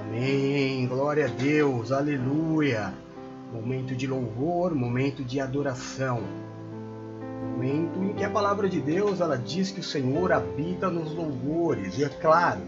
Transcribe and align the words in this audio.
Amém. 0.00 0.86
Glória 0.86 1.26
a 1.26 1.28
Deus. 1.28 1.92
Aleluia. 1.92 2.94
Momento 3.52 3.94
de 3.94 4.06
louvor, 4.06 4.74
momento 4.74 5.22
de 5.22 5.38
adoração. 5.38 6.22
Momento 7.52 8.02
em 8.02 8.14
que 8.14 8.24
a 8.24 8.30
palavra 8.30 8.66
de 8.66 8.80
Deus, 8.80 9.20
ela 9.20 9.36
diz 9.36 9.70
que 9.70 9.80
o 9.80 9.84
Senhor 9.84 10.32
habita 10.32 10.88
nos 10.88 11.14
louvores. 11.14 11.98
E 11.98 12.04
é 12.04 12.08
claro, 12.08 12.60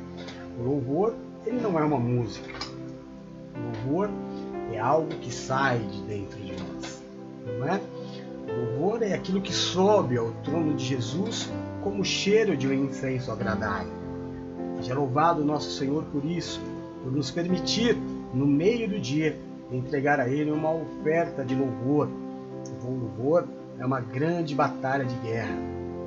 o 0.59 0.63
louvor, 0.63 1.15
ele 1.47 1.59
não 1.59 1.79
é 1.79 1.83
uma 1.83 1.99
música. 1.99 2.51
O 3.57 3.89
louvor 3.89 4.11
é 4.71 4.79
algo 4.79 5.09
que 5.09 5.33
sai 5.33 5.79
de 5.79 6.03
dentro 6.03 6.39
de 6.39 6.53
nós. 6.53 7.03
Não 7.59 7.67
é? 7.67 7.81
O 8.47 8.79
louvor 8.79 9.03
é 9.03 9.15
aquilo 9.15 9.41
que 9.41 9.55
sobe 9.55 10.19
ao 10.19 10.33
trono 10.45 10.75
de 10.75 10.85
Jesus 10.85 11.51
como 11.83 12.05
cheiro 12.05 12.59
de 12.59 12.69
um 12.69 12.75
incenso 12.75 13.33
agradável. 13.33 13.93
Seja 14.77 14.95
louvado 14.95 15.43
nosso 15.43 15.71
Senhor 15.71 16.05
por 16.13 16.25
isso 16.27 16.61
por 17.03 17.13
nos 17.13 17.31
permitir, 17.31 17.97
no 18.33 18.47
meio 18.47 18.89
do 18.89 18.99
dia, 18.99 19.37
entregar 19.71 20.21
a 20.21 20.29
Ele 20.29 20.51
uma 20.51 20.73
oferta 20.73 21.45
de 21.45 21.55
louvor. 21.55 22.09
O 22.85 22.91
louvor 22.91 23.45
é 23.79 23.85
uma 23.85 24.01
grande 24.01 24.55
batalha 24.55 25.05
de 25.05 25.15
guerra. 25.17 25.57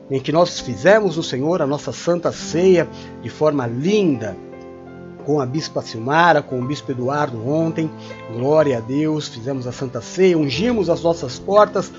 em 0.09 0.19
que 0.19 0.31
nós 0.31 0.59
fizemos 0.59 1.17
o 1.17 1.23
Senhor 1.23 1.61
a 1.61 1.67
nossa 1.67 1.91
santa 1.91 2.31
ceia 2.31 2.87
de 3.21 3.29
forma 3.29 3.67
linda, 3.67 4.35
com 5.25 5.41
a 5.41 5.45
Bispa 5.45 5.81
Silmara, 5.81 6.41
com 6.41 6.57
o 6.57 6.65
Bispo 6.65 6.91
Eduardo 6.91 7.45
ontem, 7.45 7.89
glória 8.33 8.77
a 8.77 8.79
Deus, 8.79 9.27
fizemos 9.27 9.67
a 9.67 9.73
santa 9.73 9.99
ceia, 9.99 10.37
ungimos 10.37 10.89
as 10.89 11.03
nossas 11.03 11.37
portas, 11.37 11.91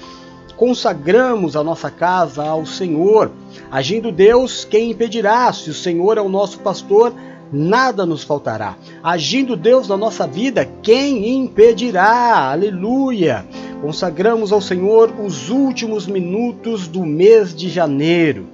consagramos 0.56 1.54
a 1.54 1.62
nossa 1.62 1.90
casa 1.90 2.42
ao 2.42 2.64
Senhor. 2.64 3.30
Agindo 3.70 4.10
Deus, 4.10 4.64
quem 4.64 4.92
impedirá? 4.92 5.52
Se 5.52 5.68
o 5.68 5.74
Senhor 5.74 6.16
é 6.16 6.22
o 6.22 6.28
nosso 6.30 6.60
pastor, 6.60 7.12
nada 7.52 8.06
nos 8.06 8.24
faltará. 8.24 8.76
Agindo 9.02 9.56
Deus 9.56 9.88
na 9.88 9.96
nossa 9.98 10.26
vida, 10.26 10.66
quem 10.82 11.36
impedirá? 11.36 12.50
Aleluia! 12.50 13.44
Consagramos 13.80 14.52
ao 14.52 14.60
Senhor 14.60 15.14
os 15.24 15.50
últimos 15.50 16.06
minutos 16.08 16.88
do 16.88 17.06
mês 17.06 17.54
de 17.54 17.68
janeiro, 17.68 18.46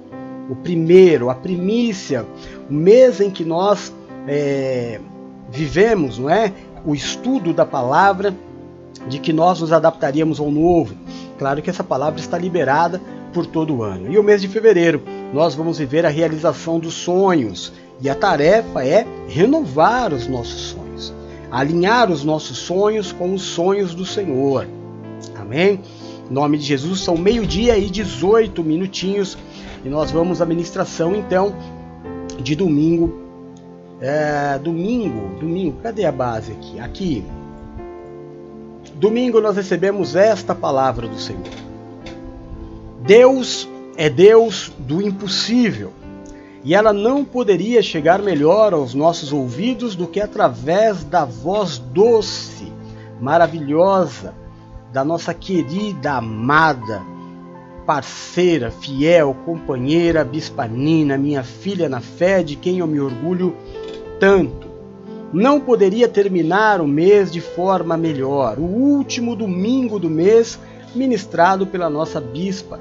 o 0.49 0.55
primeiro, 0.55 1.31
a 1.31 1.35
primícia, 1.35 2.23
o 2.69 2.73
mês 2.73 3.19
em 3.19 3.31
que 3.31 3.43
nós 3.43 3.91
é, 4.27 4.99
vivemos, 5.49 6.19
não 6.19 6.29
é? 6.29 6.53
O 6.85 6.93
estudo 6.93 7.53
da 7.53 7.65
palavra, 7.65 8.35
de 9.07 9.19
que 9.19 9.33
nós 9.33 9.61
nos 9.61 9.73
adaptaríamos 9.73 10.39
ao 10.39 10.51
novo. 10.51 10.95
Claro 11.39 11.61
que 11.61 11.71
essa 11.71 11.83
palavra 11.83 12.19
está 12.19 12.37
liberada 12.37 13.01
por 13.33 13.47
todo 13.47 13.75
o 13.75 13.83
ano. 13.83 14.11
E 14.11 14.19
o 14.19 14.23
mês 14.23 14.41
de 14.41 14.47
fevereiro, 14.47 15.01
nós 15.33 15.55
vamos 15.55 15.79
viver 15.79 16.05
a 16.05 16.09
realização 16.09 16.79
dos 16.79 16.93
sonhos 16.93 17.73
e 17.99 18.09
a 18.09 18.15
tarefa 18.15 18.85
é 18.85 19.05
renovar 19.27 20.13
os 20.13 20.27
nossos 20.27 20.61
sonhos, 20.61 21.13
alinhar 21.51 22.11
os 22.11 22.23
nossos 22.23 22.59
sonhos 22.59 23.11
com 23.11 23.33
os 23.33 23.41
sonhos 23.41 23.95
do 23.95 24.05
Senhor. 24.05 24.67
Amém? 25.45 25.79
Em 26.29 26.33
nome 26.33 26.57
de 26.57 26.65
Jesus, 26.65 27.01
são 27.01 27.15
meio-dia 27.15 27.77
e 27.77 27.87
18 27.87 28.63
minutinhos 28.63 29.37
e 29.83 29.89
nós 29.89 30.09
vamos 30.09 30.41
à 30.41 30.45
ministração 30.45 31.15
então 31.15 31.55
de 32.41 32.55
domingo. 32.55 33.23
É, 34.01 34.57
domingo, 34.57 35.39
domingo, 35.39 35.77
cadê 35.83 36.03
a 36.03 36.11
base 36.11 36.51
aqui? 36.51 36.79
Aqui. 36.79 37.23
Domingo 38.95 39.39
nós 39.39 39.55
recebemos 39.55 40.15
esta 40.15 40.55
palavra 40.55 41.07
do 41.07 41.19
Senhor. 41.19 41.43
Deus 43.03 43.69
é 43.95 44.09
Deus 44.09 44.73
do 44.79 44.99
impossível 44.99 45.93
e 46.63 46.73
ela 46.73 46.91
não 46.91 47.23
poderia 47.23 47.83
chegar 47.83 48.19
melhor 48.19 48.73
aos 48.73 48.95
nossos 48.95 49.31
ouvidos 49.31 49.95
do 49.95 50.07
que 50.07 50.19
através 50.19 51.03
da 51.03 51.23
voz 51.23 51.77
doce, 51.77 52.73
maravilhosa, 53.21 54.33
da 54.95 55.03
nossa 55.03 55.33
querida, 55.33 56.13
amada, 56.13 57.01
parceira, 57.85 58.71
fiel, 58.71 59.35
companheira 59.45 60.23
Bispanina, 60.23 61.17
minha 61.17 61.43
filha 61.43 61.89
na 61.89 61.99
fé, 61.99 62.41
de 62.41 62.55
quem 62.55 62.79
eu 62.79 62.87
me 62.87 63.01
orgulho 63.01 63.53
tanto. 64.21 64.69
Não 65.33 65.59
poderia 65.59 66.07
terminar 66.07 66.79
o 66.79 66.87
mês 66.87 67.29
de 67.29 67.41
forma 67.41 67.97
melhor, 67.97 68.57
o 68.57 68.63
último 68.63 69.35
domingo 69.35 69.99
do 69.99 70.09
mês 70.09 70.57
ministrado 70.95 71.67
pela 71.67 71.89
nossa 71.89 72.21
bispa 72.21 72.79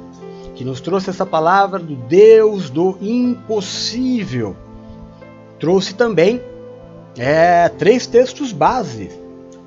que 0.55 0.65
nos 0.65 0.81
trouxe 0.81 1.11
essa 1.11 1.27
palavra 1.27 1.81
do 1.81 1.97
Deus 1.97 2.71
do 2.71 2.97
impossível. 3.03 4.55
Trouxe 5.59 5.97
também 5.97 6.41
é, 7.19 7.69
três 7.71 8.07
textos 8.07 8.53
base: 8.53 9.11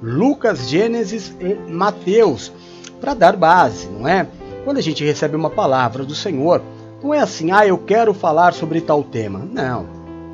Lucas, 0.02 0.70
Gênesis 0.70 1.36
e 1.40 1.56
Mateus, 1.70 2.52
para 3.00 3.14
dar 3.14 3.36
base, 3.36 3.88
não 3.88 4.08
é? 4.08 4.28
Quando 4.64 4.78
a 4.78 4.82
gente 4.82 5.04
recebe 5.04 5.36
uma 5.36 5.50
palavra 5.50 6.04
do 6.04 6.14
Senhor, 6.14 6.62
não 7.02 7.14
é 7.14 7.20
assim, 7.20 7.52
ah, 7.52 7.66
eu 7.66 7.78
quero 7.78 8.14
falar 8.14 8.54
sobre 8.54 8.82
tal 8.82 9.04
tema. 9.04 9.40
Não. 9.40 9.88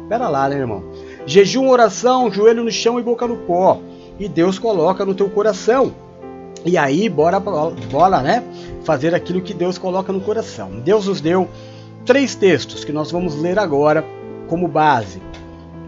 Espera 0.03 0.27
lá, 0.27 0.49
né, 0.49 0.57
irmão? 0.57 0.83
Jejum, 1.25 1.69
oração, 1.69 2.31
joelho 2.31 2.63
no 2.63 2.71
chão 2.71 2.99
e 2.99 3.03
boca 3.03 3.27
no 3.27 3.37
pó. 3.37 3.79
E 4.19 4.27
Deus 4.27 4.59
coloca 4.59 5.05
no 5.05 5.13
teu 5.13 5.29
coração. 5.29 5.93
E 6.65 6.77
aí, 6.77 7.09
bora, 7.09 7.39
bora, 7.39 8.21
né? 8.21 8.43
Fazer 8.83 9.13
aquilo 9.13 9.41
que 9.41 9.53
Deus 9.53 9.77
coloca 9.77 10.13
no 10.13 10.21
coração. 10.21 10.71
Deus 10.83 11.07
nos 11.07 11.19
deu 11.19 11.47
três 12.05 12.35
textos 12.35 12.83
que 12.83 12.91
nós 12.91 13.11
vamos 13.11 13.35
ler 13.35 13.59
agora 13.59 14.03
como 14.47 14.67
base. 14.67 15.21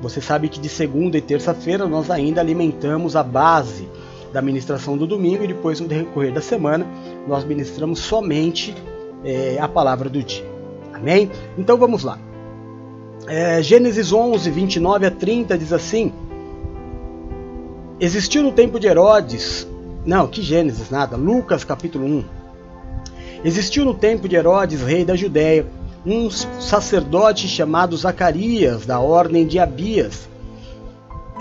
Você 0.02 0.22
sabe 0.22 0.50
que 0.50 0.60
de 0.60 0.70
segunda 0.70 1.18
e 1.18 1.22
terça-feira 1.22 1.88
nós 1.88 2.12
ainda 2.12 2.42
alimentamos 2.42 3.16
a 3.16 3.24
base 3.24 3.88
da 4.32 4.42
ministração 4.42 4.98
do 4.98 5.08
domingo 5.08 5.44
e 5.44 5.48
depois 5.48 5.80
no 5.80 5.88
decorrer 5.88 6.34
da 6.34 6.42
semana 6.42 6.86
nós 7.28 7.44
ministramos 7.44 8.00
somente 8.00 8.76
é, 9.24 9.58
a 9.60 9.68
palavra 9.68 10.10
do 10.10 10.22
dia. 10.22 10.46
Amém? 10.94 11.32
Então 11.58 11.78
vamos 11.78 12.04
lá. 12.04 12.20
É, 13.28 13.62
Gênesis 13.62 14.12
11, 14.12 14.50
29 14.52 15.06
a 15.06 15.12
30 15.12 15.58
diz 15.58 15.74
assim: 15.74 16.12
Existiu 18.00 18.44
no 18.44 18.52
tempo 18.52 18.80
de 18.80 18.88
Herodes 18.88 19.68
não, 20.06 20.28
que 20.28 20.42
Gênesis, 20.42 20.92
nada. 20.92 21.18
Lucas 21.18 21.64
capítulo 21.64 22.06
1. 22.06 22.24
Existiu 23.44 23.84
no 23.84 23.94
tempo 23.96 24.30
de 24.30 24.36
Herodes, 24.36 24.82
rei 24.82 25.04
da 25.04 25.16
Judéia, 25.16 25.66
um 26.06 26.30
sacerdote 26.30 27.48
chamado 27.48 27.98
Zacarias, 27.98 28.86
da 28.86 29.00
ordem 29.00 29.46
de 29.46 29.58
Abias. 29.58 30.30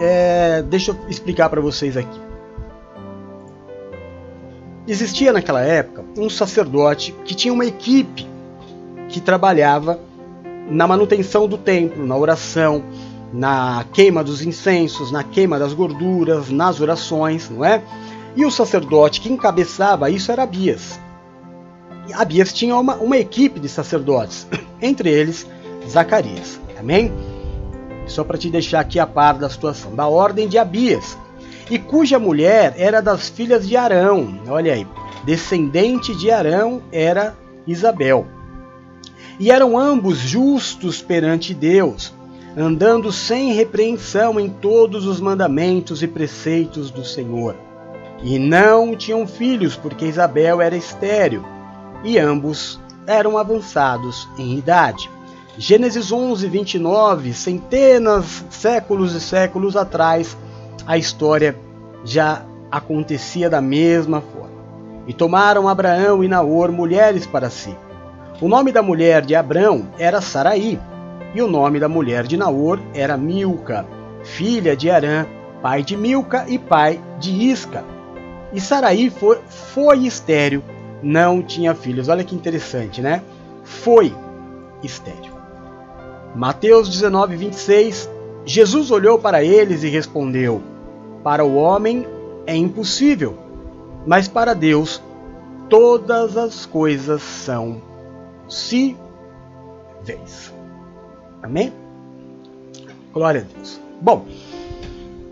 É, 0.01 0.63
deixa 0.63 0.93
eu 0.93 0.97
explicar 1.09 1.51
para 1.51 1.61
vocês 1.61 1.97
aqui. 1.97 2.21
Existia 4.87 5.33
naquela 5.33 5.61
época 5.61 6.05
um 6.17 6.29
sacerdote 6.29 7.15
que 7.25 7.35
tinha 7.35 7.53
uma 7.53 7.65
equipe 7.65 8.27
que 9.09 9.21
trabalhava 9.21 9.99
na 10.69 10.87
manutenção 10.87 11.47
do 11.47 11.59
templo, 11.59 12.07
na 12.07 12.17
oração, 12.17 12.83
na 13.33 13.85
queima 13.93 14.25
dos 14.25 14.43
incensos, 14.43 15.11
na 15.11 15.23
queima 15.23 15.59
das 15.59 15.73
gorduras, 15.73 16.51
nas 16.51 16.81
orações, 16.81 17.51
não 17.51 17.65
é? 17.65 17.83
E 18.37 18.45
o 18.45 18.51
sacerdote 18.51 19.21
que 19.21 19.33
encabeçava 19.33 20.11
isso 20.11 20.33
era 20.33 20.43
Abias. 20.43 20.99
Abias 22.13 22.53
tinha 22.53 22.77
uma, 22.77 22.97
uma 22.97 23.17
equipe 23.17 23.59
de 23.59 23.69
sacerdotes, 23.69 24.47
entre 24.81 25.11
eles 25.11 25.47
Zacarias. 25.89 26.61
Amém? 26.79 27.13
Só 28.07 28.23
para 28.23 28.39
te 28.39 28.51
deixar 28.51 28.81
aqui 28.81 28.99
a 28.99 29.07
par 29.07 29.39
da 29.39 29.49
situação. 29.49 29.95
Da 29.95 30.07
ordem 30.07 30.49
de 30.49 30.59
Abias. 30.59 31.17
E 31.71 31.79
cuja 31.79 32.19
mulher 32.19 32.75
era 32.77 33.01
das 33.01 33.29
filhas 33.29 33.67
de 33.67 33.77
Arão. 33.77 34.41
Olha 34.49 34.75
aí. 34.75 34.87
Descendente 35.25 36.15
de 36.15 36.31
Arão 36.31 36.83
era 36.93 37.35
Isabel. 37.67 38.27
E 39.41 39.51
eram 39.51 39.79
ambos 39.79 40.19
justos 40.19 41.01
perante 41.01 41.55
Deus, 41.55 42.13
andando 42.57 43.11
sem 43.11 43.53
repreensão 43.53 44.39
em 44.39 44.49
todos 44.49 45.07
os 45.07 45.19
mandamentos 45.21 46.03
e 46.03 46.07
preceitos 46.07 46.91
do 46.91 47.05
Senhor. 47.05 47.57
E 48.23 48.39
não 48.39 48.95
tinham 48.95 49.27
filhos, 49.27 49.77
porque 49.77 50.05
Isabel 50.05 50.61
era 50.61 50.77
estéril, 50.77 51.45
e 52.05 52.19
ambos 52.19 52.79
eram 53.07 53.37
avançados 53.39 54.29
em 54.39 54.57
idade. 54.57 55.11
Gênesis 55.57 56.13
11, 56.13 56.47
29, 56.49 57.33
centenas, 57.33 58.45
séculos 58.51 59.15
e 59.15 59.21
séculos 59.21 59.77
atrás, 59.77 60.37
a 60.87 60.99
história 60.99 61.57
já 62.05 62.43
acontecia 62.71 63.49
da 63.49 63.61
mesma 63.61 64.21
forma. 64.21 64.55
E 65.07 65.13
tomaram 65.13 65.69
Abraão 65.69 66.23
e 66.23 66.29
Naor 66.29 66.71
mulheres 66.71 67.27
para 67.27 67.49
si. 67.51 67.77
O 68.41 68.49
nome 68.49 68.73
da 68.73 68.83
mulher 68.83 69.23
de 69.23 69.35
Abrão 69.35 69.87
era 69.99 70.21
Saraí, 70.21 70.79
e 71.35 71.41
o 71.41 71.47
nome 71.47 71.79
da 71.79 71.89
mulher 71.89 72.27
de 72.27 72.37
Naor 72.37 72.81
era 72.93 73.17
Milca, 73.17 73.87
filha 74.25 74.77
de 74.77 74.91
Arã, 74.91 75.27
pai 75.63 75.83
de 75.83 75.97
Milca 75.97 76.45
e 76.49 76.59
pai 76.59 77.01
de 77.19 77.31
Isca. 77.31 77.85
E 78.53 78.61
Saraí 78.61 79.09
foi, 79.09 79.39
foi 79.49 80.07
estéril, 80.07 80.63
não 81.05 81.43
tinha 81.43 81.75
filhos. 81.75 82.09
Olha 82.09 82.25
que 82.25 82.35
interessante, 82.35 83.03
né? 83.03 83.23
Foi 83.63 84.13
estéril. 84.83 85.35
Mateus 86.35 86.89
19, 86.89 87.37
26. 87.37 88.11
Jesus 88.47 88.91
olhou 88.91 89.19
para 89.19 89.45
eles 89.45 89.83
e 89.83 89.89
respondeu: 89.89 90.63
Para 91.23 91.45
o 91.45 91.55
homem 91.55 92.07
é 92.47 92.57
impossível, 92.57 93.37
mas 94.07 94.27
para 94.27 94.55
Deus 94.55 95.01
todas 95.69 96.37
as 96.37 96.67
coisas 96.67 97.23
são 97.23 97.81
vês. 100.03 100.53
Amém? 101.43 101.73
Glória 103.13 103.43
a 103.43 103.57
Deus. 103.57 103.81
Bom, 104.01 104.27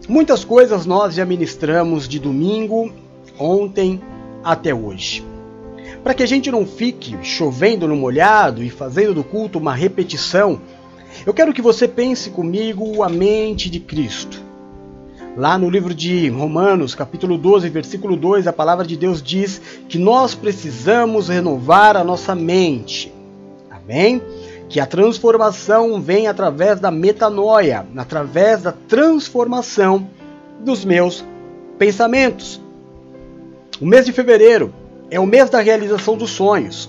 muitas 0.09 0.45
coisas 0.45 0.87
nós 0.87 1.15
já 1.15 1.25
ministramos 1.25 2.09
de 2.09 2.19
domingo, 2.19 2.93
ontem 3.39 4.01
até 4.45 4.75
hoje. 4.75 5.31
Para 6.02 6.14
que 6.14 6.23
a 6.23 6.26
gente 6.26 6.50
não 6.50 6.67
fique 6.67 7.17
chovendo 7.23 7.87
no 7.87 7.96
molhado 7.96 8.62
e 8.62 8.70
fazendo 8.70 9.14
do 9.14 9.25
culto 9.25 9.58
uma 9.58 9.75
repetição, 9.75 10.61
eu 11.25 11.32
quero 11.32 11.52
que 11.52 11.62
você 11.62 11.87
pense 11.87 12.31
comigo 12.31 13.02
a 13.02 13.08
mente 13.08 13.70
de 13.70 13.79
Cristo. 13.79 14.43
Lá 15.37 15.56
no 15.56 15.70
livro 15.70 15.94
de 15.94 16.29
Romanos, 16.29 16.94
capítulo 16.94 17.38
12, 17.38 17.69
versículo 17.69 18.17
2, 18.17 18.46
a 18.46 18.52
palavra 18.52 18.84
de 18.84 18.96
Deus 18.96 19.23
diz 19.23 19.62
que 19.88 19.99
nós 19.99 20.34
precisamos 20.34 21.29
renovar 21.29 21.96
a 21.96 22.05
nossa 22.05 22.35
mente. 22.35 23.12
Amém? 23.70 24.20
Que 24.69 24.78
a 24.78 24.87
transformação 24.87 26.00
vem 26.00 26.26
através 26.26 26.81
da 26.81 26.90
metanoia, 26.90 27.87
através 27.96 28.62
da 28.62 28.73
transformação 28.73 30.11
dos 30.61 30.85
meus 30.85 31.25
pensamentos. 31.78 32.61
O 33.81 33.87
mês 33.87 34.05
de 34.05 34.12
fevereiro 34.12 34.81
é 35.12 35.20
o 35.20 35.26
mês 35.26 35.50
da 35.50 35.61
realização 35.61 36.17
dos 36.17 36.31
sonhos. 36.31 36.88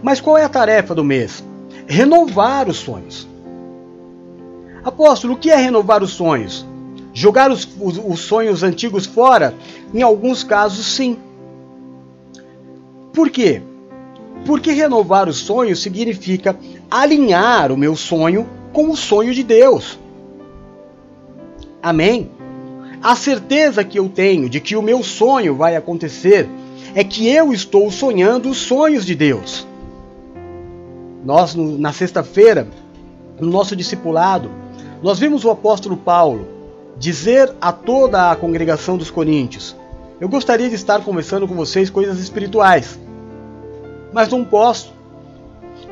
Mas 0.00 0.20
qual 0.20 0.38
é 0.38 0.44
a 0.44 0.48
tarefa 0.48 0.94
do 0.94 1.02
mês? 1.02 1.42
Renovar 1.84 2.68
os 2.68 2.76
sonhos. 2.76 3.28
Apóstolo, 4.84 5.34
o 5.34 5.36
que 5.36 5.50
é 5.50 5.56
renovar 5.56 6.00
os 6.00 6.12
sonhos? 6.12 6.64
Jogar 7.12 7.50
os, 7.50 7.68
os, 7.80 7.98
os 7.98 8.20
sonhos 8.20 8.62
antigos 8.62 9.04
fora? 9.04 9.52
Em 9.92 10.00
alguns 10.00 10.44
casos, 10.44 10.86
sim. 10.86 11.18
Por 13.12 13.28
quê? 13.28 13.60
Porque 14.46 14.70
renovar 14.70 15.28
os 15.28 15.38
sonhos 15.38 15.82
significa 15.82 16.56
alinhar 16.88 17.72
o 17.72 17.76
meu 17.76 17.96
sonho 17.96 18.48
com 18.72 18.90
o 18.90 18.96
sonho 18.96 19.34
de 19.34 19.42
Deus. 19.42 19.98
Amém? 21.82 22.30
A 23.02 23.16
certeza 23.16 23.82
que 23.82 23.98
eu 23.98 24.08
tenho 24.08 24.48
de 24.48 24.60
que 24.60 24.76
o 24.76 24.82
meu 24.82 25.02
sonho 25.02 25.56
vai 25.56 25.74
acontecer 25.74 26.48
é 26.94 27.04
que 27.04 27.28
eu 27.28 27.52
estou 27.52 27.90
sonhando 27.90 28.50
os 28.50 28.58
sonhos 28.58 29.06
de 29.06 29.14
Deus. 29.14 29.66
Nós, 31.24 31.54
na 31.54 31.92
sexta-feira, 31.92 32.68
no 33.40 33.48
nosso 33.48 33.74
discipulado, 33.74 34.50
nós 35.02 35.18
vimos 35.18 35.44
o 35.44 35.50
apóstolo 35.50 35.96
Paulo 35.96 36.46
dizer 36.98 37.52
a 37.60 37.72
toda 37.72 38.30
a 38.30 38.36
congregação 38.36 38.96
dos 38.96 39.10
coríntios: 39.10 39.76
Eu 40.20 40.28
gostaria 40.28 40.68
de 40.68 40.74
estar 40.74 41.02
conversando 41.02 41.48
com 41.48 41.54
vocês 41.54 41.90
coisas 41.90 42.18
espirituais, 42.18 42.98
mas 44.12 44.28
não 44.28 44.44
posso, 44.44 44.92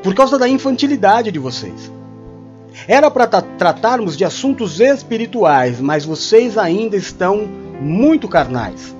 por 0.01 0.13
causa 0.13 0.37
da 0.37 0.47
infantilidade 0.47 1.31
de 1.31 1.39
vocês. 1.39 1.91
Era 2.87 3.09
para 3.11 3.27
tratarmos 3.27 4.17
de 4.17 4.25
assuntos 4.25 4.79
espirituais, 4.79 5.79
mas 5.79 6.05
vocês 6.05 6.57
ainda 6.57 6.97
estão 6.97 7.47
muito 7.79 8.27
carnais. 8.27 8.95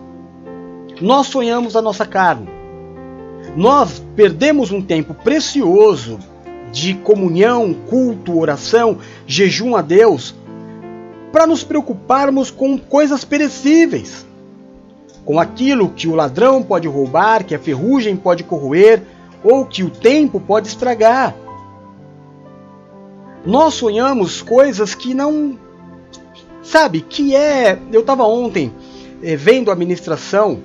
Nós 1.02 1.28
sonhamos 1.28 1.76
a 1.76 1.82
nossa 1.82 2.06
carne. 2.06 2.48
Nós 3.56 4.04
perdemos 4.16 4.72
um 4.72 4.82
tempo 4.82 5.14
precioso 5.14 6.20
de 6.72 6.96
comunhão, 6.96 7.74
culto, 7.74 8.40
oração, 8.40 8.98
jejum 9.28 9.76
a 9.76 9.82
Deus 9.82 10.34
para 11.32 11.48
nos 11.48 11.64
preocuparmos 11.64 12.52
com 12.52 12.78
coisas 12.78 13.26
perecíveis, 13.26 14.24
com 15.26 15.40
aquilo 15.40 15.90
que 15.90 16.08
o 16.08 16.14
ladrão 16.14 16.62
pode 16.62 16.88
roubar, 16.88 17.44
que 17.44 17.56
a 17.56 17.60
ferrugem 17.60 18.16
pode 18.16 18.44
corroer 18.44 19.02
ou 19.44 19.66
que 19.66 19.84
o 19.84 19.90
tempo 19.90 20.40
pode 20.40 20.68
estragar. 20.68 21.36
Nós 23.46 23.74
sonhamos 23.74 24.42
coisas 24.42 24.96
que 24.96 25.14
não. 25.14 25.58
Sabe, 26.62 27.02
que 27.02 27.36
é. 27.36 27.78
Eu 27.92 28.02
estava 28.02 28.24
ontem 28.24 28.72
é, 29.22 29.36
vendo 29.36 29.70
a 29.70 29.76
ministração, 29.76 30.60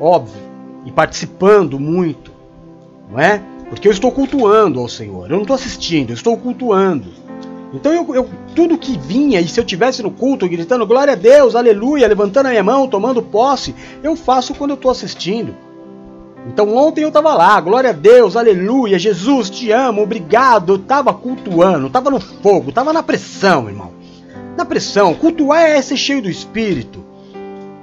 óbvio, 0.00 0.40
e 0.84 0.92
participando 0.92 1.78
muito, 1.78 2.32
não 3.10 3.18
é? 3.18 3.42
Porque 3.68 3.86
eu 3.86 3.92
estou 3.92 4.10
cultuando 4.10 4.80
ao 4.80 4.88
Senhor. 4.88 5.26
Eu 5.26 5.36
não 5.36 5.42
estou 5.42 5.54
assistindo, 5.54 6.10
eu 6.10 6.14
estou 6.14 6.36
cultuando. 6.36 7.08
Então 7.72 7.92
eu, 7.92 8.14
eu, 8.14 8.30
tudo 8.54 8.78
que 8.78 8.96
vinha, 8.96 9.40
e 9.40 9.48
se 9.48 9.60
eu 9.60 9.64
tivesse 9.64 10.02
no 10.02 10.10
culto 10.10 10.48
gritando 10.48 10.86
glória 10.86 11.12
a 11.12 11.16
Deus, 11.16 11.54
aleluia, 11.54 12.08
levantando 12.08 12.46
a 12.46 12.50
minha 12.50 12.62
mão, 12.62 12.88
tomando 12.88 13.22
posse, 13.22 13.74
eu 14.02 14.16
faço 14.16 14.54
quando 14.54 14.70
eu 14.70 14.74
estou 14.74 14.90
assistindo. 14.90 15.54
Então 16.46 16.74
ontem 16.74 17.02
eu 17.02 17.08
estava 17.08 17.34
lá, 17.34 17.60
glória 17.60 17.90
a 17.90 17.92
Deus, 17.92 18.36
aleluia, 18.36 18.98
Jesus 18.98 19.50
te 19.50 19.70
amo, 19.70 20.02
obrigado. 20.02 20.72
Eu 20.72 20.76
estava 20.76 21.12
cultuando, 21.12 21.88
estava 21.88 22.10
no 22.10 22.20
fogo, 22.20 22.70
estava 22.70 22.92
na 22.92 23.02
pressão, 23.02 23.68
irmão. 23.68 23.92
Na 24.56 24.64
pressão, 24.64 25.14
cultuar 25.14 25.60
é 25.62 25.82
ser 25.82 25.96
cheio 25.96 26.22
do 26.22 26.30
Espírito. 26.30 27.04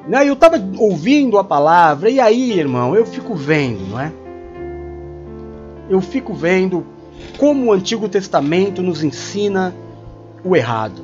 Né? 0.08 0.28
Eu 0.28 0.34
estava 0.34 0.62
ouvindo 0.78 1.38
a 1.38 1.44
palavra, 1.44 2.10
e 2.10 2.20
aí, 2.20 2.52
irmão, 2.58 2.96
eu 2.96 3.06
fico 3.06 3.36
vendo, 3.36 3.88
não 3.88 4.00
é? 4.00 4.12
Eu 5.90 6.02
fico 6.02 6.34
vendo 6.34 6.86
como 7.38 7.66
o 7.66 7.72
Antigo 7.72 8.08
Testamento 8.08 8.82
nos 8.82 9.04
ensina 9.04 9.74
o 10.44 10.56
errado. 10.56 11.02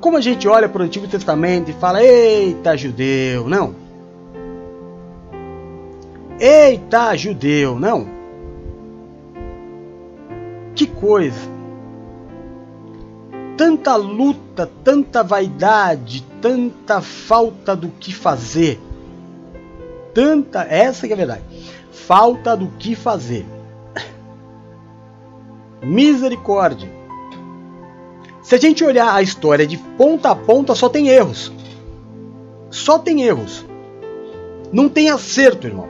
Como 0.00 0.16
a 0.16 0.20
gente 0.20 0.46
olha 0.46 0.68
para 0.68 0.82
o 0.82 0.84
Antigo 0.84 1.08
Testamento 1.08 1.70
e 1.70 1.74
fala, 1.74 2.02
eita 2.02 2.76
judeu, 2.76 3.48
não. 3.48 3.74
Eita 6.38 7.16
judeu, 7.16 7.78
não. 7.78 8.06
Que 10.74 10.86
coisa. 10.86 11.57
Tanta 13.58 13.94
luta, 13.96 14.70
tanta 14.82 15.22
vaidade, 15.22 16.24
tanta 16.40 17.02
falta 17.02 17.76
do 17.76 17.90
que 17.90 18.14
fazer. 18.14 18.80
Tanta, 20.14 20.62
essa 20.62 21.06
que 21.06 21.12
é 21.12 21.14
a 21.14 21.18
verdade 21.18 21.44
falta 22.08 22.56
do 22.56 22.68
que 22.78 22.94
fazer. 22.94 23.44
Misericórdia. 25.82 26.90
Se 28.42 28.54
a 28.54 28.58
gente 28.58 28.82
olhar 28.82 29.14
a 29.14 29.20
história 29.20 29.66
de 29.66 29.76
ponta 29.76 30.30
a 30.30 30.34
ponta, 30.34 30.74
só 30.74 30.88
tem 30.88 31.08
erros. 31.08 31.52
Só 32.70 32.98
tem 32.98 33.24
erros. 33.24 33.62
Não 34.72 34.88
tem 34.88 35.10
acerto, 35.10 35.66
irmão. 35.66 35.86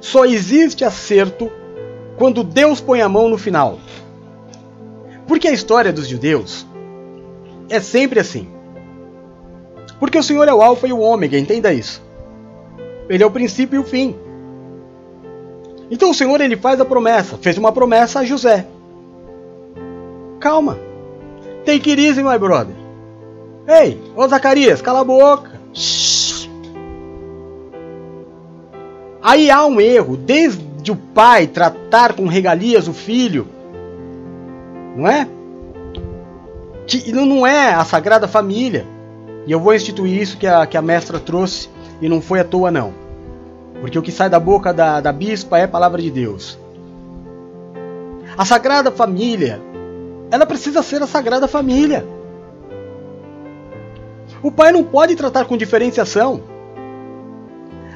Só 0.00 0.24
existe 0.24 0.86
acerto 0.86 1.52
quando 2.16 2.42
Deus 2.42 2.80
põe 2.80 3.02
a 3.02 3.08
mão 3.08 3.28
no 3.28 3.36
final. 3.36 3.78
Porque 5.26 5.48
a 5.48 5.52
história 5.52 5.92
dos 5.92 6.08
judeus 6.08 6.66
é 7.72 7.80
sempre 7.80 8.20
assim. 8.20 8.46
Porque 9.98 10.18
o 10.18 10.22
Senhor 10.22 10.46
é 10.46 10.52
o 10.52 10.60
Alfa 10.60 10.86
e 10.86 10.92
o 10.92 11.00
Ômega, 11.00 11.38
entenda 11.38 11.72
isso. 11.72 12.02
Ele 13.08 13.22
é 13.22 13.26
o 13.26 13.30
princípio 13.30 13.76
e 13.76 13.78
o 13.78 13.84
fim. 13.84 14.14
Então 15.90 16.10
o 16.10 16.14
Senhor 16.14 16.40
ele 16.40 16.56
faz 16.56 16.80
a 16.80 16.84
promessa, 16.84 17.38
fez 17.38 17.56
uma 17.56 17.72
promessa 17.72 18.20
a 18.20 18.24
José. 18.24 18.66
Calma. 20.38 20.78
Take 21.64 21.90
it 21.90 22.02
easy, 22.02 22.22
my 22.22 22.38
brother. 22.38 22.74
Ei, 23.66 23.98
ô 24.14 24.26
Zacarias, 24.28 24.82
cala 24.82 25.00
a 25.00 25.04
boca. 25.04 25.52
Shhh. 25.72 26.48
Aí 29.22 29.50
há 29.50 29.64
um 29.64 29.80
erro, 29.80 30.16
desde 30.16 30.90
o 30.90 30.96
pai 30.96 31.46
tratar 31.46 32.12
com 32.14 32.26
regalias 32.26 32.88
o 32.88 32.92
filho, 32.92 33.46
não 34.96 35.06
é? 35.06 35.28
Que 36.86 37.12
não 37.12 37.46
é 37.46 37.74
a 37.74 37.84
Sagrada 37.84 38.26
Família. 38.26 38.86
E 39.46 39.52
eu 39.52 39.60
vou 39.60 39.74
instituir 39.74 40.20
isso 40.20 40.36
que 40.36 40.46
a, 40.46 40.66
que 40.66 40.76
a 40.76 40.82
mestra 40.82 41.18
trouxe, 41.18 41.68
e 42.00 42.08
não 42.08 42.20
foi 42.20 42.40
à 42.40 42.44
toa 42.44 42.70
não. 42.70 42.92
Porque 43.80 43.98
o 43.98 44.02
que 44.02 44.12
sai 44.12 44.30
da 44.30 44.38
boca 44.38 44.72
da, 44.72 45.00
da 45.00 45.12
bispa 45.12 45.58
é 45.58 45.66
palavra 45.66 46.00
de 46.00 46.10
Deus. 46.10 46.58
A 48.36 48.44
Sagrada 48.44 48.90
Família, 48.90 49.60
ela 50.30 50.46
precisa 50.46 50.82
ser 50.82 51.02
a 51.02 51.06
Sagrada 51.06 51.48
Família. 51.48 52.06
O 54.42 54.50
pai 54.50 54.72
não 54.72 54.82
pode 54.82 55.14
tratar 55.14 55.44
com 55.44 55.56
diferenciação. 55.56 56.42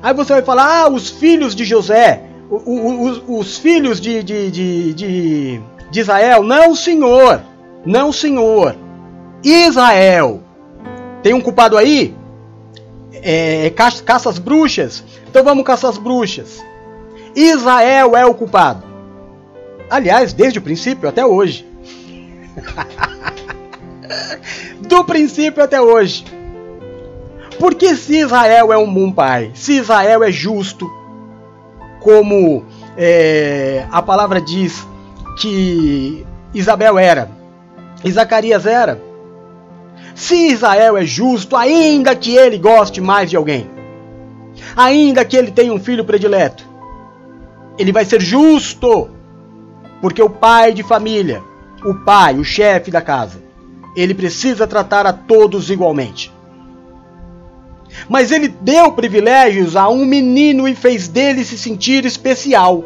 Aí 0.03 0.13
você 0.13 0.35
vai 0.35 0.43
falar, 0.43 0.83
ah, 0.83 0.89
os 0.89 1.09
filhos 1.11 1.55
de 1.55 1.65
José, 1.65 2.25
os, 2.51 3.23
os 3.27 3.59
filhos 3.59 4.01
de, 4.01 4.23
de, 4.23 4.51
de, 4.51 4.95
de, 4.95 5.61
de 5.91 6.01
Israel. 6.01 6.43
Não, 6.43 6.75
senhor. 6.75 7.41
Não, 7.87 8.13
senhor. 8.13 8.77
Israel. 9.45 10.43
Tem 11.23 11.33
um 11.33 11.41
culpado 11.41 11.79
aí? 11.79 12.15
É, 13.13 13.71
caça, 13.71 14.03
caça 14.03 14.29
as 14.29 14.39
bruxas? 14.39 15.05
Então 15.29 15.45
vamos 15.45 15.65
caçar 15.65 15.91
as 15.91 15.99
bruxas. 15.99 16.65
Israel 17.35 18.17
é 18.17 18.27
o 18.27 18.35
culpado. 18.35 18.83
Aliás, 19.89 20.33
desde 20.33 20.59
o 20.59 20.63
princípio 20.63 21.09
até 21.09 21.25
hoje. 21.25 21.65
Do 24.81 25.05
princípio 25.05 25.63
até 25.63 25.81
hoje. 25.81 26.25
Porque 27.59 27.95
se 27.95 28.19
Israel 28.19 28.73
é 28.73 28.77
um 28.77 28.93
bom 28.93 29.13
pai, 29.13 29.51
se 29.55 29.75
Israel 29.75 30.23
é 30.23 30.31
justo, 30.31 30.91
como 32.01 32.65
é, 32.97 33.87
a 33.91 34.03
palavra 34.03 34.41
diz 34.41 34.87
que 35.41 36.27
Isabel 36.53 36.99
era, 36.99 37.31
e 38.05 38.11
Zacarias 38.11 38.67
era, 38.67 39.01
se 40.15 40.49
Israel 40.49 40.97
é 40.97 41.05
justo, 41.05 41.57
ainda 41.57 42.15
que 42.15 42.37
ele 42.37 42.59
goste 42.59 43.01
mais 43.01 43.29
de 43.31 43.37
alguém, 43.37 43.69
ainda 44.77 45.25
que 45.25 45.37
ele 45.37 45.51
tenha 45.51 45.73
um 45.73 45.79
filho 45.79 46.05
predileto, 46.05 46.65
ele 47.79 47.93
vai 47.93 48.05
ser 48.05 48.21
justo, 48.21 49.11
porque 50.01 50.23
o 50.23 50.31
pai 50.31 50.73
de 50.73 50.83
família, 50.83 51.43
o 51.85 51.95
pai, 51.95 52.39
o 52.39 52.45
chefe 52.45 52.91
da 52.91 53.01
casa, 53.01 53.43
ele 53.95 54.15
precisa 54.15 54.67
tratar 54.67 55.07
a 55.07 55.13
todos 55.13 55.71
igualmente. 55.71 56.33
Mas 58.09 58.31
ele 58.31 58.49
deu 58.49 58.93
privilégios 58.93 59.75
a 59.77 59.89
um 59.89 60.05
menino 60.05 60.69
e 60.69 60.75
fez 60.75 61.09
dele 61.09 61.45
se 61.45 61.57
sentir 61.57 62.05
especial. 62.05 62.85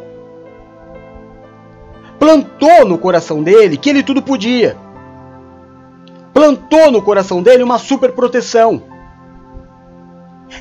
Plantou 2.19 2.85
no 2.85 2.99
coração 2.99 3.43
dele 3.43 3.77
que 3.77 3.91
ele 3.91 4.03
tudo 4.03 4.23
podia. 4.23 4.77
Plantou 6.33 6.91
no 6.91 7.03
coração 7.03 7.43
dele 7.43 7.63
uma 7.63 7.79
super 7.79 8.13
proteção. 8.13 8.83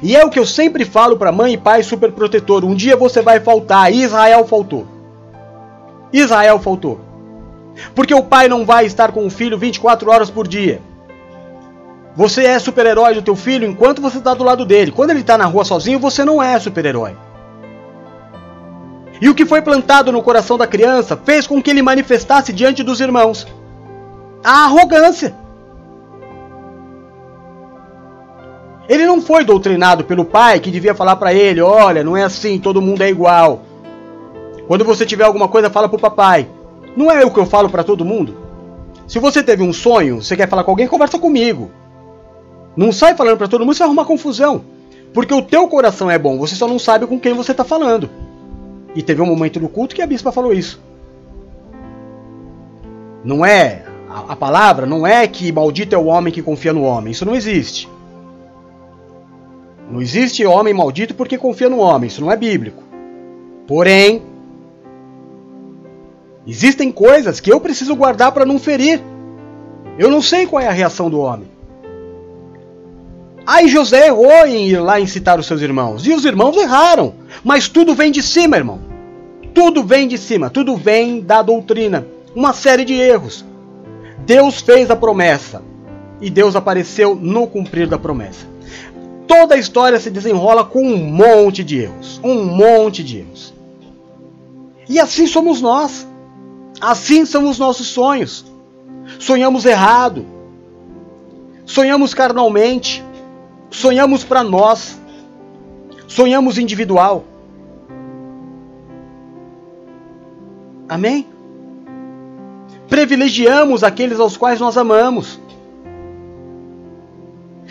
E 0.02 0.16
é 0.16 0.24
o 0.24 0.30
que 0.30 0.40
eu 0.40 0.46
sempre 0.46 0.86
falo 0.86 1.18
para 1.18 1.32
mãe 1.32 1.54
e 1.54 1.58
pai 1.58 1.84
superprotetor. 1.84 2.64
Um 2.64 2.76
dia 2.76 2.96
você 2.96 3.22
vai 3.22 3.40
faltar. 3.40 3.92
Israel 3.92 4.46
faltou. 4.46 4.88
Israel 6.14 6.60
faltou. 6.60 7.00
Porque 7.96 8.14
o 8.14 8.24
pai 8.24 8.48
não 8.48 8.66
vai 8.66 8.86
estar 8.86 9.12
com 9.12 9.26
o 9.26 9.30
filho 9.30 9.58
24 9.58 10.10
horas 10.10 10.30
por 10.30 10.48
dia. 10.48 10.82
Você 12.16 12.44
é 12.44 12.60
super-herói 12.60 13.14
do 13.14 13.22
teu 13.22 13.36
filho 13.36 13.68
enquanto 13.68 14.02
você 14.02 14.18
está 14.18 14.34
do 14.34 14.44
lado 14.44 14.66
dele. 14.66 14.92
Quando 14.92 15.12
ele 15.12 15.22
está 15.22 15.38
na 15.38 15.46
rua 15.46 15.64
sozinho, 15.64 16.00
você 16.00 16.26
não 16.26 16.42
é 16.42 16.60
super-herói. 16.60 17.16
E 19.22 19.30
o 19.30 19.36
que 19.36 19.46
foi 19.46 19.62
plantado 19.62 20.12
no 20.12 20.24
coração 20.24 20.58
da 20.58 20.68
criança 20.68 21.20
fez 21.24 21.46
com 21.46 21.62
que 21.62 21.70
ele 21.70 21.82
manifestasse 21.82 22.54
diante 22.54 22.84
dos 22.84 23.00
irmãos 23.00 23.46
a 24.44 24.66
arrogância. 24.66 25.36
Ele 28.90 29.06
não 29.06 29.22
foi 29.22 29.46
doutrinado 29.46 30.04
pelo 30.04 30.26
pai 30.26 30.60
que 30.60 30.72
devia 30.72 30.96
falar 30.96 31.16
para 31.16 31.32
ele: 31.32 31.62
olha, 31.62 32.04
não 32.04 32.18
é 32.18 32.24
assim, 32.24 32.60
todo 32.60 32.82
mundo 32.82 33.04
é 33.04 33.10
igual. 33.10 33.62
Quando 34.68 34.84
você 34.84 35.06
tiver 35.06 35.24
alguma 35.24 35.48
coisa, 35.48 35.70
fala 35.70 35.88
pro 35.88 36.00
papai. 36.00 36.50
Não 36.98 37.12
é 37.12 37.24
o 37.24 37.30
que 37.32 37.40
eu 37.40 37.46
falo 37.46 37.70
para 37.70 37.84
todo 37.84 38.04
mundo? 38.04 38.36
Se 39.08 39.20
você 39.20 39.44
teve 39.44 39.62
um 39.62 39.72
sonho, 39.72 40.22
você 40.22 40.36
quer 40.36 40.50
falar 40.50 40.64
com 40.64 40.72
alguém, 40.72 40.88
conversa 40.88 41.20
comigo. 41.20 41.70
Não 42.76 42.92
sai 42.92 43.16
falando 43.16 43.38
para 43.38 43.48
todo 43.48 43.62
mundo, 43.62 43.74
você 43.74 43.80
vai 43.80 43.88
arrumar 43.88 44.06
confusão. 44.06 44.64
Porque 45.14 45.34
o 45.34 45.42
teu 45.42 45.68
coração 45.68 46.10
é 46.10 46.18
bom, 46.18 46.38
você 46.38 46.56
só 46.56 46.68
não 46.68 46.80
sabe 46.80 47.06
com 47.06 47.20
quem 47.20 47.34
você 47.34 47.52
está 47.52 47.64
falando. 47.64 48.10
E 48.96 49.02
teve 49.04 49.22
um 49.22 49.26
momento 49.26 49.60
no 49.60 49.70
culto 49.70 49.96
que 49.96 50.02
a 50.02 50.08
bispa 50.08 50.32
falou 50.32 50.54
isso. 50.54 50.80
Não 53.24 53.46
é 53.46 53.84
a, 54.10 54.34
a 54.34 54.36
palavra 54.36 54.86
não 54.86 55.06
é 55.06 55.28
que 55.28 55.52
maldito 55.52 55.94
é 55.94 55.98
o 55.98 56.06
homem 56.06 56.34
que 56.34 56.42
confia 56.42 56.74
no 56.74 56.84
homem. 56.84 57.12
Isso 57.12 57.26
não 57.26 57.36
existe. 57.36 57.88
Não 59.90 60.02
existe 60.02 60.46
homem 60.46 60.74
maldito 60.74 61.16
porque 61.16 61.38
confia 61.38 61.70
no 61.70 61.80
homem. 61.80 62.08
Isso 62.08 62.22
não 62.22 62.32
é 62.32 62.38
bíblico. 62.38 62.84
Porém, 63.68 64.22
existem 66.46 66.92
coisas 66.92 67.40
que 67.40 67.52
eu 67.52 67.60
preciso 67.60 67.96
guardar 67.96 68.32
para 68.32 68.46
não 68.46 68.60
ferir. 68.60 69.02
Eu 69.98 70.10
não 70.12 70.22
sei 70.22 70.46
qual 70.46 70.62
é 70.62 70.68
a 70.68 70.72
reação 70.72 71.10
do 71.10 71.20
homem. 71.20 71.48
Aí 73.46 73.68
José 73.68 74.08
errou 74.08 74.46
em 74.46 74.68
ir 74.68 74.80
lá 74.80 75.00
incitar 75.00 75.40
os 75.40 75.48
seus 75.48 75.62
irmãos. 75.62 76.06
E 76.06 76.14
os 76.14 76.24
irmãos 76.24 76.56
erraram. 76.56 77.16
Mas 77.44 77.68
tudo 77.68 77.96
vem 77.96 78.12
de 78.12 78.22
cima, 78.22 78.58
irmão. 78.58 78.80
Tudo 79.56 79.84
vem 79.84 80.08
de 80.08 80.20
cima. 80.20 80.52
Tudo 80.52 80.78
vem 80.78 81.20
da 81.20 81.42
doutrina. 81.42 82.06
Uma 82.36 82.54
série 82.54 82.86
de 82.86 82.94
erros. 82.94 83.44
Deus 84.20 84.62
fez 84.62 84.92
a 84.92 84.96
promessa. 84.96 85.64
E 86.22 86.30
Deus 86.30 86.56
apareceu 86.56 87.16
no 87.16 87.48
cumprir 87.48 87.88
da 87.88 87.98
promessa. 87.98 88.46
Toda 89.30 89.56
a 89.56 89.58
história 89.58 89.98
se 89.98 90.10
desenrola 90.10 90.66
com 90.66 90.82
um 90.82 90.98
monte 90.98 91.64
de 91.64 91.80
erros. 91.84 92.20
Um 92.22 92.44
monte 92.44 93.02
de 93.02 93.20
erros. 93.20 93.54
E 94.90 95.00
assim 95.00 95.26
somos 95.26 95.62
nós. 95.62 96.06
Assim 96.82 97.26
são 97.26 97.50
os 97.50 97.58
nossos 97.58 97.88
sonhos. 97.88 98.44
Sonhamos 99.20 99.64
errado. 99.64 100.26
Sonhamos 101.66 102.14
carnalmente 102.14 103.08
sonhamos 103.70 104.24
para 104.24 104.44
nós, 104.44 105.00
sonhamos 106.08 106.58
individual. 106.58 107.24
Amém? 110.88 111.28
Privilegiamos 112.88 113.84
aqueles 113.84 114.20
aos 114.20 114.36
quais 114.36 114.60
nós 114.60 114.78
amamos. 114.78 115.40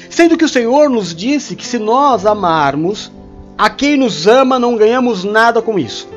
Sendo 0.08 0.36
que 0.36 0.44
o 0.44 0.48
Senhor 0.48 0.88
nos 0.88 1.14
disse 1.14 1.56
que 1.56 1.66
se 1.66 1.78
nós 1.78 2.24
amarmos, 2.24 3.10
a 3.56 3.68
quem 3.68 3.96
nos 3.96 4.26
ama 4.26 4.58
não 4.58 4.76
ganhamos 4.76 5.24
nada 5.24 5.60
com 5.60 5.78
isso. 5.78 6.08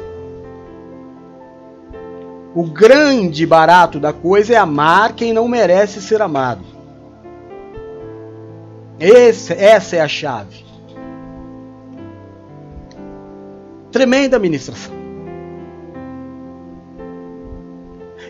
O 2.53 2.63
grande 2.63 3.45
barato 3.45 3.99
da 3.99 4.11
coisa 4.11 4.53
é 4.53 4.57
amar 4.57 5.13
quem 5.13 5.33
não 5.33 5.47
merece 5.47 6.01
ser 6.01 6.21
amado. 6.21 6.63
Esse, 8.99 9.53
essa 9.53 9.95
é 9.95 10.01
a 10.01 10.07
chave. 10.07 10.63
Tremenda 13.91 14.37
ministração. 14.37 14.93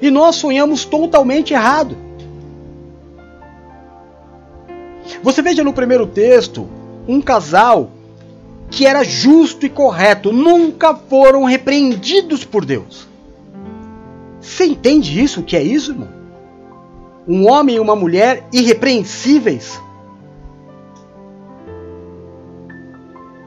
E 0.02 0.10
nós 0.10 0.38
sonhamos 0.38 0.86
totalmente 0.86 1.54
errado. 1.54 1.96
Você 5.22 5.42
veja 5.42 5.64
no 5.64 5.74
primeiro 5.74 6.06
texto 6.08 6.68
um 7.08 7.22
casal 7.22 7.92
que 8.70 8.86
era 8.86 9.04
justo 9.04 9.66
e 9.66 9.70
correto, 9.70 10.32
nunca 10.32 10.96
foram 10.96 11.44
repreendidos 11.44 12.46
por 12.46 12.64
Deus. 12.64 13.08
Você 14.40 14.66
entende 14.66 15.22
isso? 15.22 15.42
O 15.42 15.44
que 15.44 15.58
é 15.58 15.62
isso, 15.62 15.92
irmão? 15.92 16.10
Um 17.28 17.50
homem 17.50 17.76
e 17.76 17.80
uma 17.80 17.96
mulher 17.96 18.48
irrepreensíveis 18.52 19.80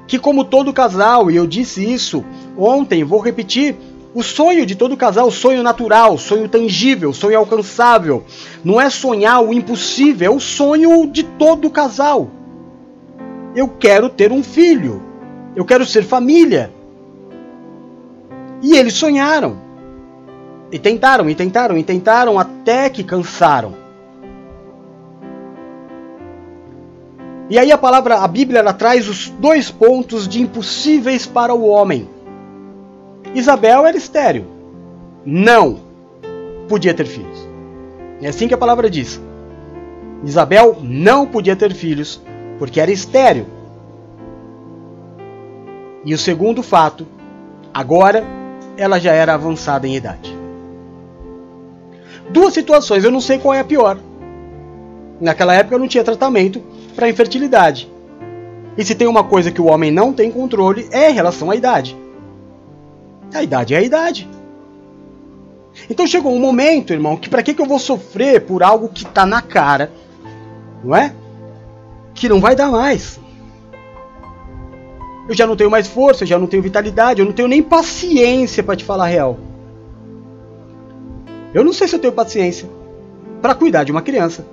que, 0.07 0.19
como 0.19 0.45
todo 0.45 0.73
casal, 0.73 1.31
e 1.31 1.37
eu 1.37 1.47
disse 1.47 1.85
isso 1.85 2.25
ontem, 2.57 3.03
vou 3.03 3.21
repetir, 3.21 3.77
o 4.15 4.23
sonho 4.23 4.65
de 4.65 4.77
todo 4.77 4.97
casal, 4.97 5.29
sonho 5.31 5.63
natural, 5.63 6.17
sonho 6.17 6.49
tangível, 6.49 7.13
sonho 7.13 7.37
alcançável, 7.37 8.23
não 8.63 8.81
é 8.81 8.89
sonhar 8.89 9.43
o 9.43 9.53
impossível, 9.53 10.33
é 10.33 10.35
o 10.35 10.39
sonho 10.39 11.07
de 11.11 11.25
todo 11.25 11.69
casal. 11.69 12.31
Eu 13.57 13.69
quero 13.69 14.09
ter 14.09 14.31
um 14.31 14.43
filho, 14.43 15.03
eu 15.57 15.65
quero 15.65 15.85
ser 15.85 16.05
família. 16.05 16.73
E 18.63 18.77
eles 18.77 18.95
sonharam. 18.95 19.59
E 20.71 20.79
tentaram, 20.79 21.29
e 21.29 21.35
tentaram, 21.35 21.77
e 21.77 21.83
tentaram 21.83 22.39
até 22.39 22.89
que 22.89 23.03
cansaram. 23.03 23.75
E 27.51 27.59
aí 27.59 27.71
a 27.71 27.77
palavra, 27.77 28.21
a 28.21 28.29
Bíblia, 28.29 28.61
ela 28.61 28.73
traz 28.73 29.09
os 29.09 29.29
dois 29.29 29.71
pontos 29.71 30.27
de 30.27 30.41
impossíveis 30.41 31.27
para 31.27 31.53
o 31.53 31.67
homem. 31.67 32.14
Isabel 33.35 33.85
era 33.85 33.97
estéril. 33.97 34.45
Não 35.27 35.81
podia 36.69 36.95
ter 36.95 37.07
filhos. 37.07 37.49
É 38.23 38.29
assim 38.29 38.47
que 38.47 38.55
a 38.55 38.59
palavra 38.59 38.89
diz. 38.89 39.21
Isabel 40.25 40.79
não 40.81 41.27
podia 41.27 41.57
ter 41.57 41.75
filhos 41.75 42.23
porque 42.59 42.81
era 42.81 42.93
estéril. 42.93 43.47
E 46.05 46.15
o 46.15 46.19
segundo 46.19 46.63
fato, 46.63 47.07
agora 47.73 48.25
ela 48.77 49.01
já 49.01 49.13
era 49.13 49.35
avançada 49.35 49.89
em 49.89 49.97
idade. 49.97 50.37
Duas 52.31 52.55
situações, 52.55 53.05
eu 53.05 53.11
não 53.11 53.21
sei 53.21 53.39
qual 53.39 53.55
é 53.55 53.61
a 53.61 53.65
pior. 53.65 53.99
Naquela 55.21 55.55
época 55.55 55.79
não 55.79 55.89
tinha 55.89 56.05
tratamento 56.05 56.63
para 56.95 57.09
infertilidade. 57.09 57.91
E 58.77 58.85
se 58.85 58.95
tem 58.95 59.07
uma 59.07 59.25
coisa 59.25 59.51
que 59.51 59.61
o 59.61 59.67
homem 59.67 59.91
não 59.91 60.13
tem 60.13 60.31
controle 60.31 60.89
é 60.91 61.11
em 61.11 61.15
relação 61.15 61.51
à 61.51 61.57
idade. 61.57 61.97
A 63.35 63.43
idade 63.43 63.75
é 63.75 63.79
a 63.79 63.83
idade. 63.83 64.29
Então 65.91 66.07
chegou 66.07 66.33
um 66.33 66.39
momento, 66.39 66.93
irmão, 66.93 67.17
que 67.17 67.29
para 67.29 67.43
que, 67.43 67.53
que 67.53 67.61
eu 67.61 67.67
vou 67.67 67.81
sofrer 67.81 68.43
por 68.43 68.63
algo 68.63 68.89
que 68.89 69.03
está 69.03 69.27
na 69.27 69.43
cara, 69.43 69.93
não 70.85 70.95
é? 70.95 71.13
Que 72.15 72.29
não 72.29 72.41
vai 72.41 72.55
dar 72.55 72.71
mais. 72.71 73.19
Eu 75.29 75.35
já 75.35 75.47
não 75.47 75.57
tenho 75.57 75.71
mais 75.71 75.89
força, 75.89 76.23
eu 76.23 76.29
já 76.29 76.39
não 76.39 76.47
tenho 76.47 76.63
vitalidade, 76.63 77.21
eu 77.21 77.27
não 77.27 77.33
tenho 77.33 77.49
nem 77.49 77.63
paciência 77.63 78.63
para 78.63 78.77
te 78.77 78.85
falar 78.85 79.05
a 79.05 79.09
real. 79.09 79.39
Eu 81.53 81.65
não 81.65 81.73
sei 81.73 81.89
se 81.89 81.97
eu 81.97 81.99
tenho 81.99 82.13
paciência 82.13 82.69
para 83.43 83.55
cuidar 83.55 83.85
de 83.85 83.91
uma 83.91 84.03
criança. 84.03 84.47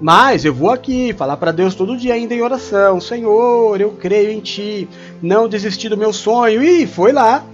Mas 0.00 0.44
eu 0.44 0.52
vou 0.52 0.70
aqui 0.70 1.14
falar 1.14 1.38
para 1.38 1.52
Deus 1.52 1.74
todo 1.74 1.96
dia 1.96 2.14
ainda 2.14 2.34
em 2.34 2.42
oração: 2.42 3.00
Senhor, 3.00 3.80
eu 3.80 3.92
creio 3.92 4.30
em 4.30 4.40
Ti, 4.40 4.88
não 5.22 5.48
desisti 5.48 5.88
do 5.88 5.96
meu 5.96 6.12
sonho. 6.12 6.62
E 6.62 6.86
foi 6.86 7.12
lá. 7.12 7.44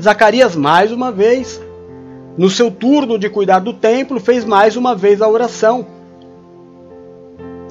Zacarias, 0.00 0.56
mais 0.56 0.92
uma 0.92 1.12
vez, 1.12 1.60
no 2.38 2.48
seu 2.48 2.70
turno 2.70 3.18
de 3.18 3.28
cuidar 3.28 3.58
do 3.58 3.74
templo, 3.74 4.18
fez 4.18 4.44
mais 4.44 4.76
uma 4.76 4.94
vez 4.94 5.20
a 5.20 5.28
oração. 5.28 5.86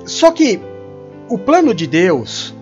Só 0.05 0.31
que 0.31 0.59
o 1.27 1.37
plano 1.37 1.73
de 1.73 1.87
Deus 1.87 2.53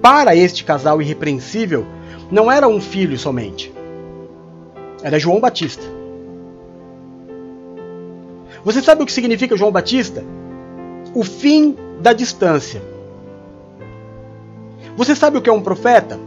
para 0.00 0.34
este 0.34 0.64
casal 0.64 1.02
irrepreensível 1.02 1.86
não 2.30 2.50
era 2.50 2.66
um 2.66 2.80
filho 2.80 3.18
somente. 3.18 3.72
Era 5.02 5.18
João 5.18 5.40
Batista. 5.40 5.99
Você 8.64 8.82
sabe 8.82 9.02
o 9.02 9.06
que 9.06 9.12
significa 9.12 9.56
João 9.56 9.72
Batista? 9.72 10.22
O 11.14 11.24
fim 11.24 11.76
da 12.00 12.12
distância. 12.12 12.82
Você 14.96 15.14
sabe 15.14 15.38
o 15.38 15.42
que 15.42 15.48
é 15.48 15.52
um 15.52 15.62
profeta? 15.62 16.18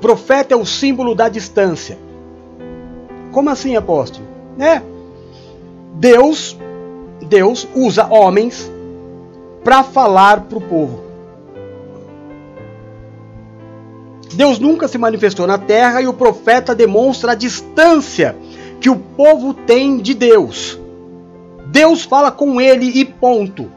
Profeta 0.00 0.54
é 0.54 0.56
o 0.56 0.64
símbolo 0.64 1.14
da 1.14 1.28
distância. 1.28 1.98
Como 3.32 3.50
assim, 3.50 3.76
apóstolo? 3.76 4.26
É. 4.58 4.82
Deus, 5.94 6.56
Deus 7.20 7.66
usa 7.74 8.06
homens 8.06 8.70
para 9.64 9.82
falar 9.82 10.42
para 10.42 10.58
o 10.58 10.60
povo. 10.60 11.00
Deus 14.34 14.58
nunca 14.58 14.88
se 14.88 14.96
manifestou 14.96 15.46
na 15.46 15.58
terra 15.58 16.00
e 16.00 16.06
o 16.06 16.12
profeta 16.12 16.74
demonstra 16.74 17.32
a 17.32 17.34
distância 17.34 18.34
que 18.80 18.88
o 18.88 18.96
povo 18.96 19.52
tem 19.52 19.98
de 19.98 20.14
Deus. 20.14 20.81
Deus 21.72 22.02
fala 22.02 22.30
com 22.30 22.60
ele 22.60 22.84
e 23.00 23.02
ponto. 23.02 23.70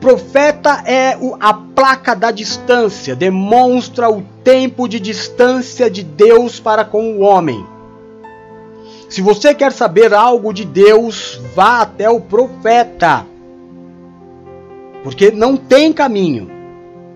Profeta 0.00 0.82
é 0.86 1.18
a 1.38 1.52
placa 1.52 2.16
da 2.16 2.30
distância, 2.30 3.14
demonstra 3.14 4.08
o 4.10 4.22
tempo 4.42 4.88
de 4.88 4.98
distância 4.98 5.90
de 5.90 6.02
Deus 6.02 6.58
para 6.58 6.82
com 6.82 7.18
o 7.18 7.20
homem. 7.20 7.62
Se 9.10 9.20
você 9.20 9.54
quer 9.54 9.70
saber 9.70 10.14
algo 10.14 10.52
de 10.52 10.64
Deus, 10.64 11.38
vá 11.54 11.82
até 11.82 12.08
o 12.08 12.22
profeta. 12.22 13.26
Porque 15.04 15.30
não 15.30 15.58
tem 15.58 15.92
caminho. 15.92 16.50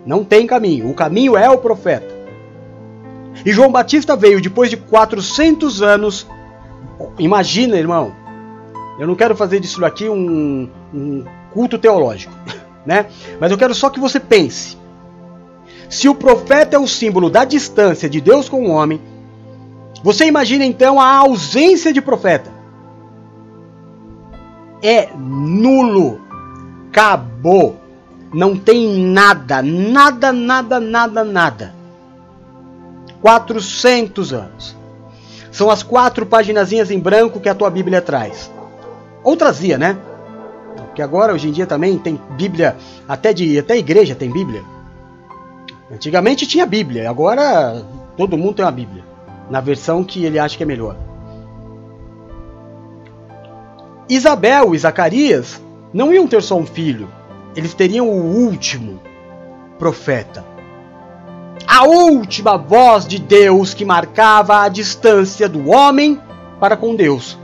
Não 0.05 0.23
tem 0.23 0.47
caminho. 0.47 0.91
O 0.91 0.95
caminho 0.95 1.35
é 1.35 1.49
o 1.49 1.59
profeta. 1.59 2.15
E 3.45 3.53
João 3.53 3.73
Batista 3.73 4.15
veio 4.15 4.41
depois 4.41 4.69
de 4.69 4.77
400 4.77 5.81
anos. 5.81 6.27
Imagina, 7.19 7.79
irmão. 7.79 8.20
Eu 9.01 9.07
não 9.07 9.15
quero 9.15 9.35
fazer 9.35 9.61
disso 9.61 9.83
aqui 9.83 10.11
um, 10.11 10.69
um 10.93 11.25
culto 11.55 11.79
teológico, 11.79 12.35
né? 12.85 13.07
Mas 13.41 13.51
eu 13.51 13.57
quero 13.57 13.75
só 13.75 13.89
que 13.89 13.99
você 13.99 14.21
pense. 14.21 14.77
Se 15.89 16.07
o 16.07 16.15
profeta 16.15 16.77
é 16.77 16.79
o 16.79 16.87
símbolo 16.87 17.31
da 17.31 17.47
distância 17.47 18.11
de 18.11 18.21
Deus 18.21 18.47
com 18.47 18.67
o 18.67 18.71
homem, 18.71 19.01
você 20.05 20.27
imagina 20.27 20.67
então 20.67 21.01
a 21.01 21.17
ausência 21.17 21.95
de 21.95 22.03
profeta. 22.03 22.53
É 24.83 25.09
nulo. 25.17 26.21
Acabou. 26.91 27.81
Não 28.35 28.55
tem 28.55 29.03
nada, 29.03 29.63
nada, 29.63 30.31
nada, 30.31 30.79
nada, 30.79 31.25
nada. 31.25 31.75
400 33.23 34.35
anos. 34.35 34.77
São 35.51 35.71
as 35.71 35.83
quatro 35.83 36.27
paginazinhas 36.27 36.91
em 36.91 36.99
branco 37.01 37.41
que 37.41 37.49
a 37.49 37.55
tua 37.55 37.71
Bíblia 37.71 38.03
traz. 38.03 38.51
Ou 39.23 39.37
trazia, 39.37 39.77
né? 39.77 39.97
Porque 40.77 41.03
agora, 41.03 41.33
hoje 41.33 41.49
em 41.49 41.53
dia, 41.53 41.67
também 41.67 41.99
tem 41.99 42.21
Bíblia, 42.37 42.77
até 43.09 43.33
de 43.33 43.59
até 43.59 43.77
igreja 43.77 44.15
tem 44.15 44.31
Bíblia. 44.31 44.63
Antigamente 45.91 46.47
tinha 46.47 46.65
Bíblia, 46.67 47.11
agora 47.11 47.85
todo 48.17 48.39
mundo 48.39 48.55
tem 48.55 48.65
uma 48.65 48.71
Bíblia. 48.71 49.05
Na 49.51 49.61
versão 49.61 50.05
que 50.05 50.25
ele 50.25 50.39
acha 50.39 50.57
que 50.57 50.63
é 50.63 50.67
melhor. 50.67 50.97
Isabel 54.09 54.75
e 54.75 54.79
Zacarias 54.79 55.61
não 55.93 56.13
iam 56.13 56.27
ter 56.27 56.43
só 56.43 56.57
um 56.57 56.67
filho, 56.67 57.09
eles 57.55 57.75
teriam 57.75 58.09
o 58.09 58.45
último 58.45 59.01
profeta. 59.79 60.45
A 61.67 61.85
última 61.85 62.57
voz 62.57 63.07
de 63.07 63.19
Deus 63.19 63.73
que 63.75 63.85
marcava 63.85 64.63
a 64.63 64.69
distância 64.69 65.49
do 65.49 65.71
homem 65.71 66.21
para 66.59 66.77
com 66.77 66.95
Deus. 66.95 67.39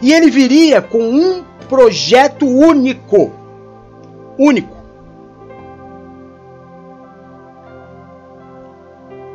E 0.00 0.12
ele 0.12 0.30
viria 0.30 0.80
com 0.80 1.02
um 1.02 1.44
projeto 1.68 2.46
único. 2.46 3.32
Único. 4.38 4.76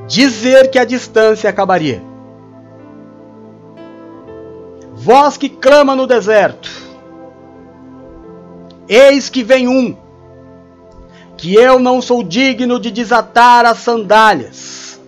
Dizer 0.07 0.69
que 0.71 0.79
a 0.79 0.85
distância 0.85 1.49
acabaria. 1.49 2.01
Voz 4.93 5.37
que 5.37 5.49
clama 5.49 5.95
no 5.95 6.07
deserto 6.07 6.87
Eis 8.89 9.29
que 9.29 9.43
vem 9.43 9.67
um, 9.67 9.97
que 11.35 11.53
eu 11.53 11.77
não 11.77 12.01
sou 12.01 12.23
digno 12.23 12.79
de 12.79 12.89
desatar 12.89 13.65
as 13.65 13.79
sandálias. 13.79 14.99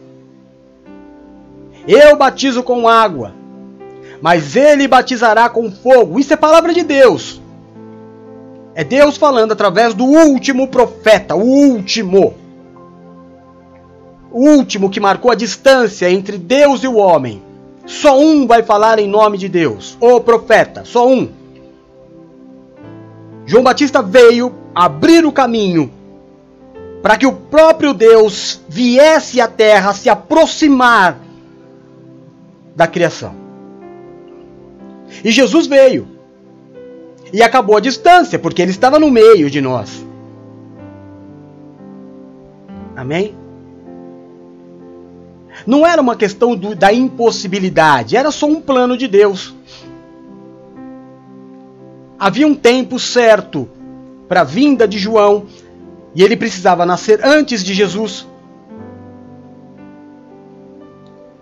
Eu 1.87 2.17
batizo 2.17 2.61
com 2.61 2.89
água, 2.89 3.33
mas 4.21 4.55
ele 4.55 4.87
batizará 4.87 5.49
com 5.49 5.71
fogo. 5.71 6.19
Isso 6.19 6.33
é 6.33 6.37
palavra 6.37 6.73
de 6.73 6.83
Deus. 6.83 7.41
É 8.75 8.83
Deus 8.83 9.17
falando 9.17 9.51
através 9.51 9.93
do 9.93 10.05
último 10.05 10.67
profeta, 10.67 11.35
o 11.35 11.41
último. 11.41 12.33
O 14.31 14.47
último 14.47 14.89
que 14.89 14.99
marcou 14.99 15.31
a 15.31 15.35
distância 15.35 16.09
entre 16.09 16.37
Deus 16.37 16.83
e 16.83 16.87
o 16.87 16.95
homem. 16.95 17.41
Só 17.85 18.19
um 18.19 18.45
vai 18.45 18.61
falar 18.61 18.99
em 18.99 19.07
nome 19.07 19.37
de 19.37 19.49
Deus, 19.49 19.97
o 19.99 20.19
profeta, 20.21 20.85
só 20.85 21.07
um. 21.07 21.29
João 23.45 23.63
Batista 23.63 24.03
veio 24.03 24.53
abrir 24.75 25.25
o 25.25 25.31
caminho 25.31 25.91
para 27.01 27.17
que 27.17 27.25
o 27.25 27.33
próprio 27.33 27.93
Deus 27.93 28.61
viesse 28.69 29.41
à 29.41 29.47
terra 29.47 29.93
se 29.93 30.07
aproximar 30.07 31.17
da 32.75 32.85
criação. 32.85 33.48
E 35.23 35.31
Jesus 35.31 35.67
veio. 35.67 36.07
E 37.31 37.43
acabou 37.43 37.77
a 37.77 37.79
distância, 37.79 38.39
porque 38.39 38.61
ele 38.61 38.71
estava 38.71 38.97
no 38.97 39.11
meio 39.11 39.49
de 39.49 39.61
nós. 39.61 40.05
Amém? 42.95 43.35
Não 45.65 45.85
era 45.85 46.01
uma 46.01 46.15
questão 46.15 46.55
do, 46.55 46.75
da 46.75 46.91
impossibilidade, 46.91 48.15
era 48.15 48.31
só 48.31 48.45
um 48.45 48.61
plano 48.61 48.97
de 48.97 49.07
Deus. 49.07 49.53
Havia 52.17 52.47
um 52.47 52.55
tempo 52.55 52.99
certo 52.99 53.69
para 54.27 54.41
a 54.41 54.43
vinda 54.43 54.87
de 54.87 54.97
João 54.97 55.45
e 56.13 56.23
ele 56.23 56.35
precisava 56.35 56.85
nascer 56.85 57.23
antes 57.23 57.63
de 57.63 57.73
Jesus. 57.73 58.27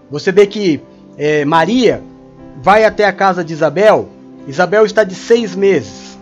Você 0.10 0.32
vê 0.32 0.46
que 0.46 0.82
é, 1.18 1.44
Maria 1.44 2.02
vai 2.68 2.84
até 2.84 3.06
a 3.06 3.14
casa 3.14 3.46
de 3.46 3.54
Isabel 3.54 4.10
Isabel 4.46 4.86
está 4.86 5.06
de 5.06 5.16
seis 5.16 5.56
meses. 5.56 6.18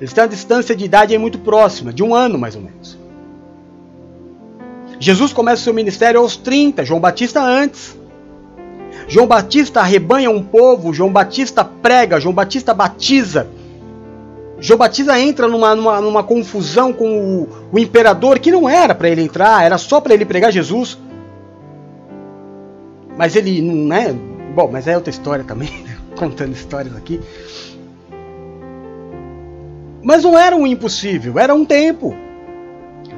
Eles 0.00 0.12
têm 0.12 0.24
uma 0.24 0.28
distância 0.28 0.74
de 0.74 0.84
idade 0.84 1.16
muito 1.16 1.38
próxima, 1.38 1.92
de 1.92 2.02
um 2.02 2.12
ano 2.12 2.36
mais 2.36 2.56
ou 2.56 2.62
menos. 2.62 2.98
Jesus 4.98 5.32
começa 5.32 5.62
seu 5.62 5.72
ministério 5.72 6.18
aos 6.18 6.36
30, 6.36 6.84
João 6.84 6.98
Batista 6.98 7.40
antes. 7.40 7.96
João 9.06 9.28
Batista 9.28 9.78
arrebanha 9.78 10.28
um 10.28 10.42
povo, 10.42 10.92
João 10.92 11.12
Batista 11.12 11.64
prega, 11.64 12.18
João 12.18 12.34
Batista 12.34 12.74
batiza. 12.74 13.46
João 14.58 14.78
Batista 14.78 15.20
entra 15.20 15.46
numa, 15.46 15.76
numa, 15.76 16.00
numa 16.00 16.22
confusão 16.24 16.92
com 16.92 17.16
o, 17.16 17.48
o 17.70 17.78
imperador 17.78 18.40
que 18.40 18.50
não 18.50 18.68
era 18.68 18.92
para 18.92 19.08
ele 19.08 19.22
entrar, 19.22 19.64
era 19.64 19.78
só 19.78 20.00
para 20.00 20.14
ele 20.14 20.24
pregar 20.24 20.50
Jesus. 20.50 20.98
Mas 23.16 23.36
ele 23.36 23.62
não 23.62 23.94
é. 23.94 24.31
Bom, 24.54 24.68
mas 24.70 24.86
é 24.86 24.94
outra 24.94 25.10
história 25.10 25.44
também, 25.44 25.86
contando 26.16 26.52
histórias 26.52 26.94
aqui. 26.94 27.20
Mas 30.02 30.24
não 30.24 30.38
era 30.38 30.54
um 30.54 30.66
impossível, 30.66 31.38
era 31.38 31.54
um 31.54 31.64
tempo. 31.64 32.14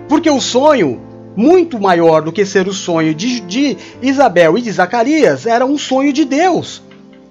Porque 0.08 0.30
o 0.30 0.40
sonho, 0.40 1.00
muito 1.34 1.80
maior 1.80 2.22
do 2.22 2.30
que 2.30 2.44
ser 2.44 2.68
o 2.68 2.72
sonho 2.72 3.14
de, 3.14 3.40
de 3.40 3.76
Isabel 4.02 4.58
e 4.58 4.62
de 4.62 4.70
Zacarias, 4.70 5.46
era 5.46 5.64
um 5.64 5.78
sonho 5.78 6.12
de 6.12 6.24
Deus. 6.24 6.82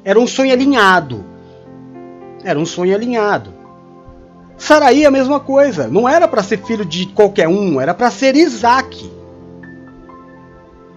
Era 0.03 0.19
um 0.19 0.27
sonho 0.27 0.51
alinhado. 0.51 1.23
Era 2.43 2.59
um 2.59 2.65
sonho 2.65 2.93
alinhado. 2.93 3.53
Saraí 4.57 5.05
a 5.05 5.11
mesma 5.11 5.39
coisa. 5.39 5.87
Não 5.87 6.09
era 6.09 6.27
para 6.27 6.43
ser 6.43 6.57
filho 6.63 6.83
de 6.83 7.05
qualquer 7.05 7.47
um, 7.47 7.79
era 7.79 7.93
para 7.93 8.11
ser 8.11 8.35
Isaac. 8.35 9.12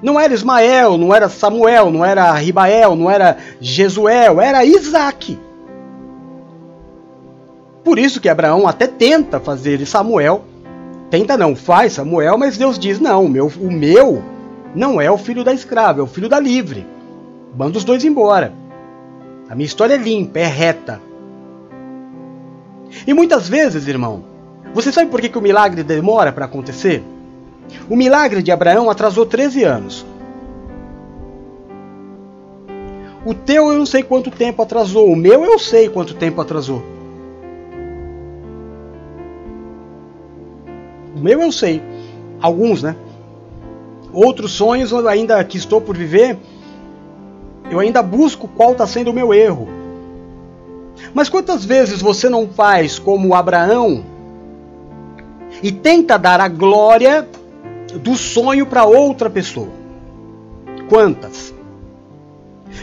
Não 0.02 0.20
era 0.20 0.34
Ismael, 0.34 0.98
não 0.98 1.14
era 1.14 1.28
Samuel, 1.28 1.90
não 1.90 2.04
era 2.04 2.32
Ribael, 2.32 2.94
não 2.94 3.10
era 3.10 3.38
Jesuel, 3.60 4.40
era 4.40 4.64
Isaac. 4.64 5.38
Por 7.82 7.98
isso 7.98 8.20
que 8.20 8.28
Abraão 8.28 8.66
até 8.66 8.86
tenta 8.86 9.40
fazer 9.40 9.84
Samuel. 9.86 10.44
Tenta 11.08 11.36
não, 11.36 11.54
faz 11.54 11.94
Samuel, 11.94 12.36
mas 12.36 12.58
Deus 12.58 12.78
diz: 12.78 13.00
não, 13.00 13.24
o 13.24 13.28
meu, 13.28 13.46
o 13.60 13.70
meu 13.70 14.22
não 14.74 15.00
é 15.00 15.10
o 15.10 15.16
filho 15.16 15.42
da 15.42 15.54
escrava, 15.54 16.00
é 16.00 16.02
o 16.02 16.06
filho 16.06 16.28
da 16.28 16.38
livre. 16.38 16.86
Manda 17.56 17.78
os 17.78 17.84
dois 17.84 18.04
embora. 18.04 18.52
A 19.48 19.54
minha 19.54 19.66
história 19.66 19.94
é 19.94 19.98
limpa, 19.98 20.40
é 20.40 20.46
reta. 20.46 21.00
E 23.06 23.14
muitas 23.14 23.48
vezes, 23.48 23.86
irmão, 23.86 24.24
você 24.74 24.92
sabe 24.92 25.10
por 25.10 25.20
que, 25.20 25.28
que 25.28 25.38
o 25.38 25.42
milagre 25.42 25.82
demora 25.82 26.32
para 26.32 26.44
acontecer? 26.44 27.02
O 27.88 27.96
milagre 27.96 28.42
de 28.42 28.50
Abraão 28.50 28.90
atrasou 28.90 29.26
13 29.26 29.64
anos. 29.64 30.06
O 33.24 33.34
teu 33.34 33.72
eu 33.72 33.78
não 33.78 33.86
sei 33.86 34.02
quanto 34.02 34.30
tempo 34.30 34.62
atrasou, 34.62 35.08
o 35.08 35.16
meu 35.16 35.44
eu 35.44 35.58
sei 35.58 35.88
quanto 35.88 36.14
tempo 36.14 36.40
atrasou. 36.40 36.82
O 41.16 41.18
meu 41.18 41.40
eu 41.40 41.50
sei, 41.50 41.82
alguns, 42.40 42.82
né? 42.82 42.94
Outros 44.12 44.52
sonhos 44.52 44.92
ainda 44.92 45.42
que 45.42 45.56
estou 45.56 45.80
por 45.80 45.96
viver, 45.96 46.38
eu 47.70 47.80
ainda 47.80 48.02
busco 48.02 48.46
qual 48.46 48.72
está 48.72 48.86
sendo 48.86 49.10
o 49.10 49.14
meu 49.14 49.34
erro. 49.34 49.68
Mas 51.12 51.28
quantas 51.28 51.64
vezes 51.64 52.00
você 52.00 52.28
não 52.28 52.46
faz 52.46 52.98
como 52.98 53.34
Abraão 53.34 54.04
e 55.62 55.72
tenta 55.72 56.16
dar 56.16 56.40
a 56.40 56.48
glória 56.48 57.26
do 57.98 58.16
sonho 58.16 58.66
para 58.66 58.84
outra 58.84 59.28
pessoa? 59.28 59.68
Quantas? 60.88 61.54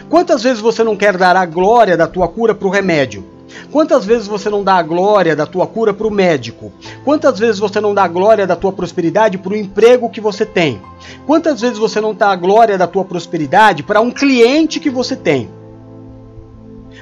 Quantas 0.10 0.44
vezes 0.44 0.62
você 0.62 0.84
não 0.84 0.96
quer 0.96 1.18
dar 1.18 1.36
a 1.36 1.46
glória 1.46 1.96
da 1.96 2.08
tua 2.08 2.28
cura 2.28 2.54
para 2.54 2.68
o 2.68 2.72
remédio? 2.72 3.24
Quantas 3.72 4.06
vezes 4.06 4.28
você 4.28 4.50
não 4.50 4.64
dá 4.64 4.76
a 4.76 4.82
glória 4.82 5.36
da 5.36 5.46
tua 5.46 5.68
cura 5.68 5.94
para 5.94 6.08
o 6.08 6.12
médico? 6.12 6.72
Quantas 7.04 7.40
vezes 7.40 7.60
você 7.60 7.80
não 7.80 7.94
dá 7.94 8.04
a 8.04 8.08
glória 8.08 8.48
da 8.48 8.56
tua 8.56 8.72
prosperidade 8.72 9.38
para 9.38 9.54
o 9.54 9.56
emprego 9.56 10.10
que 10.10 10.22
você 10.22 10.46
tem? 10.46 10.82
Quantas 11.26 11.62
vezes 11.62 11.78
você 11.78 12.02
não 12.02 12.14
dá 12.14 12.30
a 12.30 12.36
glória 12.36 12.78
da 12.78 12.88
tua 12.88 13.06
prosperidade 13.06 13.84
para 13.84 14.02
um 14.02 14.12
cliente 14.12 14.80
que 14.80 14.90
você 14.90 15.16
tem? 15.16 15.50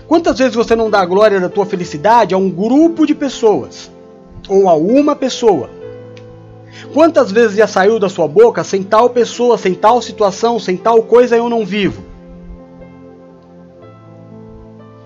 Quantas 0.07 0.39
vezes 0.39 0.55
você 0.55 0.75
não 0.75 0.89
dá 0.89 0.99
a 0.99 1.05
glória 1.05 1.39
da 1.39 1.49
tua 1.49 1.65
felicidade 1.65 2.33
a 2.33 2.37
um 2.37 2.49
grupo 2.49 3.05
de 3.05 3.15
pessoas? 3.15 3.89
Ou 4.49 4.67
a 4.67 4.73
uma 4.73 5.15
pessoa? 5.15 5.80
Quantas 6.93 7.31
vezes 7.31 7.57
já 7.57 7.67
saiu 7.67 7.99
da 7.99 8.09
sua 8.09 8.27
boca 8.27 8.63
sem 8.63 8.83
tal 8.83 9.09
pessoa, 9.09 9.57
sem 9.57 9.73
tal 9.73 10.01
situação, 10.01 10.59
sem 10.59 10.77
tal 10.77 11.03
coisa 11.03 11.35
eu 11.35 11.49
não 11.49 11.65
vivo? 11.65 12.03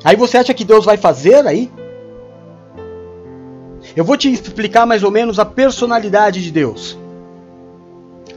Aí 0.04 0.16
você 0.16 0.38
acha 0.38 0.54
que 0.54 0.64
Deus 0.64 0.86
vai 0.86 0.98
fazer 0.98 1.46
aí? 1.48 1.72
Eu 3.96 4.04
vou 4.04 4.18
te 4.18 4.32
explicar 4.32 4.86
mais 4.86 5.04
ou 5.04 5.10
menos 5.10 5.40
a 5.40 5.46
personalidade 5.46 6.44
de 6.44 6.52
Deus. 6.52 6.98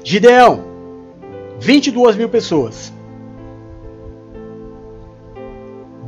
Gideão, 0.02 0.64
22 1.58 2.16
mil 2.16 2.28
pessoas. 2.28 2.92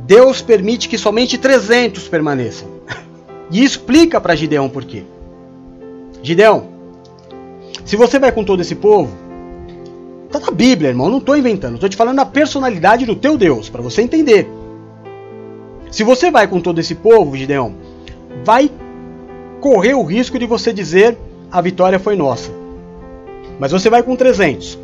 Deus 0.05 0.41
permite 0.41 0.89
que 0.89 0.97
somente 0.97 1.37
300 1.37 2.07
permaneçam. 2.07 2.67
E 3.53 3.65
explica 3.65 4.21
para 4.21 4.33
Gideão 4.33 4.69
por 4.69 4.85
quê. 4.85 5.03
Gideão, 6.23 6.69
se 7.91 7.97
você 7.97 8.17
vai 8.17 8.31
com 8.31 8.41
todo 8.41 8.61
esse 8.61 8.73
povo, 8.73 9.13
tá 10.31 10.39
na 10.39 10.49
Bíblia, 10.49 10.91
irmão, 10.91 11.09
não 11.09 11.17
estou 11.17 11.35
inventando, 11.35 11.73
estou 11.73 11.89
te 11.89 11.97
falando 11.97 12.15
da 12.15 12.25
personalidade 12.25 13.05
do 13.05 13.17
teu 13.17 13.37
Deus, 13.37 13.67
para 13.67 13.81
você 13.81 14.01
entender. 14.01 14.49
Se 15.91 16.01
você 16.01 16.31
vai 16.31 16.47
com 16.47 16.61
todo 16.61 16.79
esse 16.79 16.95
povo, 16.95 17.35
Gideão, 17.35 17.75
vai 18.45 18.71
correr 19.59 19.93
o 19.93 20.05
risco 20.05 20.39
de 20.39 20.45
você 20.45 20.71
dizer 20.71 21.17
a 21.51 21.59
vitória 21.59 21.99
foi 21.99 22.15
nossa. 22.15 22.49
Mas 23.59 23.73
você 23.73 23.89
vai 23.89 24.01
com 24.01 24.15
300. 24.15 24.79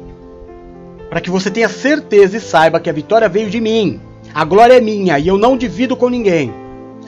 Para 1.10 1.22
que 1.22 1.30
você 1.30 1.50
tenha 1.50 1.70
certeza 1.70 2.36
e 2.36 2.42
saiba 2.42 2.78
que 2.78 2.90
a 2.90 2.94
vitória 2.94 3.30
veio 3.30 3.50
de 3.50 3.62
mim. 3.62 4.02
A 4.34 4.44
glória 4.44 4.74
é 4.74 4.82
minha 4.82 5.18
e 5.18 5.30
eu 5.30 5.38
não 5.38 5.56
divido 5.56 5.96
com 5.96 6.10
ninguém. 6.10 6.54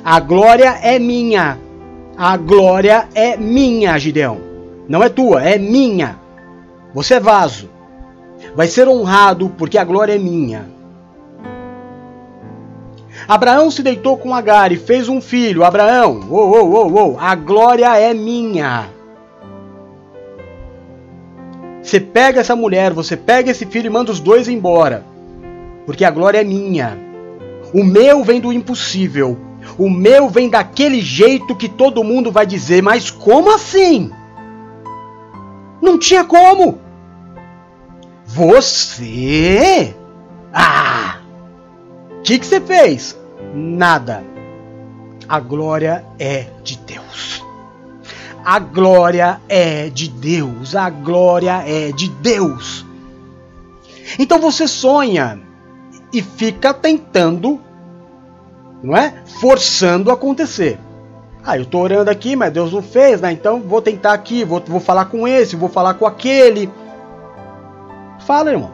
A 0.01 0.17
glória 0.21 0.79
é 0.81 0.97
minha. 0.97 1.59
A 2.15 2.37
glória 2.37 3.09
é 3.13 3.35
minha, 3.35 3.99
Gideão. 3.99 4.48
Não 4.89 5.03
é 5.03 5.07
tua, 5.07 5.43
é 5.43 5.59
minha. 5.59 6.17
Você 6.95 7.13
é 7.13 7.19
vaso. 7.19 7.69
Vai 8.55 8.67
ser 8.67 8.87
honrado 8.87 9.49
porque 9.55 9.77
a 9.77 9.83
glória 9.83 10.15
é 10.15 10.17
minha. 10.17 10.65
Abraão 13.27 13.69
se 13.69 13.83
deitou 13.83 14.17
com 14.17 14.33
Agar 14.33 14.71
e 14.71 14.77
fez 14.77 15.07
um 15.07 15.21
filho. 15.21 15.63
Abraão, 15.63 16.27
oh, 16.31 16.35
oh, 16.35 16.73
oh, 16.73 17.11
oh, 17.11 17.17
a 17.19 17.35
glória 17.35 17.95
é 17.99 18.11
minha. 18.15 18.89
Você 21.83 21.99
pega 21.99 22.39
essa 22.39 22.55
mulher, 22.55 22.91
você 22.91 23.15
pega 23.15 23.51
esse 23.51 23.67
filho 23.67 23.87
e 23.87 23.91
manda 23.91 24.11
os 24.11 24.19
dois 24.19 24.47
embora. 24.47 25.05
Porque 25.85 26.03
a 26.03 26.09
glória 26.09 26.41
é 26.41 26.43
minha. 26.43 26.97
O 27.71 27.83
meu 27.83 28.23
vem 28.23 28.41
do 28.41 28.51
impossível. 28.51 29.37
O 29.77 29.87
meu 29.87 30.29
vem 30.29 30.49
daquele 30.49 30.99
jeito 30.99 31.55
que 31.55 31.69
todo 31.69 32.03
mundo 32.03 32.31
vai 32.31 32.47
dizer, 32.47 32.81
mas 32.81 33.11
como 33.11 33.53
assim? 33.53 34.11
Não 35.81 35.97
tinha 35.97 36.23
como. 36.23 36.79
Você? 38.25 39.95
Ah! 40.53 41.19
O 42.19 42.21
que, 42.21 42.37
que 42.37 42.45
você 42.45 42.61
fez? 42.61 43.17
Nada. 43.53 44.23
A 45.27 45.39
glória 45.39 46.05
é 46.17 46.47
de 46.63 46.77
Deus. 46.79 47.43
A 48.43 48.59
glória 48.59 49.39
é 49.47 49.89
de 49.89 50.09
Deus. 50.09 50.75
A 50.75 50.89
glória 50.89 51.63
é 51.65 51.91
de 51.91 52.09
Deus. 52.09 52.85
Então 54.17 54.39
você 54.39 54.67
sonha 54.67 55.39
e 56.11 56.21
fica 56.21 56.73
tentando, 56.73 57.59
não 58.81 58.97
é? 58.97 59.23
Forçando 59.39 60.11
acontecer. 60.11 60.79
Ah, 61.49 61.57
eu 61.57 61.63
estou 61.63 61.81
orando 61.81 62.11
aqui, 62.11 62.35
mas 62.35 62.53
Deus 62.53 62.71
não 62.71 62.83
fez, 62.83 63.21
né? 63.21 63.31
Então 63.31 63.59
vou 63.59 63.81
tentar 63.81 64.13
aqui, 64.13 64.43
vou, 64.43 64.61
vou 64.67 64.79
falar 64.79 65.05
com 65.05 65.27
esse, 65.27 65.55
vou 65.55 65.67
falar 65.67 65.95
com 65.95 66.05
aquele. 66.05 66.69
Fala, 68.19 68.51
irmão. 68.51 68.69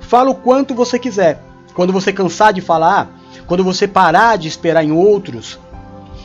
Fala 0.00 0.30
o 0.30 0.34
quanto 0.34 0.74
você 0.74 0.98
quiser. 0.98 1.42
Quando 1.74 1.92
você 1.92 2.10
cansar 2.10 2.54
de 2.54 2.62
falar, 2.62 3.10
quando 3.46 3.62
você 3.62 3.86
parar 3.86 4.38
de 4.38 4.48
esperar 4.48 4.82
em 4.82 4.92
outros, 4.92 5.58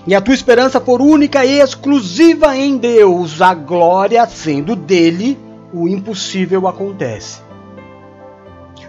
e 0.08 0.15
a 0.15 0.22
tua 0.22 0.34
esperança 0.34 0.80
for 0.80 1.02
única 1.02 1.43
e 1.43 1.60
exclusiva 1.60 2.56
em 2.56 2.78
Deus, 2.78 3.41
a 3.41 3.54
glória 3.54 4.26
sendo 4.28 4.78
dele, 4.78 5.38
o 5.74 5.89
impossível 5.89 6.69
acontece. 6.69 7.41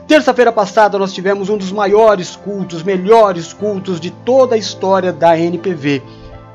Terça-feira 0.07 0.53
passada 0.53 0.97
nós 1.01 1.13
tivemos 1.13 1.49
um 1.49 1.57
dos 1.57 1.73
maiores 1.73 2.37
cultos, 2.37 2.85
melhores 2.85 3.53
cultos 3.53 3.99
de 3.99 4.13
toda 4.13 4.55
a 4.55 4.59
história 4.59 5.13
da 5.13 5.37
NPV, 5.37 6.01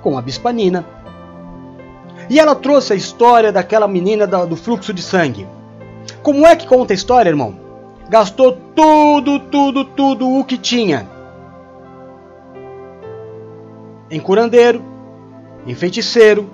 com 0.06 0.18
a 0.18 0.22
Bispa 0.22 0.54
Nina. 0.54 0.86
E 2.30 2.40
ela 2.40 2.54
trouxe 2.54 2.94
a 2.94 2.96
história 2.96 3.52
daquela 3.52 3.88
menina 3.88 4.28
do 4.28 4.56
fluxo 4.56 4.94
de 4.94 5.02
sangue. 5.02 5.48
Como 6.22 6.46
é 6.46 6.56
que 6.56 6.68
conta 6.68 6.94
a 6.94 6.96
história, 6.96 7.30
irmão? 7.30 7.60
Gastou 8.08 8.56
tudo, 8.76 9.40
tudo, 9.40 9.84
tudo 9.84 10.30
o 10.30 10.46
que 10.46 10.60
tinha. 10.60 11.16
em 14.10 14.20
curandeiro, 14.20 14.84
em 15.66 15.74
feiticeiro, 15.74 16.50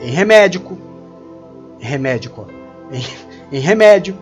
em 0.00 0.10
remédico, 0.10 0.76
em 1.80 1.84
remédico, 1.84 2.46
em, 2.90 3.02
em 3.56 3.60
remédio, 3.60 4.18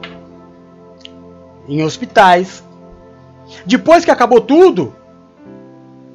em 1.67 1.83
hospitais. 1.83 2.62
Depois 3.65 4.05
que 4.05 4.11
acabou 4.11 4.41
tudo, 4.41 4.95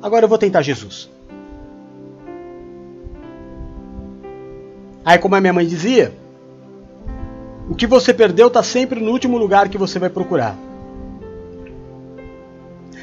agora 0.02 0.26
eu 0.26 0.30
vou 0.30 0.38
tentar 0.38 0.62
Jesus. 0.62 1.10
Aí, 5.04 5.18
como 5.18 5.36
a 5.36 5.42
minha 5.42 5.54
mãe 5.54 5.66
dizia, 5.66 6.14
o 7.70 7.76
que 7.76 7.88
você 7.88 8.14
perdeu 8.14 8.48
está 8.48 8.62
sempre 8.62 9.00
no 9.00 9.12
último 9.12 9.38
lugar 9.38 9.70
que 9.70 9.78
você 9.78 9.98
vai 9.98 10.10
procurar. 10.10 10.58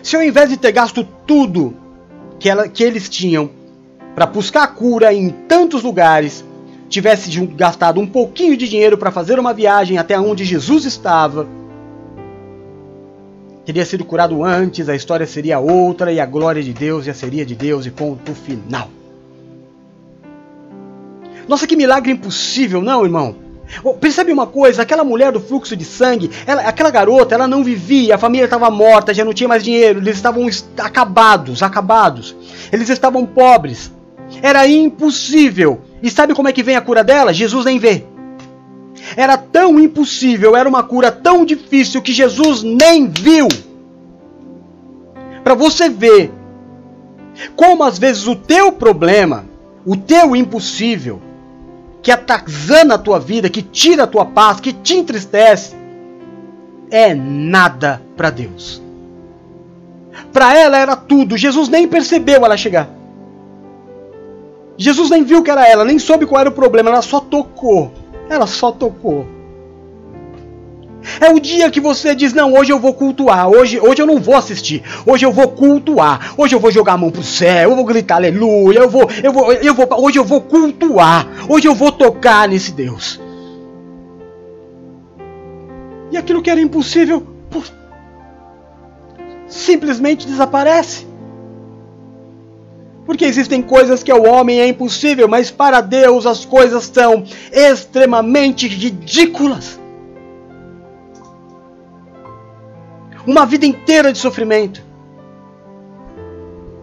Se 0.02 0.16
ao 0.16 0.22
invés 0.22 0.48
de 0.48 0.56
ter 0.56 0.72
gasto 0.72 1.06
tudo 1.26 1.74
que, 2.38 2.48
ela, 2.48 2.68
que 2.68 2.84
eles 2.84 3.08
tinham 3.08 3.50
para 4.14 4.26
buscar 4.26 4.66
cura 4.74 5.12
em 5.12 5.30
tantos 5.30 5.82
lugares, 5.82 6.44
tivesse 6.88 7.30
gastado 7.46 8.00
um 8.00 8.06
pouquinho 8.06 8.56
de 8.56 8.68
dinheiro 8.68 8.96
para 8.96 9.10
fazer 9.10 9.38
uma 9.38 9.52
viagem 9.52 9.98
até 9.98 10.18
onde 10.18 10.44
Jesus 10.44 10.84
estava, 10.84 11.46
teria 13.64 13.84
sido 13.84 14.04
curado 14.04 14.42
antes, 14.42 14.88
a 14.88 14.96
história 14.96 15.26
seria 15.26 15.58
outra 15.58 16.10
e 16.10 16.18
a 16.18 16.24
glória 16.24 16.62
de 16.62 16.72
Deus 16.72 17.04
já 17.04 17.12
seria 17.12 17.44
de 17.44 17.54
Deus 17.54 17.84
e 17.84 17.90
ponto 17.90 18.34
final. 18.34 18.88
Nossa, 21.48 21.66
que 21.66 21.74
milagre 21.74 22.12
impossível, 22.12 22.82
não, 22.82 23.04
irmão? 23.04 23.34
Percebe 24.00 24.32
uma 24.32 24.46
coisa, 24.46 24.82
aquela 24.82 25.04
mulher 25.04 25.32
do 25.32 25.40
fluxo 25.40 25.76
de 25.76 25.84
sangue, 25.84 26.30
ela, 26.46 26.62
aquela 26.62 26.90
garota, 26.90 27.34
ela 27.34 27.46
não 27.46 27.62
vivia, 27.62 28.14
a 28.14 28.18
família 28.18 28.44
estava 28.44 28.70
morta, 28.70 29.12
já 29.12 29.24
não 29.24 29.34
tinha 29.34 29.48
mais 29.48 29.62
dinheiro, 29.62 29.98
eles 29.98 30.16
estavam 30.16 30.46
acabados, 30.78 31.62
acabados. 31.62 32.34
Eles 32.72 32.88
estavam 32.88 33.26
pobres. 33.26 33.92
Era 34.42 34.66
impossível. 34.66 35.80
E 36.02 36.10
sabe 36.10 36.34
como 36.34 36.48
é 36.48 36.52
que 36.52 36.62
vem 36.62 36.76
a 36.76 36.80
cura 36.80 37.02
dela? 37.02 37.32
Jesus 37.32 37.64
nem 37.64 37.78
vê. 37.78 38.04
Era 39.16 39.36
tão 39.36 39.78
impossível, 39.78 40.56
era 40.56 40.68
uma 40.68 40.82
cura 40.82 41.10
tão 41.10 41.44
difícil 41.44 42.02
que 42.02 42.12
Jesus 42.12 42.62
nem 42.62 43.08
viu. 43.08 43.48
Para 45.42 45.54
você 45.54 45.88
ver 45.88 46.30
como 47.54 47.84
às 47.84 47.98
vezes 47.98 48.26
o 48.26 48.34
teu 48.34 48.72
problema, 48.72 49.44
o 49.86 49.96
teu 49.96 50.34
impossível, 50.34 51.22
que 52.02 52.10
atazana 52.10 52.94
a 52.94 52.98
tua 52.98 53.18
vida, 53.18 53.50
que 53.50 53.62
tira 53.62 54.04
a 54.04 54.06
tua 54.06 54.24
paz, 54.24 54.60
que 54.60 54.72
te 54.72 54.94
entristece, 54.94 55.74
é 56.90 57.14
nada 57.14 58.00
para 58.16 58.30
Deus. 58.30 58.82
Para 60.32 60.56
ela 60.56 60.78
era 60.78 60.96
tudo. 60.96 61.36
Jesus 61.36 61.68
nem 61.68 61.86
percebeu 61.88 62.44
ela 62.44 62.56
chegar. 62.56 62.88
Jesus 64.76 65.10
nem 65.10 65.24
viu 65.24 65.42
que 65.42 65.50
era 65.50 65.66
ela, 65.66 65.84
nem 65.84 65.98
soube 65.98 66.24
qual 66.24 66.40
era 66.40 66.50
o 66.50 66.52
problema, 66.52 66.90
ela 66.90 67.02
só 67.02 67.18
tocou. 67.20 67.92
Ela 68.30 68.46
só 68.46 68.70
tocou. 68.70 69.26
É 71.20 71.30
o 71.30 71.40
dia 71.40 71.70
que 71.70 71.80
você 71.80 72.14
diz: 72.14 72.32
Não, 72.32 72.52
hoje 72.54 72.72
eu 72.72 72.78
vou 72.78 72.92
cultuar, 72.92 73.48
hoje, 73.48 73.80
hoje 73.80 74.02
eu 74.02 74.06
não 74.06 74.18
vou 74.18 74.34
assistir, 74.34 74.82
hoje 75.06 75.24
eu 75.24 75.32
vou 75.32 75.48
cultuar, 75.48 76.34
hoje 76.36 76.54
eu 76.54 76.60
vou 76.60 76.70
jogar 76.70 76.94
a 76.94 76.98
mão 76.98 77.10
pro 77.10 77.22
céu, 77.22 77.70
eu 77.70 77.76
vou 77.76 77.84
gritar 77.84 78.16
aleluia, 78.16 78.80
eu 78.80 78.90
vou, 78.90 79.08
eu 79.22 79.32
vou, 79.32 79.52
eu 79.52 79.74
vou, 79.74 79.86
hoje 80.04 80.18
eu 80.18 80.24
vou 80.24 80.40
cultuar, 80.40 81.26
hoje 81.48 81.66
eu 81.66 81.74
vou 81.74 81.92
tocar 81.92 82.48
nesse 82.48 82.72
Deus. 82.72 83.20
E 86.10 86.16
aquilo 86.16 86.42
que 86.42 86.50
era 86.50 86.60
impossível, 86.60 87.26
simplesmente 89.46 90.26
desaparece. 90.26 91.06
Porque 93.04 93.24
existem 93.24 93.62
coisas 93.62 94.02
que 94.02 94.10
ao 94.10 94.26
homem 94.26 94.60
é 94.60 94.68
impossível, 94.68 95.26
mas 95.26 95.50
para 95.50 95.80
Deus 95.80 96.26
as 96.26 96.44
coisas 96.44 96.90
são 96.92 97.24
extremamente 97.50 98.68
ridículas. 98.68 99.78
Uma 103.28 103.44
vida 103.44 103.66
inteira 103.66 104.10
de 104.10 104.16
sofrimento. 104.16 104.82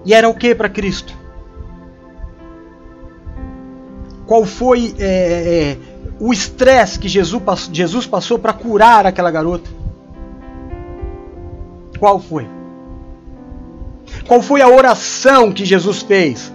E 0.05 0.13
era 0.13 0.29
o 0.29 0.35
que 0.35 0.53
para 0.53 0.69
Cristo? 0.69 1.11
Qual 4.27 4.45
foi 4.45 4.93
é, 4.99 5.07
é, 5.07 5.77
o 6.19 6.31
estresse 6.31 6.99
que 6.99 7.07
Jesus, 7.09 7.41
Jesus 7.73 8.05
passou 8.05 8.37
para 8.37 8.53
curar 8.53 9.07
aquela 9.07 9.31
garota? 9.31 9.67
Qual 11.97 12.19
foi? 12.19 12.47
Qual 14.27 14.39
foi 14.39 14.61
a 14.61 14.69
oração 14.69 15.51
que 15.51 15.65
Jesus 15.65 16.03
fez? 16.03 16.53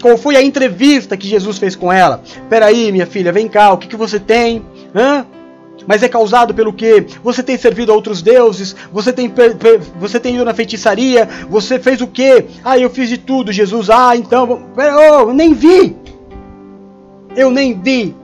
Qual 0.00 0.16
foi 0.16 0.36
a 0.36 0.42
entrevista 0.42 1.14
que 1.14 1.28
Jesus 1.28 1.58
fez 1.58 1.76
com 1.76 1.92
ela? 1.92 2.22
Peraí, 2.48 2.90
minha 2.90 3.06
filha, 3.06 3.32
vem 3.32 3.48
cá, 3.48 3.70
o 3.70 3.76
que, 3.76 3.86
que 3.86 3.96
você 3.96 4.18
tem? 4.18 4.64
Hã? 4.94 5.26
Mas 5.86 6.02
é 6.02 6.08
causado 6.08 6.52
pelo 6.52 6.72
que? 6.72 7.06
Você 7.22 7.42
tem 7.42 7.56
servido 7.56 7.92
a 7.92 7.94
outros 7.94 8.20
deuses? 8.20 8.74
Você 8.92 9.12
tem, 9.12 9.32
você 9.98 10.18
tem 10.18 10.34
ido 10.34 10.44
na 10.44 10.52
feitiçaria? 10.54 11.28
Você 11.48 11.78
fez 11.78 12.00
o 12.00 12.06
que? 12.06 12.46
Ah, 12.64 12.78
eu 12.78 12.90
fiz 12.90 13.08
de 13.08 13.18
tudo, 13.18 13.52
Jesus. 13.52 13.88
Ah, 13.88 14.16
então. 14.16 14.66
Oh, 14.76 15.32
nem 15.32 15.54
vi! 15.54 15.96
Eu 17.36 17.50
nem 17.50 17.78
vi! 17.78 18.14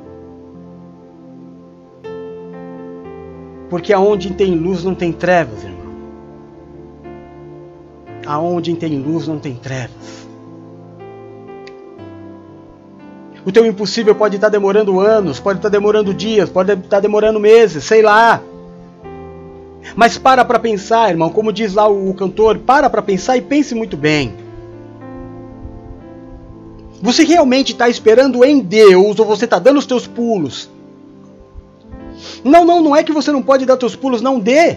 Porque 3.70 3.92
aonde 3.92 4.34
tem 4.34 4.54
luz 4.54 4.84
não 4.84 4.94
tem 4.94 5.12
trevas, 5.12 5.62
irmão. 5.62 5.80
Aonde 8.26 8.74
tem 8.74 8.98
luz 8.98 9.26
não 9.26 9.38
tem 9.38 9.54
trevas. 9.54 10.21
O 13.44 13.50
teu 13.50 13.66
impossível 13.66 14.14
pode 14.14 14.36
estar 14.36 14.48
demorando 14.48 15.00
anos, 15.00 15.40
pode 15.40 15.58
estar 15.58 15.68
demorando 15.68 16.14
dias, 16.14 16.48
pode 16.48 16.72
estar 16.72 17.00
demorando 17.00 17.40
meses, 17.40 17.84
sei 17.84 18.00
lá. 18.00 18.40
Mas 19.96 20.16
para 20.16 20.44
para 20.44 20.58
pensar, 20.58 21.10
irmão, 21.10 21.28
como 21.28 21.52
diz 21.52 21.74
lá 21.74 21.88
o 21.88 22.14
cantor, 22.14 22.58
para 22.58 22.88
para 22.88 23.02
pensar 23.02 23.36
e 23.36 23.40
pense 23.40 23.74
muito 23.74 23.96
bem. 23.96 24.34
Você 27.02 27.24
realmente 27.24 27.72
está 27.72 27.88
esperando 27.88 28.44
em 28.44 28.60
Deus 28.60 29.18
ou 29.18 29.26
você 29.26 29.44
está 29.44 29.58
dando 29.58 29.78
os 29.78 29.86
teus 29.86 30.06
pulos? 30.06 30.70
Não, 32.44 32.64
não, 32.64 32.80
não 32.80 32.94
é 32.94 33.02
que 33.02 33.12
você 33.12 33.32
não 33.32 33.42
pode 33.42 33.66
dar 33.66 33.76
teus 33.76 33.96
pulos, 33.96 34.22
não 34.22 34.38
dê. 34.38 34.76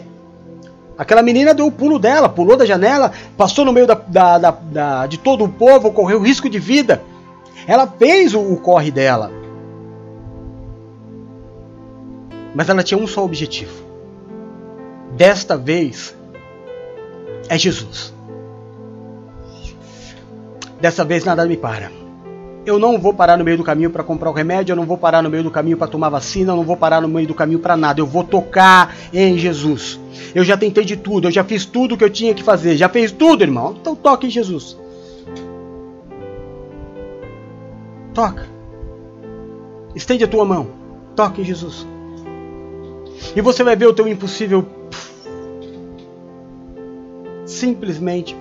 Aquela 0.97 1.21
menina 1.21 1.53
deu 1.53 1.67
o 1.67 1.71
pulo 1.71 1.99
dela, 1.99 2.27
pulou 2.27 2.57
da 2.57 2.65
janela, 2.65 3.11
passou 3.37 3.63
no 3.63 3.71
meio 3.71 3.85
da, 3.85 3.93
da, 3.93 4.37
da, 4.39 4.51
da 4.51 5.05
de 5.05 5.19
todo 5.19 5.43
o 5.43 5.49
povo, 5.49 5.91
correu 5.91 6.19
risco 6.19 6.49
de 6.49 6.57
vida. 6.57 7.03
Ela 7.67 7.87
fez 7.87 8.33
o, 8.33 8.41
o 8.41 8.57
corre 8.57 8.91
dela. 8.91 9.31
Mas 12.53 12.69
ela 12.69 12.83
tinha 12.83 12.97
um 12.97 13.07
só 13.07 13.23
objetivo. 13.23 13.73
Desta 15.11 15.57
vez 15.57 16.15
é 17.49 17.57
Jesus. 17.57 18.13
Dessa 20.79 21.03
vez 21.03 21.23
nada 21.23 21.45
me 21.45 21.57
para. 21.57 21.91
Eu 22.65 22.79
não 22.79 22.97
vou 22.97 23.13
parar 23.13 23.37
no 23.37 23.43
meio 23.43 23.57
do 23.57 23.63
caminho 23.63 23.91
para 23.91 24.03
comprar 24.03 24.29
o 24.29 24.33
remédio, 24.33 24.71
eu 24.71 24.75
não 24.75 24.85
vou 24.85 24.97
parar 24.97 25.21
no 25.21 25.29
meio 25.29 25.43
do 25.43 25.51
caminho 25.51 25.77
para 25.77 25.87
tomar 25.87 26.09
vacina, 26.09 26.51
eu 26.51 26.55
não 26.55 26.63
vou 26.63 26.75
parar 26.75 26.99
no 26.99 27.07
meio 27.07 27.27
do 27.27 27.33
caminho 27.35 27.59
para 27.59 27.77
nada. 27.77 28.01
Eu 28.01 28.07
vou 28.07 28.23
tocar 28.23 28.95
em 29.13 29.37
Jesus. 29.37 29.99
Eu 30.33 30.43
já 30.43 30.57
tentei 30.57 30.83
de 30.83 30.97
tudo, 30.97 31.27
eu 31.27 31.31
já 31.31 31.43
fiz 31.43 31.65
tudo 31.65 31.93
o 31.93 31.97
que 31.97 32.03
eu 32.03 32.09
tinha 32.09 32.33
que 32.33 32.41
fazer. 32.41 32.75
Já 32.75 32.89
fez 32.89 33.11
tudo, 33.11 33.43
irmão? 33.43 33.75
Então 33.79 33.95
toque 33.95 34.27
em 34.27 34.29
Jesus. 34.29 34.77
Toca. 38.15 38.47
Estende 39.93 40.23
a 40.23 40.27
tua 40.27 40.43
mão. 40.43 40.69
Toque 41.15 41.41
em 41.41 41.45
Jesus. 41.45 41.85
E 43.35 43.41
você 43.41 43.63
vai 43.63 43.75
ver 43.75 43.87
o 43.87 43.93
teu 43.93 44.07
impossível 44.07 44.65
simplesmente 47.45 48.35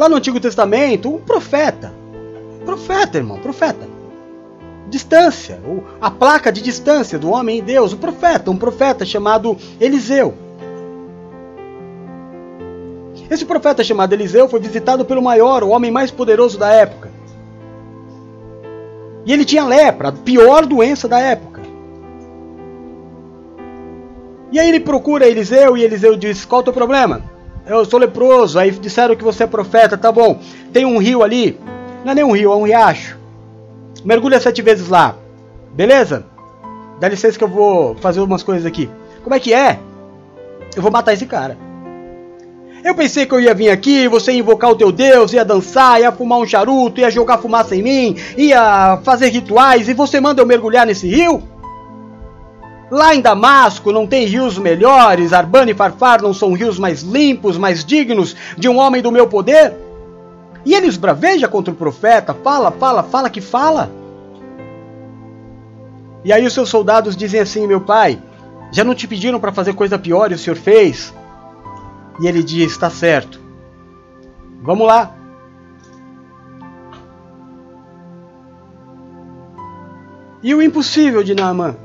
Lá 0.00 0.08
no 0.08 0.16
Antigo 0.16 0.40
Testamento, 0.40 1.14
um 1.14 1.18
profeta. 1.18 1.92
Profeta, 2.64 3.18
irmão, 3.18 3.38
profeta. 3.38 3.86
Distância, 4.88 5.60
a 6.00 6.10
placa 6.10 6.50
de 6.50 6.62
distância 6.62 7.18
do 7.18 7.28
homem 7.28 7.58
e 7.58 7.62
Deus, 7.62 7.92
o 7.92 7.98
profeta, 7.98 8.50
um 8.50 8.56
profeta 8.56 9.04
chamado 9.04 9.58
Eliseu. 9.78 10.34
Esse 13.30 13.44
profeta 13.44 13.84
chamado 13.84 14.12
Eliseu 14.12 14.48
foi 14.48 14.58
visitado 14.58 15.04
pelo 15.04 15.22
maior, 15.22 15.62
o 15.62 15.68
homem 15.68 15.90
mais 15.90 16.10
poderoso 16.10 16.58
da 16.58 16.72
época. 16.72 17.08
E 19.24 19.32
ele 19.32 19.44
tinha 19.44 19.64
lepra, 19.64 20.08
a 20.08 20.12
pior 20.12 20.66
doença 20.66 21.06
da 21.06 21.20
época. 21.20 21.60
E 24.50 24.58
aí 24.58 24.68
ele 24.68 24.80
procura 24.80 25.28
Eliseu 25.28 25.76
e 25.76 25.84
Eliseu 25.84 26.16
diz: 26.16 26.44
Qual 26.44 26.60
é 26.60 26.62
o 26.62 26.64
teu 26.64 26.72
problema? 26.72 27.22
Eu 27.64 27.84
sou 27.84 28.00
leproso. 28.00 28.58
Aí 28.58 28.72
disseram 28.72 29.14
que 29.14 29.22
você 29.22 29.44
é 29.44 29.46
profeta. 29.46 29.96
Tá 29.96 30.10
bom. 30.10 30.40
Tem 30.72 30.84
um 30.84 30.98
rio 30.98 31.22
ali. 31.22 31.56
Não 32.04 32.10
é 32.10 32.14
nem 32.16 32.24
um 32.24 32.32
rio, 32.32 32.52
é 32.52 32.56
um 32.56 32.64
riacho. 32.64 33.16
Mergulha 34.04 34.40
sete 34.40 34.60
vezes 34.60 34.88
lá. 34.88 35.14
Beleza? 35.72 36.26
Dá 36.98 37.08
licença 37.08 37.38
que 37.38 37.44
eu 37.44 37.48
vou 37.48 37.94
fazer 37.96 38.20
umas 38.20 38.42
coisas 38.42 38.66
aqui. 38.66 38.90
Como 39.22 39.36
é 39.36 39.38
que 39.38 39.54
é? 39.54 39.78
Eu 40.74 40.82
vou 40.82 40.90
matar 40.90 41.12
esse 41.12 41.26
cara. 41.26 41.69
Eu 42.82 42.94
pensei 42.94 43.26
que 43.26 43.34
eu 43.34 43.40
ia 43.40 43.52
vir 43.52 43.68
aqui, 43.68 44.08
você 44.08 44.32
ia 44.32 44.38
invocar 44.38 44.70
o 44.70 44.74
teu 44.74 44.90
Deus, 44.90 45.32
ia 45.32 45.44
dançar, 45.44 46.00
ia 46.00 46.10
fumar 46.10 46.38
um 46.38 46.46
charuto, 46.46 47.00
ia 47.00 47.10
jogar 47.10 47.38
fumaça 47.38 47.76
em 47.76 47.82
mim, 47.82 48.16
ia 48.36 48.98
fazer 49.02 49.28
rituais 49.28 49.88
e 49.88 49.94
você 49.94 50.18
manda 50.18 50.40
eu 50.40 50.46
mergulhar 50.46 50.86
nesse 50.86 51.06
rio? 51.06 51.42
Lá 52.90 53.14
em 53.14 53.20
Damasco 53.20 53.92
não 53.92 54.06
tem 54.06 54.24
rios 54.24 54.58
melhores, 54.58 55.32
Arbana 55.32 55.70
e 55.70 55.74
Farfar 55.74 56.22
não 56.22 56.32
são 56.32 56.54
rios 56.54 56.78
mais 56.78 57.02
limpos, 57.02 57.58
mais 57.58 57.84
dignos 57.84 58.34
de 58.56 58.68
um 58.68 58.78
homem 58.78 59.02
do 59.02 59.12
meu 59.12 59.28
poder? 59.28 59.74
E 60.64 60.74
ele 60.74 60.86
esbraveja 60.86 61.48
contra 61.48 61.72
o 61.72 61.76
profeta, 61.76 62.34
fala, 62.34 62.70
fala, 62.70 63.02
fala 63.02 63.30
que 63.30 63.40
fala. 63.40 63.90
E 66.24 66.32
aí 66.32 66.44
os 66.44 66.52
seus 66.52 66.68
soldados 66.68 67.16
dizem 67.16 67.40
assim: 67.40 67.66
Meu 67.66 67.80
pai, 67.80 68.20
já 68.72 68.84
não 68.84 68.94
te 68.94 69.06
pediram 69.06 69.40
para 69.40 69.52
fazer 69.52 69.74
coisa 69.74 69.98
pior 69.98 70.30
e 70.30 70.34
o 70.34 70.38
senhor 70.38 70.56
fez? 70.56 71.14
E 72.20 72.26
ele 72.26 72.42
diz: 72.42 72.72
Está 72.72 72.90
certo. 72.90 73.40
Vamos 74.62 74.86
lá. 74.86 75.16
E 80.42 80.54
o 80.54 80.62
impossível 80.62 81.22
de 81.22 81.34
Naamã? 81.34 81.76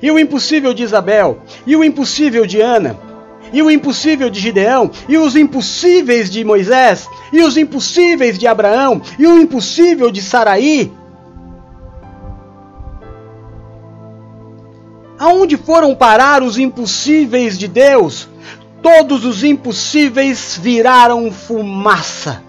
E 0.00 0.10
o 0.10 0.18
impossível 0.18 0.74
de 0.74 0.82
Isabel? 0.82 1.40
E 1.66 1.76
o 1.76 1.84
impossível 1.84 2.44
de 2.44 2.60
Ana? 2.60 2.98
E 3.52 3.62
o 3.62 3.70
impossível 3.70 4.30
de 4.30 4.40
Gideão? 4.40 4.90
E 5.08 5.16
os 5.16 5.36
impossíveis 5.36 6.30
de 6.30 6.44
Moisés? 6.44 7.08
E 7.32 7.42
os 7.42 7.56
impossíveis 7.56 8.38
de 8.38 8.46
Abraão? 8.46 9.00
E 9.18 9.26
o 9.26 9.38
impossível 9.38 10.10
de 10.10 10.22
Saraí? 10.22 10.92
Aonde 15.22 15.56
foram 15.56 15.94
parar 15.94 16.42
os 16.42 16.58
impossíveis 16.58 17.56
de 17.56 17.68
Deus? 17.68 18.28
Todos 18.82 19.24
os 19.24 19.44
impossíveis 19.44 20.58
viraram 20.60 21.30
fumaça 21.30 22.42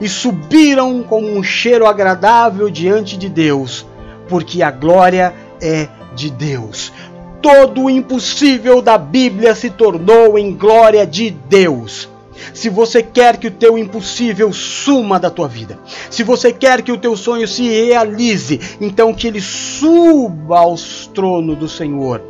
e 0.00 0.08
subiram 0.08 1.04
como 1.04 1.28
um 1.28 1.44
cheiro 1.44 1.86
agradável 1.86 2.68
diante 2.68 3.16
de 3.16 3.28
Deus, 3.28 3.86
porque 4.28 4.64
a 4.64 4.70
glória 4.72 5.32
é 5.62 5.86
de 6.16 6.28
Deus. 6.28 6.92
Todo 7.40 7.84
o 7.84 7.90
impossível 7.90 8.82
da 8.82 8.98
Bíblia 8.98 9.54
se 9.54 9.70
tornou 9.70 10.36
em 10.36 10.52
glória 10.56 11.06
de 11.06 11.30
Deus. 11.30 12.08
Se 12.54 12.68
você 12.68 13.02
quer 13.02 13.36
que 13.36 13.48
o 13.48 13.50
teu 13.50 13.76
impossível 13.76 14.52
suma 14.52 15.18
da 15.18 15.30
tua 15.30 15.48
vida, 15.48 15.78
se 16.10 16.22
você 16.22 16.52
quer 16.52 16.82
que 16.82 16.92
o 16.92 16.98
teu 16.98 17.16
sonho 17.16 17.46
se 17.46 17.68
realize, 17.68 18.60
então 18.80 19.12
que 19.14 19.26
ele 19.26 19.40
suba 19.40 20.58
aos 20.58 21.06
tronos 21.08 21.58
do 21.58 21.68
Senhor 21.68 22.22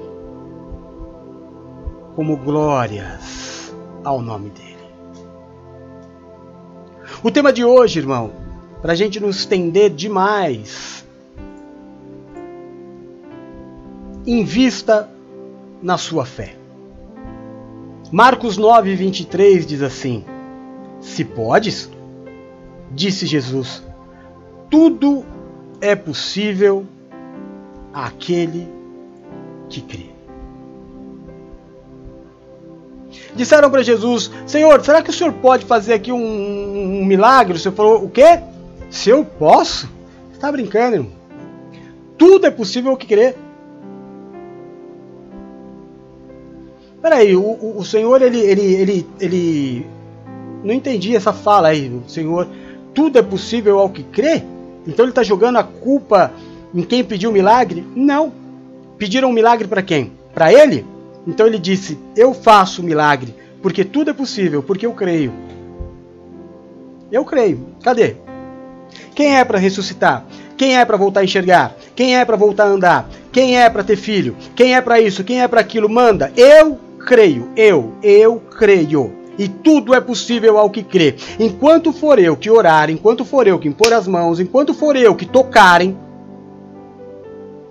como 2.15 2.37
glórias 2.37 3.73
ao 4.03 4.21
nome 4.21 4.51
dele. 4.51 4.77
O 7.23 7.31
tema 7.31 7.53
de 7.53 7.65
hoje, 7.65 8.01
irmão, 8.01 8.33
para 8.83 8.93
a 8.93 8.97
gente 8.97 9.21
não 9.21 9.31
estender 9.31 9.91
demais, 9.91 11.05
invista 14.27 15.09
na 15.83 15.97
sua 15.97 16.25
fé. 16.25 16.58
Marcos 18.11 18.57
9, 18.57 18.95
23 18.95 19.67
diz 19.67 19.83
assim: 19.83 20.25
Se 21.01 21.25
podes, 21.25 21.91
disse 22.91 23.27
Jesus, 23.27 23.83
tudo 24.71 25.25
é 25.81 25.95
possível 25.95 26.87
àquele 27.93 28.67
que 29.69 29.83
crê. 29.83 30.07
Disseram 33.35 33.71
para 33.71 33.83
Jesus: 33.83 34.31
Senhor, 34.47 34.83
será 34.83 35.03
que 35.03 35.11
o 35.11 35.13
senhor 35.13 35.35
pode 35.35 35.67
fazer 35.67 35.93
aqui 35.93 36.11
um, 36.11 37.01
um 37.01 37.05
milagre? 37.05 37.59
O 37.59 37.61
senhor 37.61 37.75
falou: 37.75 38.05
O 38.05 38.09
quê? 38.09 38.41
Se 38.91 39.11
eu 39.11 39.23
posso? 39.23 39.87
Você 40.31 40.37
está 40.37 40.51
brincando, 40.51 40.97
irmão? 40.97 41.13
Tudo 42.17 42.47
é 42.47 42.51
possível 42.51 42.97
que 42.97 43.07
crer. 43.07 43.37
Peraí, 47.09 47.35
o, 47.35 47.75
o, 47.79 47.83
Senhor, 47.87 48.21
ele, 48.21 48.39
ele, 48.39 48.75
ele, 48.75 49.07
ele. 49.19 49.87
Não 50.63 50.75
entendi 50.75 51.17
essa 51.17 51.33
fala 51.33 51.69
aí. 51.69 51.89
O 51.89 52.07
Senhor, 52.07 52.47
tudo 52.93 53.19
é 53.19 53.23
possível 53.23 53.79
ao 53.79 53.89
que 53.89 54.03
crê? 54.03 54.43
Então 54.87 55.07
ele 55.07 55.13
está 55.13 55.23
jogando 55.23 55.57
a 55.57 55.65
culpa 55.65 56.31
em 56.75 56.83
quem 56.83 57.03
pediu 57.03 57.31
o 57.31 57.33
milagre? 57.33 57.83
Não. 57.97 58.31
Pediram 58.99 59.31
um 59.31 59.33
milagre 59.33 59.67
para 59.67 59.81
quem? 59.81 60.13
Para 60.35 60.53
ele? 60.53 60.85
Então 61.27 61.47
ele 61.47 61.59
disse: 61.59 61.99
Eu 62.15 62.35
faço 62.35 62.83
o 62.83 62.85
milagre, 62.85 63.35
porque 63.63 63.87
tudo 63.87 64.11
é 64.11 64.13
possível, 64.13 64.63
porque 64.63 64.85
eu 64.85 64.93
creio. 64.93 65.33
Eu 67.11 67.25
creio. 67.25 67.69
Cadê? 67.83 68.17
Quem 69.15 69.39
é 69.39 69.47
para 69.47 69.57
ressuscitar? 69.57 70.27
Quem 70.59 70.77
é 70.77 70.85
para 70.85 70.99
voltar 70.99 71.21
a 71.21 71.25
enxergar? 71.25 71.75
Quem 71.97 72.19
é 72.19 72.25
para 72.27 72.37
voltar 72.37 72.65
a 72.65 72.69
andar? 72.69 73.09
Quem 73.33 73.59
é 73.59 73.71
para 73.71 73.83
ter 73.83 73.97
filho? 73.97 74.37
Quem 74.55 74.75
é 74.75 74.81
para 74.83 75.01
isso? 75.01 75.25
Quem 75.25 75.41
é 75.41 75.49
para 75.49 75.63
aquilo? 75.63 75.89
Manda. 75.89 76.31
Eu 76.37 76.79
creio. 76.99 77.49
Eu, 77.57 77.93
eu 78.03 78.41
creio. 78.59 79.13
E 79.39 79.47
tudo 79.49 79.95
é 79.95 80.01
possível 80.01 80.59
ao 80.59 80.69
que 80.69 80.83
crê. 80.83 81.15
Enquanto 81.39 81.93
for 81.93 82.19
eu 82.19 82.37
que 82.37 82.51
orar, 82.51 82.91
enquanto 82.91 83.25
for 83.25 83.47
eu 83.47 83.59
que 83.59 83.69
impor 83.69 83.93
as 83.93 84.09
mãos, 84.09 84.41
enquanto 84.41 84.75
for 84.75 84.97
eu 84.97 85.15
que 85.15 85.25
tocarem, 85.25 85.97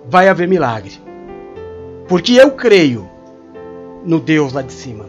vai 0.08 0.28
haver 0.28 0.48
milagre. 0.48 0.92
Porque 2.08 2.32
eu 2.32 2.52
creio 2.52 3.06
no 4.04 4.18
Deus 4.18 4.54
lá 4.54 4.62
de 4.62 4.72
cima. 4.72 5.04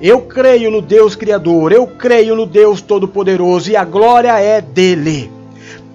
Eu 0.00 0.20
creio 0.22 0.70
no 0.70 0.80
Deus 0.80 1.16
Criador, 1.16 1.72
eu 1.72 1.84
creio 1.84 2.36
no 2.36 2.46
Deus 2.46 2.80
Todo-Poderoso 2.80 3.70
e 3.70 3.74
a 3.76 3.84
glória 3.84 4.38
é 4.38 4.60
dele. 4.60 5.37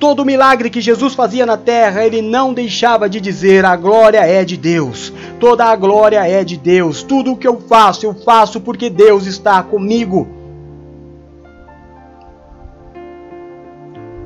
Todo 0.04 0.26
milagre 0.26 0.70
que 0.70 0.82
Jesus 0.82 1.13
fazia 1.13 1.46
na 1.46 1.56
terra, 1.56 2.04
ele 2.04 2.22
não 2.22 2.54
deixava 2.54 3.08
de 3.08 3.22
dizer: 3.22 3.63
a 3.63 3.74
glória 3.78 4.18
é 4.18 4.44
de 4.44 4.58
Deus. 4.58 5.13
Toda 5.39 5.63
a 5.63 5.74
glória 5.78 6.28
é 6.28 6.44
de 6.44 6.58
Deus. 6.58 7.02
Tudo 7.02 7.32
o 7.32 7.38
que 7.38 7.48
eu 7.48 7.62
faço, 7.62 8.06
eu 8.06 8.13
faço 8.13 8.60
porque 8.60 8.89
Deus 8.89 9.26
está 9.26 9.63
comigo. 9.63 10.28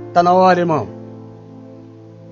Está 0.08 0.24
na 0.24 0.34
hora, 0.34 0.62
irmão, 0.62 0.90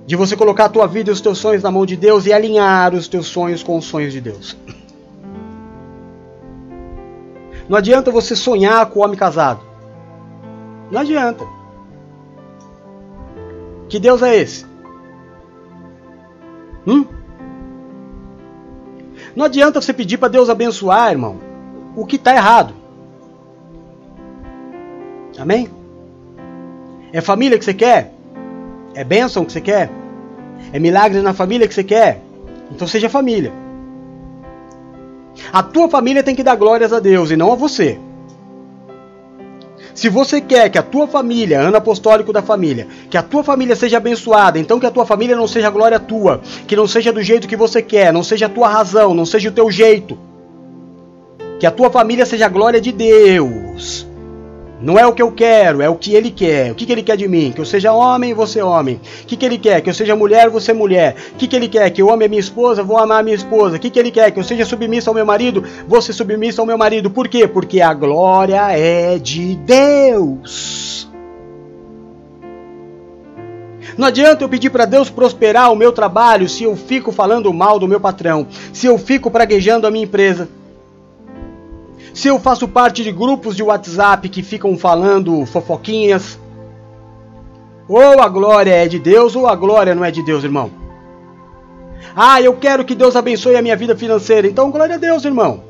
de 0.08 0.16
você 0.16 0.36
colocar 0.36 0.64
a 0.64 0.68
tua 0.68 0.88
vida 0.88 1.10
e 1.10 1.12
os 1.12 1.20
teus 1.20 1.38
sonhos 1.38 1.62
na 1.62 1.70
mão 1.70 1.86
de 1.86 1.94
Deus 1.94 2.26
e 2.26 2.32
alinhar 2.32 2.92
os 2.96 3.06
teus 3.06 3.28
sonhos 3.28 3.62
com 3.62 3.78
os 3.78 3.84
sonhos 3.84 4.12
de 4.12 4.20
Deus. 4.20 4.56
Não 7.68 7.78
adianta 7.78 8.10
você 8.10 8.34
sonhar 8.34 8.84
com 8.86 8.98
o 8.98 9.04
homem 9.04 9.16
casado. 9.16 9.60
Não 10.90 11.00
adianta. 11.00 11.55
Que 13.88 13.98
Deus 13.98 14.22
é 14.22 14.36
esse? 14.36 14.66
Hum? 16.86 17.04
Não 19.34 19.44
adianta 19.44 19.80
você 19.80 19.92
pedir 19.92 20.18
para 20.18 20.28
Deus 20.28 20.48
abençoar, 20.48 21.10
irmão, 21.10 21.36
o 21.94 22.06
que 22.06 22.16
está 22.16 22.34
errado. 22.34 22.74
Amém? 25.38 25.68
É 27.12 27.20
família 27.20 27.58
que 27.58 27.64
você 27.64 27.74
quer? 27.74 28.12
É 28.94 29.04
bênção 29.04 29.44
que 29.44 29.52
você 29.52 29.60
quer? 29.60 29.90
É 30.72 30.78
milagre 30.78 31.20
na 31.20 31.34
família 31.34 31.68
que 31.68 31.74
você 31.74 31.84
quer? 31.84 32.22
Então 32.70 32.88
seja 32.88 33.08
família. 33.08 33.52
A 35.52 35.62
tua 35.62 35.88
família 35.88 36.22
tem 36.22 36.34
que 36.34 36.42
dar 36.42 36.56
glórias 36.56 36.92
a 36.92 37.00
Deus 37.00 37.30
e 37.30 37.36
não 37.36 37.52
a 37.52 37.54
você. 37.54 37.98
Se 39.96 40.10
você 40.10 40.42
quer 40.42 40.68
que 40.68 40.76
a 40.76 40.82
tua 40.82 41.08
família, 41.08 41.58
ano 41.58 41.78
apostólico 41.78 42.30
da 42.30 42.42
família, 42.42 42.86
que 43.08 43.16
a 43.16 43.22
tua 43.22 43.42
família 43.42 43.74
seja 43.74 43.96
abençoada, 43.96 44.58
então 44.58 44.78
que 44.78 44.84
a 44.84 44.90
tua 44.90 45.06
família 45.06 45.34
não 45.34 45.48
seja 45.48 45.70
glória 45.70 45.98
tua, 45.98 46.42
que 46.66 46.76
não 46.76 46.86
seja 46.86 47.10
do 47.10 47.22
jeito 47.22 47.48
que 47.48 47.56
você 47.56 47.80
quer, 47.80 48.12
não 48.12 48.22
seja 48.22 48.44
a 48.44 48.50
tua 48.50 48.68
razão, 48.68 49.14
não 49.14 49.24
seja 49.24 49.48
o 49.48 49.52
teu 49.52 49.70
jeito. 49.70 50.18
Que 51.58 51.66
a 51.66 51.70
tua 51.70 51.88
família 51.88 52.26
seja 52.26 52.44
a 52.44 52.50
glória 52.50 52.78
de 52.78 52.92
Deus. 52.92 54.06
Não 54.80 54.98
é 54.98 55.06
o 55.06 55.12
que 55.12 55.22
eu 55.22 55.32
quero, 55.32 55.80
é 55.80 55.88
o 55.88 55.94
que 55.94 56.14
ele 56.14 56.30
quer. 56.30 56.72
O 56.72 56.74
que, 56.74 56.84
que 56.84 56.92
ele 56.92 57.02
quer 57.02 57.16
de 57.16 57.26
mim? 57.26 57.50
Que 57.50 57.60
eu 57.60 57.64
seja 57.64 57.92
homem 57.92 58.34
você 58.34 58.60
homem. 58.60 59.00
O 59.22 59.26
que, 59.26 59.36
que 59.36 59.46
ele 59.46 59.56
quer? 59.56 59.80
Que 59.80 59.88
eu 59.88 59.94
seja 59.94 60.14
mulher 60.14 60.50
você 60.50 60.72
mulher. 60.74 61.16
O 61.32 61.36
que, 61.36 61.48
que 61.48 61.56
ele 61.56 61.66
quer? 61.66 61.88
Que 61.90 62.02
eu 62.02 62.10
ame 62.10 62.26
a 62.26 62.28
minha 62.28 62.40
esposa, 62.40 62.82
vou 62.82 62.98
amar 62.98 63.20
a 63.20 63.22
minha 63.22 63.36
esposa. 63.36 63.76
O 63.76 63.80
que, 63.80 63.88
que 63.88 63.98
ele 63.98 64.10
quer? 64.10 64.30
Que 64.30 64.38
eu 64.38 64.44
seja 64.44 64.66
submissa 64.66 65.08
ao 65.08 65.14
meu 65.14 65.24
marido, 65.24 65.64
vou 65.88 66.02
ser 66.02 66.12
submissa 66.12 66.60
ao 66.60 66.66
meu 66.66 66.76
marido. 66.76 67.10
Por 67.10 67.26
quê? 67.26 67.48
Porque 67.48 67.80
a 67.80 67.94
glória 67.94 68.70
é 68.72 69.18
de 69.18 69.56
Deus. 69.56 71.08
Não 73.96 74.08
adianta 74.08 74.44
eu 74.44 74.48
pedir 74.48 74.68
para 74.68 74.84
Deus 74.84 75.08
prosperar 75.08 75.72
o 75.72 75.76
meu 75.76 75.90
trabalho 75.90 76.50
se 76.50 76.64
eu 76.64 76.76
fico 76.76 77.10
falando 77.10 77.50
mal 77.50 77.78
do 77.78 77.88
meu 77.88 77.98
patrão, 77.98 78.46
se 78.70 78.86
eu 78.86 78.98
fico 78.98 79.30
praguejando 79.30 79.86
a 79.86 79.90
minha 79.90 80.04
empresa 80.04 80.50
se 82.16 82.28
eu 82.28 82.40
faço 82.40 82.66
parte 82.66 83.04
de 83.04 83.12
grupos 83.12 83.54
de 83.54 83.62
WhatsApp 83.62 84.26
que 84.30 84.42
ficam 84.42 84.78
falando 84.78 85.44
fofoquinhas, 85.44 86.38
ou 87.86 88.22
a 88.22 88.26
glória 88.26 88.72
é 88.72 88.88
de 88.88 88.98
Deus 88.98 89.36
ou 89.36 89.46
a 89.46 89.54
glória 89.54 89.94
não 89.94 90.02
é 90.02 90.10
de 90.10 90.22
Deus, 90.22 90.42
irmão. 90.42 90.70
Ah, 92.16 92.40
eu 92.40 92.54
quero 92.54 92.86
que 92.86 92.94
Deus 92.94 93.16
abençoe 93.16 93.54
a 93.54 93.60
minha 93.60 93.76
vida 93.76 93.94
financeira. 93.94 94.48
Então, 94.48 94.70
glória 94.70 94.94
a 94.94 94.98
Deus, 94.98 95.26
irmão. 95.26 95.62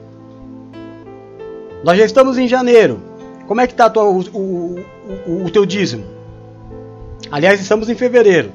Nós 1.83 1.99
já 1.99 2.05
estamos 2.05 2.39
em 2.39 2.47
janeiro. 2.47 3.03
Como 3.49 3.61
é 3.61 3.67
que 3.67 3.73
está 3.73 3.93
o, 4.01 4.21
o, 4.33 4.81
o, 5.27 5.45
o 5.47 5.51
teu 5.51 5.67
dízimo? 5.67 6.05
Aliás, 7.29 7.61
estamos 7.61 7.91
em 7.91 7.97
fevereiro. 7.97 8.53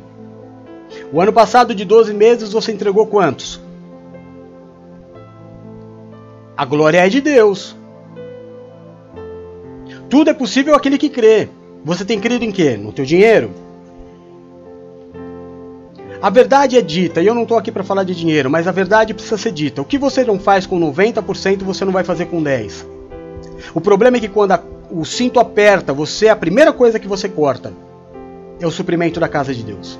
O 1.11 1.19
ano 1.19 1.33
passado, 1.33 1.75
de 1.75 1.83
12 1.83 2.13
meses, 2.13 2.53
você 2.53 2.71
entregou 2.71 3.05
quantos? 3.05 3.59
A 6.55 6.63
glória 6.63 7.05
é 7.05 7.09
de 7.09 7.19
Deus. 7.19 7.80
Tudo 10.12 10.30
é 10.30 10.34
possível 10.34 10.76
aquele 10.76 10.97
que 10.97 11.07
crê. 11.07 11.47
Você 11.86 12.03
tem 12.03 12.20
crido 12.20 12.43
em 12.43 12.51
quê? 12.51 12.76
No 12.76 12.91
teu 12.91 13.05
dinheiro? 13.05 13.49
A 16.22 16.30
verdade 16.30 16.78
é 16.78 16.82
dita, 16.82 17.22
e 17.22 17.26
eu 17.26 17.34
não 17.34 17.43
estou 17.43 17.57
aqui 17.57 17.72
para 17.72 17.82
falar 17.82 18.03
de 18.03 18.14
dinheiro, 18.14 18.49
mas 18.49 18.68
a 18.68 18.74
verdade 18.74 19.14
precisa 19.14 19.38
ser 19.38 19.53
dita. 19.53 19.82
O 19.82 19.86
que 19.86 19.97
você 19.97 20.26
não 20.26 20.38
faz 20.38 20.68
com 20.68 20.78
90%, 20.78 21.64
você 21.64 21.86
não 21.86 21.93
vai 21.93 22.03
fazer 22.03 22.26
com 22.26 22.43
10%. 22.43 22.86
O 23.74 23.80
problema 23.80 24.18
é 24.18 24.20
que 24.20 24.28
quando 24.28 24.51
a, 24.51 24.62
o 24.91 25.05
cinto 25.05 25.39
aperta, 25.39 25.93
você 25.93 26.28
a 26.28 26.36
primeira 26.36 26.74
coisa 26.74 26.99
que 26.99 27.07
você 27.07 27.30
corta 27.30 27.72
é 28.59 28.68
o 28.68 28.72
suprimento 28.72 29.18
da 29.18 29.30
casa 29.30 29.55
de 29.55 29.64
Deus. 29.64 29.97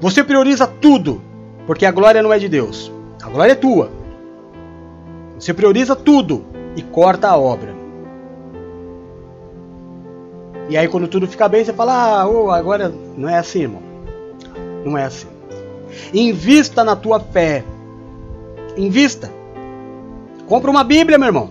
Você 0.00 0.24
prioriza 0.24 0.66
tudo, 0.66 1.20
porque 1.66 1.84
a 1.84 1.92
glória 1.92 2.22
não 2.22 2.32
é 2.32 2.38
de 2.38 2.48
Deus. 2.48 2.90
A 3.22 3.28
glória 3.28 3.52
é 3.52 3.56
tua. 3.56 3.90
Você 5.38 5.52
prioriza 5.52 5.94
tudo 5.94 6.51
e 6.76 6.82
corta 6.82 7.28
a 7.28 7.36
obra. 7.36 7.74
E 10.68 10.76
aí 10.76 10.88
quando 10.88 11.08
tudo 11.08 11.26
fica 11.26 11.48
bem, 11.48 11.64
você 11.64 11.72
fala, 11.72 12.20
ah, 12.20 12.28
oh, 12.28 12.50
agora 12.50 12.92
não 13.16 13.28
é 13.28 13.38
assim, 13.38 13.62
irmão. 13.62 13.82
Não 14.84 14.96
é 14.96 15.04
assim. 15.04 15.28
Invista 16.12 16.82
na 16.82 16.96
tua 16.96 17.20
fé. 17.20 17.64
Invista. 18.76 19.30
Compra 20.46 20.70
uma 20.70 20.84
Bíblia, 20.84 21.18
meu 21.18 21.28
irmão. 21.28 21.50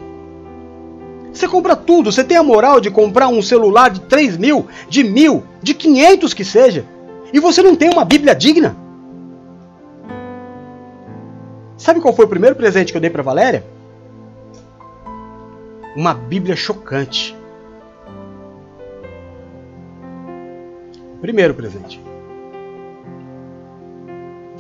Você 1.32 1.47
compra 1.47 1.76
tudo. 1.76 2.11
Você 2.11 2.24
tem 2.24 2.38
a 2.38 2.43
moral 2.43 2.82
de 2.82 2.91
comprar 2.91 3.28
um 3.28 3.41
celular 3.41 3.89
de 3.89 4.01
3 4.01 4.38
mil, 4.38 4.67
de 4.89 5.03
mil, 5.03 5.43
de 5.61 5.74
500 5.74 6.34
que 6.34 6.43
seja. 6.43 6.86
E 7.32 7.39
você 7.39 7.61
não 7.61 7.76
tem 7.76 7.89
uma 7.89 8.03
Bíblia 8.03 8.36
digna? 8.36 8.76
Sabe 11.78 11.99
qual 11.99 12.13
foi 12.13 12.26
o 12.26 12.30
primeiro 12.30 12.55
presente 12.55 12.91
que 12.91 12.97
eu 12.97 13.01
dei 13.01 13.09
para 13.09 13.24
Valéria? 13.24 13.63
Uma 15.96 16.14
Bíblia 16.14 16.56
chocante. 16.56 17.36
Primeiro 21.20 21.54
presente. 21.54 22.02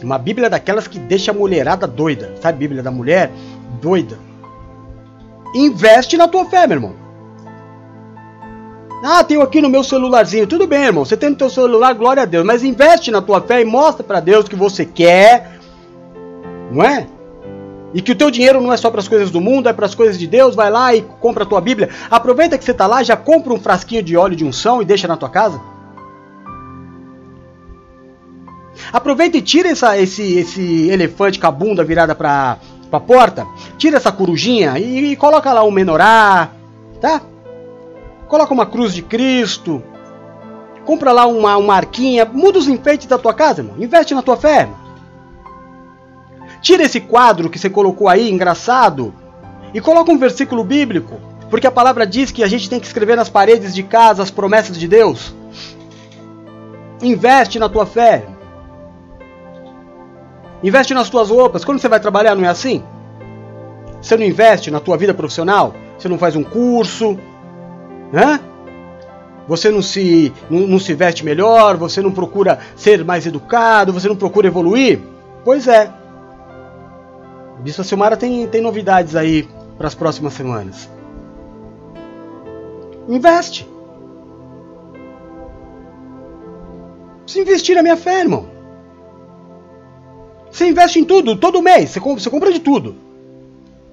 Uma 0.03 0.17
Bíblia 0.17 0.49
daquelas 0.49 0.87
que 0.87 0.99
deixa 0.99 1.31
a 1.31 1.33
mulherada 1.33 1.87
doida. 1.87 2.35
Sabe, 2.41 2.59
Bíblia 2.59 2.83
da 2.83 2.91
mulher? 2.91 3.31
Doida. 3.81 4.17
Investe 5.53 6.17
na 6.17 6.27
tua 6.27 6.45
fé, 6.45 6.67
meu 6.67 6.77
irmão. 6.77 6.95
Ah, 9.03 9.23
tenho 9.23 9.41
aqui 9.41 9.61
no 9.61 9.69
meu 9.69 9.83
celularzinho. 9.83 10.45
Tudo 10.45 10.67
bem, 10.67 10.85
irmão. 10.85 11.05
Você 11.05 11.17
tem 11.17 11.29
no 11.29 11.35
teu 11.35 11.49
celular, 11.49 11.93
glória 11.93 12.23
a 12.23 12.25
Deus. 12.25 12.45
Mas 12.45 12.63
investe 12.63 13.09
na 13.09 13.21
tua 13.21 13.41
fé 13.41 13.61
e 13.61 13.65
mostra 13.65 14.03
para 14.03 14.19
Deus 14.19 14.47
que 14.47 14.55
você 14.55 14.85
quer. 14.85 15.59
Não 16.71 16.83
é? 16.83 17.07
E 17.93 18.01
que 18.01 18.11
o 18.11 18.15
teu 18.15 18.31
dinheiro 18.31 18.61
não 18.61 18.71
é 18.71 18.77
só 18.77 18.89
para 18.89 19.01
as 19.01 19.07
coisas 19.07 19.29
do 19.31 19.41
mundo, 19.41 19.67
é 19.67 19.73
para 19.73 19.85
as 19.85 19.95
coisas 19.95 20.17
de 20.17 20.27
Deus. 20.27 20.55
Vai 20.55 20.69
lá 20.69 20.95
e 20.95 21.01
compra 21.01 21.43
a 21.43 21.47
tua 21.47 21.59
Bíblia. 21.59 21.89
Aproveita 22.09 22.57
que 22.57 22.63
você 22.63 22.71
está 22.71 22.87
lá, 22.87 23.03
já 23.03 23.17
compra 23.17 23.53
um 23.53 23.59
frasquinho 23.59 24.03
de 24.03 24.15
óleo 24.15 24.35
de 24.35 24.45
unção 24.45 24.81
e 24.81 24.85
deixa 24.85 25.07
na 25.07 25.17
tua 25.17 25.29
casa. 25.29 25.59
Aproveita 28.91 29.37
e 29.37 29.41
tira 29.41 29.69
essa, 29.69 29.97
esse, 29.97 30.37
esse 30.37 30.89
elefante 30.89 31.39
com 31.39 31.47
a 31.47 31.51
bunda 31.51 31.83
virada 31.83 32.15
para 32.15 32.57
a 32.91 32.99
porta. 32.99 33.45
Tira 33.77 33.97
essa 33.97 34.11
corujinha 34.11 34.77
e, 34.77 35.11
e 35.11 35.15
coloca 35.15 35.51
lá 35.51 35.63
um 35.63 35.71
menorá, 35.71 36.49
tá? 36.99 37.21
Coloca 38.27 38.53
uma 38.53 38.65
cruz 38.65 38.93
de 38.93 39.01
Cristo. 39.01 39.83
Compra 40.85 41.11
lá 41.11 41.25
uma, 41.25 41.57
uma 41.57 41.75
arquinha. 41.75 42.25
Muda 42.25 42.59
os 42.59 42.67
enfeites 42.67 43.07
da 43.07 43.17
tua 43.17 43.33
casa, 43.33 43.61
irmão. 43.61 43.75
Investe 43.77 44.13
na 44.13 44.21
tua 44.21 44.37
fé. 44.37 44.69
Tira 46.61 46.83
esse 46.83 46.99
quadro 46.99 47.49
que 47.49 47.57
você 47.57 47.69
colocou 47.69 48.07
aí, 48.07 48.29
engraçado, 48.29 49.13
e 49.73 49.81
coloca 49.81 50.11
um 50.11 50.17
versículo 50.17 50.63
bíblico. 50.63 51.19
Porque 51.49 51.67
a 51.67 51.71
palavra 51.71 52.05
diz 52.05 52.31
que 52.31 52.43
a 52.43 52.47
gente 52.47 52.69
tem 52.69 52.79
que 52.79 52.85
escrever 52.85 53.15
nas 53.15 53.29
paredes 53.29 53.73
de 53.73 53.83
casa 53.83 54.23
as 54.23 54.31
promessas 54.31 54.77
de 54.77 54.87
Deus. 54.87 55.35
Investe 57.01 57.59
na 57.59 57.67
tua 57.67 57.85
fé. 57.85 58.25
Investe 60.63 60.93
nas 60.93 61.09
tuas 61.09 61.29
roupas. 61.29 61.65
Quando 61.65 61.79
você 61.79 61.89
vai 61.89 61.99
trabalhar, 61.99 62.35
não 62.35 62.45
é 62.45 62.47
assim? 62.47 62.83
Você 64.01 64.15
não 64.15 64.23
investe 64.23 64.69
na 64.69 64.79
tua 64.79 64.95
vida 64.97 65.13
profissional? 65.13 65.73
Você 65.97 66.07
não 66.07 66.17
faz 66.17 66.35
um 66.35 66.43
curso? 66.43 67.17
Hã? 68.13 68.39
Você 69.47 69.69
não 69.69 69.81
se, 69.81 70.31
não, 70.49 70.61
não 70.61 70.79
se 70.79 70.93
veste 70.93 71.25
melhor? 71.25 71.75
Você 71.77 72.01
não 72.01 72.11
procura 72.11 72.59
ser 72.75 73.03
mais 73.03 73.25
educado? 73.25 73.91
Você 73.91 74.07
não 74.07 74.15
procura 74.15 74.47
evoluir? 74.47 74.99
Pois 75.43 75.67
é. 75.67 76.00
Bispa 77.61 77.83
Silmara 77.83 78.17
tem, 78.17 78.47
tem 78.47 78.61
novidades 78.61 79.15
aí 79.15 79.47
para 79.77 79.87
as 79.87 79.95
próximas 79.95 80.33
semanas. 80.33 80.89
Investe. 83.07 83.67
Precisa 87.23 87.43
investir 87.43 87.75
na 87.75 87.83
minha 87.83 87.97
fé, 87.97 88.19
irmão. 88.19 88.47
Você 90.51 90.67
investe 90.67 90.99
em 90.99 91.05
tudo, 91.05 91.35
todo 91.35 91.61
mês, 91.61 91.91
você 91.91 91.99
compra, 91.99 92.21
você 92.21 92.29
compra 92.29 92.51
de 92.51 92.59
tudo. 92.59 92.95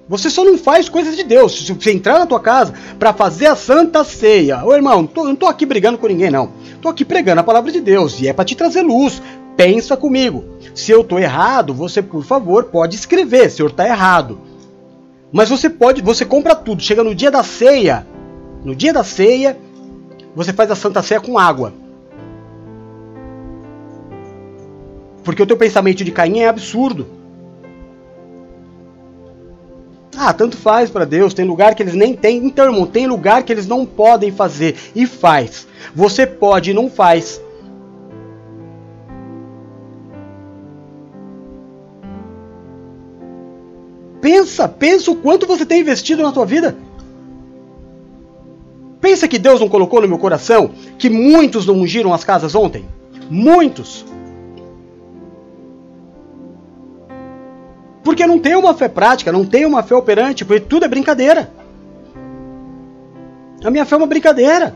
Você 0.09 0.29
só 0.29 0.43
não 0.43 0.57
faz 0.57 0.89
coisas 0.89 1.15
de 1.15 1.23
Deus. 1.23 1.65
Se 1.65 1.71
você 1.71 1.91
entrar 1.91 2.17
na 2.17 2.25
tua 2.25 2.39
casa 2.39 2.73
para 2.97 3.13
fazer 3.13 3.45
a 3.45 3.55
santa 3.55 4.03
ceia, 4.03 4.65
ô 4.65 4.73
irmão, 4.73 5.05
tô, 5.05 5.23
não 5.23 5.35
tô 5.35 5.45
aqui 5.45 5.67
brigando 5.67 5.99
com 5.99 6.07
ninguém, 6.07 6.31
não. 6.31 6.51
Tô 6.81 6.89
aqui 6.89 7.05
pregando 7.05 7.41
a 7.41 7.43
palavra 7.43 7.71
de 7.71 7.79
Deus 7.79 8.19
e 8.19 8.27
é 8.27 8.33
para 8.33 8.43
te 8.43 8.55
trazer 8.55 8.81
luz. 8.81 9.21
Pensa 9.59 9.97
comigo. 9.97 10.45
Se 10.73 10.89
eu 10.89 11.03
tô 11.03 11.19
errado, 11.19 11.73
você, 11.73 12.01
por 12.01 12.23
favor, 12.23 12.63
pode 12.63 12.95
escrever. 12.95 13.51
Senhor 13.51 13.69
tá 13.69 13.85
errado. 13.85 14.39
Mas 15.33 15.49
você 15.49 15.69
pode, 15.69 16.01
você 16.01 16.23
compra 16.23 16.55
tudo. 16.55 16.81
Chega 16.81 17.03
no 17.03 17.13
dia 17.13 17.29
da 17.29 17.43
ceia, 17.43 18.07
no 18.63 18.73
dia 18.73 18.93
da 18.93 19.03
ceia, 19.03 19.57
você 20.33 20.53
faz 20.53 20.71
a 20.71 20.75
santa 20.75 21.03
ceia 21.03 21.19
com 21.19 21.37
água. 21.37 21.73
Porque 25.25 25.43
o 25.43 25.45
teu 25.45 25.57
pensamento 25.57 26.05
de 26.05 26.11
Caim 26.13 26.39
é 26.39 26.47
absurdo. 26.47 27.05
Ah, 30.17 30.31
tanto 30.31 30.55
faz 30.55 30.89
para 30.89 31.03
Deus, 31.03 31.33
tem 31.33 31.43
lugar 31.43 31.75
que 31.75 31.83
eles 31.83 31.95
nem 31.95 32.15
têm. 32.15 32.45
Então, 32.45 32.63
irmão, 32.63 32.85
tem 32.85 33.07
lugar 33.07 33.43
que 33.43 33.51
eles 33.51 33.67
não 33.67 33.85
podem 33.85 34.31
fazer 34.31 34.77
e 34.95 35.05
faz. 35.05 35.67
Você 35.93 36.25
pode 36.25 36.71
e 36.71 36.73
não 36.73 36.89
faz. 36.89 37.41
Pensa, 44.29 44.67
pensa 44.67 45.09
o 45.09 45.15
quanto 45.15 45.47
você 45.47 45.65
tem 45.65 45.81
investido 45.81 46.21
na 46.21 46.31
tua 46.31 46.45
vida. 46.45 46.77
Pensa 49.01 49.27
que 49.27 49.39
Deus 49.39 49.59
não 49.59 49.67
colocou 49.67 49.99
no 49.99 50.07
meu 50.07 50.19
coração 50.19 50.69
que 50.99 51.09
muitos 51.09 51.65
não 51.65 51.73
ungiram 51.73 52.13
as 52.13 52.23
casas 52.23 52.53
ontem? 52.53 52.85
Muitos. 53.27 54.05
Porque 58.03 58.27
não 58.27 58.37
tem 58.37 58.55
uma 58.55 58.75
fé 58.75 58.87
prática, 58.87 59.31
não 59.31 59.43
tem 59.43 59.65
uma 59.65 59.81
fé 59.81 59.95
operante, 59.95 60.45
porque 60.45 60.59
tudo 60.59 60.85
é 60.85 60.87
brincadeira. 60.87 61.51
A 63.63 63.71
minha 63.71 63.83
fé 63.83 63.95
é 63.95 63.97
uma 63.97 64.05
brincadeira. 64.05 64.75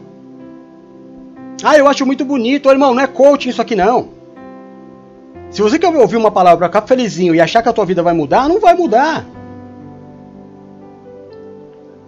Ah, 1.63 1.77
eu 1.77 1.87
acho 1.87 2.07
muito 2.07 2.25
bonito. 2.25 2.69
Ô, 2.69 2.71
irmão, 2.71 2.95
não 2.95 3.03
é 3.03 3.05
coaching 3.05 3.49
isso 3.49 3.61
aqui 3.61 3.75
não. 3.75 4.09
Se 5.51 5.61
você 5.61 5.77
quer 5.77 5.89
ouvir 5.89 6.17
uma 6.17 6.31
palavra 6.31 6.65
ficar 6.65 6.81
felizinho 6.87 7.35
e 7.35 7.39
achar 7.39 7.61
que 7.61 7.69
a 7.69 7.73
tua 7.73 7.85
vida 7.85 8.01
vai 8.01 8.15
mudar, 8.15 8.49
não 8.49 8.59
vai 8.59 8.73
mudar. 8.73 9.23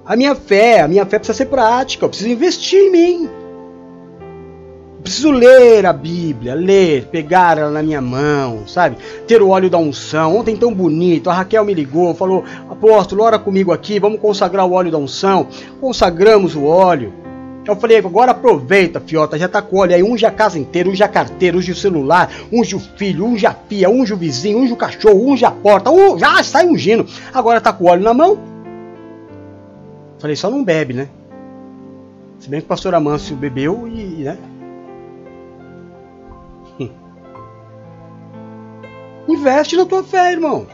A 0.05 0.15
minha 0.15 0.35
fé, 0.35 0.81
a 0.81 0.87
minha 0.87 1.05
fé 1.05 1.17
precisa 1.17 1.37
ser 1.37 1.45
prática, 1.45 2.05
eu 2.05 2.09
preciso 2.09 2.29
investir 2.29 2.79
em 2.79 2.91
mim 2.91 3.29
preciso 5.05 5.29
ler 5.29 5.85
a 5.85 5.93
Bíblia, 5.93 6.55
ler, 6.55 7.05
pegar 7.05 7.59
ela 7.59 7.69
na 7.69 7.83
minha 7.83 8.01
mão, 8.01 8.67
sabe? 8.67 8.97
Ter 9.27 9.39
o 9.39 9.49
óleo 9.49 9.69
da 9.69 9.77
unção. 9.77 10.35
Ontem 10.35 10.57
tão 10.57 10.73
bonito, 10.73 11.29
a 11.29 11.33
Raquel 11.33 11.63
me 11.63 11.75
ligou, 11.75 12.15
falou: 12.15 12.43
Apóstolo, 12.67 13.21
ora 13.21 13.37
comigo 13.37 13.71
aqui, 13.71 13.99
vamos 13.99 14.19
consagrar 14.19 14.65
o 14.65 14.73
óleo 14.73 14.91
da 14.91 14.97
unção. 14.97 15.47
Consagramos 15.79 16.55
o 16.55 16.65
óleo. 16.65 17.13
Eu 17.67 17.75
falei, 17.75 17.97
agora 17.97 18.31
aproveita, 18.31 18.99
fiota, 18.99 19.39
já 19.39 19.47
tá 19.47 19.59
com 19.59 19.77
óleo 19.77 19.95
aí, 19.95 20.03
unge 20.03 20.23
a 20.23 20.29
casa 20.29 20.59
inteira, 20.59 20.87
unge 20.87 21.01
a 21.01 21.07
carteira, 21.07 21.57
unge 21.57 21.71
o 21.71 21.75
celular, 21.75 22.29
unge 22.51 22.75
o 22.75 22.79
filho, 22.79 23.25
unge 23.25 23.47
a 23.47 23.53
pia, 23.53 23.89
unge 23.89 24.13
o 24.13 24.17
vizinho, 24.17 24.59
unge 24.59 24.71
o 24.71 24.75
cachorro, 24.75 25.31
unge 25.31 25.45
a 25.45 25.49
porta, 25.49 25.89
un... 25.89 26.17
já 26.17 26.43
sai 26.43 26.67
ungindo. 26.67 27.07
Agora 27.33 27.59
tá 27.59 27.73
com 27.73 27.85
óleo 27.85 28.03
na 28.03 28.13
mão. 28.13 28.54
Falei, 30.25 30.35
só 30.35 30.49
não 30.49 30.63
bebe, 30.63 30.91
né? 30.91 31.07
Se 32.39 32.49
bem 32.49 32.59
que 32.59 32.65
o 32.65 32.67
pastor 32.67 32.95
Amâncio 32.95 33.35
bebeu 33.35 33.87
e, 33.87 34.23
né? 34.23 34.35
Investe 39.29 39.77
na 39.77 39.85
tua 39.85 40.03
fé, 40.03 40.31
irmão. 40.31 40.65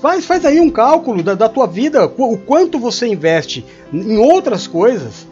Faz, 0.00 0.24
faz 0.24 0.46
aí 0.46 0.62
um 0.62 0.70
cálculo 0.70 1.22
da, 1.22 1.34
da 1.34 1.46
tua 1.46 1.66
vida, 1.66 2.06
o 2.06 2.38
quanto 2.38 2.78
você 2.78 3.06
investe 3.06 3.66
em 3.92 4.16
outras 4.16 4.66
coisas 4.66 5.26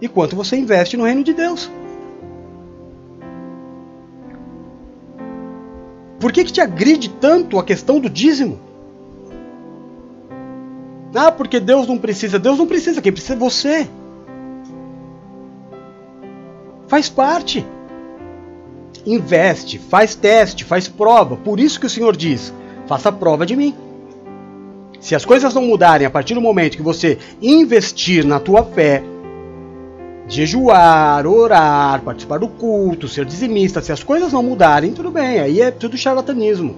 e 0.00 0.06
quanto 0.06 0.36
você 0.36 0.56
investe 0.56 0.96
no 0.96 1.02
reino 1.02 1.24
de 1.24 1.34
Deus. 1.34 1.68
Por 6.20 6.30
que, 6.30 6.44
que 6.44 6.52
te 6.52 6.60
agride 6.60 7.08
tanto 7.08 7.58
a 7.58 7.64
questão 7.64 7.98
do 7.98 8.08
dízimo? 8.08 8.67
Ah, 11.14 11.32
porque 11.32 11.58
Deus 11.58 11.86
não 11.86 11.98
precisa. 11.98 12.38
Deus 12.38 12.58
não 12.58 12.66
precisa, 12.66 13.00
quem 13.00 13.12
precisa 13.12 13.34
é 13.34 13.36
você. 13.36 13.88
Faz 16.86 17.08
parte. 17.08 17.64
Investe, 19.06 19.78
faz 19.78 20.14
teste, 20.14 20.64
faz 20.64 20.88
prova. 20.88 21.36
Por 21.36 21.60
isso 21.60 21.80
que 21.80 21.86
o 21.86 21.90
Senhor 21.90 22.16
diz: 22.16 22.52
faça 22.86 23.10
prova 23.10 23.46
de 23.46 23.56
mim. 23.56 23.74
Se 25.00 25.14
as 25.14 25.24
coisas 25.24 25.54
não 25.54 25.62
mudarem 25.62 26.06
a 26.06 26.10
partir 26.10 26.34
do 26.34 26.40
momento 26.40 26.76
que 26.76 26.82
você 26.82 27.18
investir 27.40 28.24
na 28.24 28.40
tua 28.40 28.64
fé, 28.64 29.02
jejuar, 30.26 31.24
orar, 31.26 32.02
participar 32.02 32.38
do 32.38 32.48
culto, 32.48 33.06
ser 33.06 33.24
dizimista, 33.24 33.80
se 33.80 33.92
as 33.92 34.02
coisas 34.02 34.32
não 34.32 34.42
mudarem, 34.42 34.92
tudo 34.92 35.10
bem, 35.10 35.38
aí 35.38 35.60
é 35.60 35.70
tudo 35.70 35.96
charlatanismo. 35.96 36.76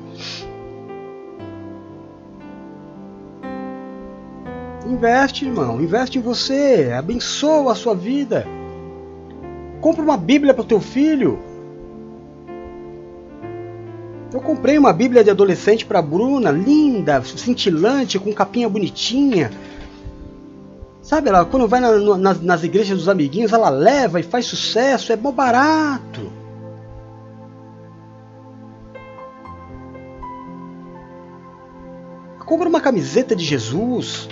Investe, 4.90 5.44
irmão, 5.44 5.80
investe 5.80 6.18
em 6.18 6.20
você, 6.20 6.92
abençoa 6.92 7.70
a 7.70 7.74
sua 7.76 7.94
vida. 7.94 8.44
Compra 9.80 10.02
uma 10.02 10.16
Bíblia 10.16 10.52
para 10.52 10.62
o 10.62 10.66
teu 10.66 10.80
filho. 10.80 11.38
Eu 14.32 14.40
comprei 14.40 14.76
uma 14.76 14.92
Bíblia 14.92 15.22
de 15.22 15.30
adolescente 15.30 15.86
para 15.86 16.02
Bruna, 16.02 16.50
linda, 16.50 17.22
cintilante, 17.22 18.18
com 18.18 18.32
capinha 18.32 18.68
bonitinha. 18.68 19.52
Sabe, 21.00 21.28
ela 21.28 21.44
quando 21.44 21.68
vai 21.68 21.78
na, 21.78 21.96
na, 22.18 22.34
nas 22.34 22.64
igrejas 22.64 22.98
dos 22.98 23.08
amiguinhos, 23.08 23.52
ela 23.52 23.68
leva 23.68 24.18
e 24.18 24.24
faz 24.24 24.46
sucesso, 24.46 25.12
é 25.12 25.16
bom 25.16 25.30
barato. 25.30 26.32
Compra 32.44 32.68
uma 32.68 32.80
camiseta 32.80 33.36
de 33.36 33.44
Jesus. 33.44 34.28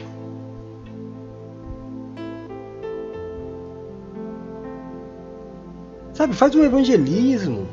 Sabe, 6.19 6.35
faz 6.35 6.53
um 6.53 6.65
evangelismo. 6.65 7.69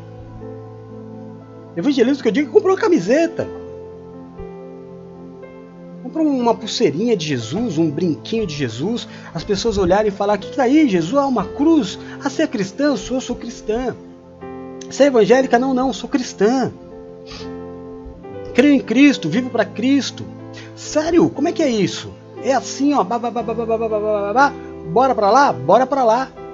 Evangelismo 1.75 2.21
que 2.21 2.29
eu 2.29 2.31
digo 2.31 2.51
comprou 2.51 2.75
uma 2.75 2.79
camiseta. 2.79 3.47
Compra 6.03 6.21
uma 6.21 6.53
pulseirinha 6.53 7.17
de 7.17 7.25
Jesus, 7.25 7.79
um 7.79 7.89
brinquinho 7.89 8.45
de 8.45 8.53
Jesus, 8.53 9.07
as 9.33 9.43
pessoas 9.43 9.79
olharem 9.79 10.09
e 10.09 10.15
falar: 10.15 10.37
que, 10.37 10.51
que 10.51 10.57
tá 10.57 10.61
aí, 10.61 10.87
Jesus? 10.87 11.15
Ah, 11.15 11.25
uma 11.25 11.43
cruz. 11.43 11.97
Ah, 12.23 12.29
você 12.29 12.43
é 12.43 12.47
cristã? 12.47 12.83
Eu 12.83 12.97
sou, 12.97 13.19
sou 13.19 13.35
cristã. 13.35 13.95
Você 14.87 15.05
é 15.05 15.07
evangélica? 15.07 15.57
Não, 15.57 15.73
não, 15.73 15.91
sou 15.91 16.07
cristã. 16.07 16.71
Creio 18.53 18.75
em 18.75 18.79
Cristo, 18.79 19.27
vivo 19.27 19.49
para 19.49 19.65
Cristo. 19.65 20.23
Sério, 20.75 21.31
como 21.31 21.47
é 21.47 21.51
que 21.51 21.63
é 21.63 21.67
isso? 21.67 22.13
É 22.43 22.53
assim, 22.53 22.93
ó, 22.93 23.03
bora 23.03 23.31
para 25.15 25.31
lá, 25.31 25.51
bora 25.51 25.87
para 25.87 26.03
lá. 26.03 26.44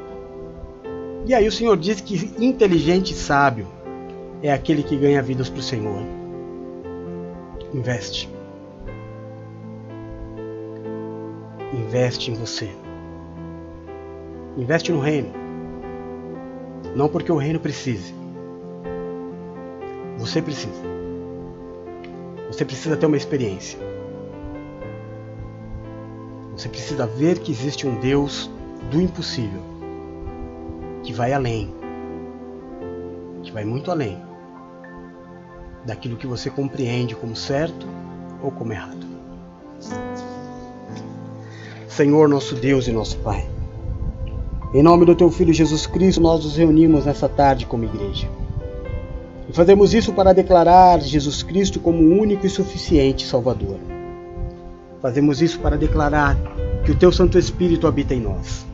E 1.26 1.36
aí 1.36 1.47
o 1.47 1.51
Senhor 1.51 1.78
diz 1.78 2.01
que 2.01 2.34
inteligente 2.43 3.11
e 3.11 3.15
sábio 3.15 3.67
é 4.41 4.51
aquele 4.51 4.82
que 4.82 4.97
ganha 4.97 5.22
vidas 5.22 5.49
para 5.49 5.59
o 5.59 5.63
Senhor. 5.63 6.01
Investe. 7.74 8.28
Investe 11.74 12.32
em 12.32 12.34
você. 12.34 12.69
Investe 14.57 14.91
no 14.91 14.99
reino. 14.99 15.32
Não 16.95 17.07
porque 17.07 17.32
o 17.32 17.38
reino 17.38 17.59
precise. 17.59 18.13
Você 20.17 20.41
precisa. 20.41 20.82
Você 22.47 22.65
precisa 22.65 22.97
ter 22.97 23.05
uma 23.05 23.15
experiência. 23.15 23.80
Você 26.57 26.67
precisa 26.67 27.05
ver 27.05 27.39
que 27.39 27.51
existe 27.51 27.88
um 27.88 27.99
Deus 27.99 28.49
do 28.89 28.99
impossível 28.99 29.80
que 31.03 31.13
vai 31.13 31.33
além, 31.33 31.73
que 33.43 33.51
vai 33.51 33.65
muito 33.65 33.89
além 33.91 34.17
daquilo 35.85 36.15
que 36.15 36.27
você 36.27 36.49
compreende 36.49 37.15
como 37.15 37.35
certo 37.35 37.87
ou 38.41 38.51
como 38.51 38.71
errado. 38.71 39.05
Senhor, 41.87 42.29
nosso 42.29 42.55
Deus 42.55 42.87
e 42.87 42.91
nosso 42.91 43.17
Pai, 43.17 43.47
em 44.73 44.83
nome 44.83 45.05
do 45.05 45.15
Teu 45.15 45.29
Filho 45.29 45.53
Jesus 45.53 45.85
Cristo, 45.85 46.21
nós 46.21 46.45
nos 46.45 46.55
reunimos 46.55 47.05
nessa 47.05 47.27
tarde 47.27 47.65
como 47.65 47.83
igreja. 47.83 48.29
E 49.49 49.53
fazemos 49.53 49.93
isso 49.93 50.13
para 50.13 50.33
declarar 50.33 51.01
Jesus 51.01 51.43
Cristo 51.43 51.79
como 51.79 52.01
o 52.01 52.21
único 52.21 52.45
e 52.45 52.49
suficiente 52.49 53.25
Salvador. 53.25 53.77
Fazemos 55.01 55.41
isso 55.41 55.59
para 55.59 55.77
declarar 55.77 56.37
que 56.85 56.91
o 56.91 56.95
Teu 56.95 57.11
Santo 57.11 57.37
Espírito 57.37 57.87
habita 57.87 58.13
em 58.13 58.21
nós 58.21 58.70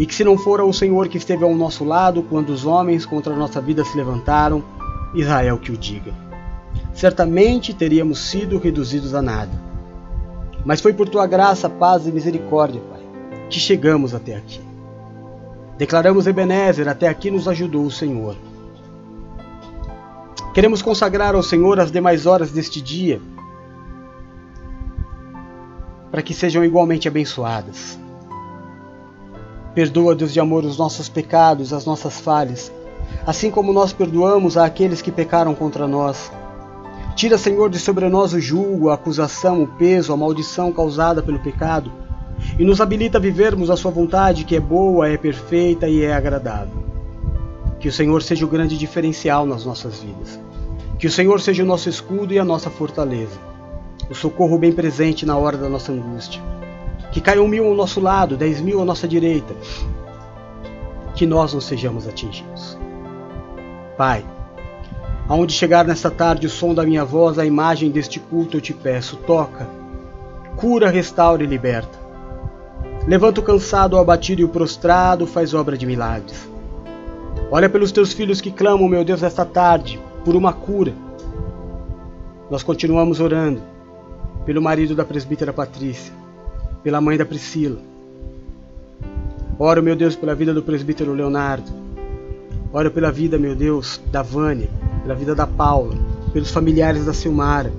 e 0.00 0.06
que 0.06 0.14
se 0.14 0.24
não 0.24 0.38
fora 0.38 0.64
o 0.64 0.72
Senhor 0.72 1.08
que 1.08 1.18
esteve 1.18 1.44
ao 1.44 1.54
nosso 1.54 1.84
lado 1.84 2.22
quando 2.22 2.48
os 2.48 2.64
homens 2.64 3.04
contra 3.04 3.34
a 3.34 3.36
nossa 3.36 3.60
vida 3.60 3.84
se 3.84 3.94
levantaram, 3.94 4.64
Israel 5.14 5.58
que 5.58 5.70
o 5.70 5.76
diga. 5.76 6.14
Certamente 6.94 7.74
teríamos 7.74 8.18
sido 8.18 8.56
reduzidos 8.56 9.14
a 9.14 9.20
nada. 9.20 9.52
Mas 10.64 10.80
foi 10.80 10.94
por 10.94 11.06
tua 11.06 11.26
graça, 11.26 11.68
paz 11.68 12.06
e 12.06 12.12
misericórdia, 12.12 12.80
Pai, 12.80 13.02
que 13.50 13.60
chegamos 13.60 14.14
até 14.14 14.36
aqui. 14.36 14.62
Declaramos 15.76 16.26
Ebenezer, 16.26 16.88
até 16.88 17.06
aqui 17.06 17.30
nos 17.30 17.46
ajudou 17.46 17.84
o 17.84 17.90
Senhor. 17.90 18.36
Queremos 20.54 20.80
consagrar 20.80 21.34
ao 21.34 21.42
Senhor 21.42 21.78
as 21.78 21.92
demais 21.92 22.24
horas 22.24 22.50
deste 22.50 22.80
dia, 22.80 23.20
para 26.10 26.22
que 26.22 26.32
sejam 26.32 26.64
igualmente 26.64 27.06
abençoadas. 27.06 28.00
Perdoa, 29.74 30.16
Deus 30.16 30.32
de 30.32 30.40
amor, 30.40 30.64
os 30.64 30.76
nossos 30.76 31.08
pecados, 31.08 31.72
as 31.72 31.84
nossas 31.84 32.18
falhas, 32.18 32.72
assim 33.24 33.52
como 33.52 33.72
nós 33.72 33.92
perdoamos 33.92 34.56
a 34.56 34.64
aqueles 34.64 35.00
que 35.00 35.12
pecaram 35.12 35.54
contra 35.54 35.86
nós. 35.86 36.32
Tira, 37.14 37.38
Senhor, 37.38 37.70
de 37.70 37.78
sobre 37.78 38.08
nós 38.08 38.32
o 38.32 38.40
julgo, 38.40 38.88
a 38.88 38.94
acusação, 38.94 39.62
o 39.62 39.68
peso, 39.68 40.12
a 40.12 40.16
maldição 40.16 40.72
causada 40.72 41.22
pelo 41.22 41.38
pecado, 41.38 41.92
e 42.58 42.64
nos 42.64 42.80
habilita 42.80 43.18
a 43.18 43.20
vivermos 43.20 43.70
a 43.70 43.76
Sua 43.76 43.92
vontade, 43.92 44.44
que 44.44 44.56
é 44.56 44.60
boa, 44.60 45.08
é 45.08 45.16
perfeita 45.16 45.88
e 45.88 46.02
é 46.02 46.12
agradável. 46.12 46.82
Que 47.78 47.88
o 47.88 47.92
Senhor 47.92 48.22
seja 48.24 48.44
o 48.44 48.48
grande 48.48 48.76
diferencial 48.76 49.46
nas 49.46 49.64
nossas 49.64 50.00
vidas. 50.00 50.40
Que 50.98 51.06
o 51.06 51.10
Senhor 51.10 51.40
seja 51.40 51.62
o 51.62 51.66
nosso 51.66 51.88
escudo 51.88 52.34
e 52.34 52.40
a 52.40 52.44
nossa 52.44 52.70
fortaleza, 52.70 53.38
o 54.10 54.14
socorro 54.14 54.58
bem 54.58 54.72
presente 54.72 55.24
na 55.24 55.36
hora 55.36 55.56
da 55.56 55.68
nossa 55.68 55.92
angústia 55.92 56.42
que 57.12 57.20
caiam 57.20 57.46
mil 57.48 57.66
ao 57.66 57.74
nosso 57.74 58.00
lado, 58.00 58.36
dez 58.36 58.60
mil 58.60 58.80
à 58.80 58.84
nossa 58.84 59.08
direita, 59.08 59.54
que 61.14 61.26
nós 61.26 61.52
não 61.52 61.60
sejamos 61.60 62.06
atingidos. 62.06 62.78
Pai, 63.96 64.24
aonde 65.28 65.52
chegar 65.52 65.84
nesta 65.84 66.10
tarde 66.10 66.46
o 66.46 66.50
som 66.50 66.74
da 66.74 66.84
minha 66.84 67.04
voz, 67.04 67.38
a 67.38 67.44
imagem 67.44 67.90
deste 67.90 68.18
culto, 68.18 68.56
eu 68.56 68.60
te 68.60 68.72
peço, 68.72 69.16
toca, 69.16 69.68
cura, 70.56 70.88
restaura 70.88 71.42
e 71.42 71.46
liberta. 71.46 71.98
Levanta 73.06 73.40
o 73.40 73.44
cansado, 73.44 73.94
o 73.94 73.98
abatido 73.98 74.42
e 74.42 74.44
o 74.44 74.48
prostrado, 74.48 75.26
faz 75.26 75.52
obra 75.54 75.76
de 75.76 75.86
milagres. 75.86 76.48
Olha 77.50 77.68
pelos 77.68 77.90
teus 77.90 78.12
filhos 78.12 78.40
que 78.40 78.50
clamam, 78.50 78.88
meu 78.88 79.04
Deus, 79.04 79.22
esta 79.22 79.44
tarde, 79.44 80.00
por 80.24 80.36
uma 80.36 80.52
cura. 80.52 80.94
Nós 82.50 82.62
continuamos 82.62 83.20
orando 83.20 83.60
pelo 84.44 84.62
marido 84.62 84.94
da 84.94 85.04
presbítera 85.04 85.52
Patrícia, 85.52 86.12
pela 86.82 87.00
mãe 87.00 87.16
da 87.16 87.24
Priscila. 87.24 87.78
Oro, 89.58 89.82
meu 89.82 89.94
Deus, 89.94 90.16
pela 90.16 90.34
vida 90.34 90.54
do 90.54 90.62
presbítero 90.62 91.12
Leonardo. 91.12 91.70
Oro 92.72 92.90
pela 92.90 93.12
vida, 93.12 93.38
meu 93.38 93.54
Deus, 93.54 94.00
da 94.10 94.22
Vânia, 94.22 94.70
pela 95.02 95.14
vida 95.14 95.34
da 95.34 95.46
Paula, 95.46 95.94
pelos 96.32 96.50
familiares 96.50 97.04
da 97.04 97.12
Silmara. 97.12 97.72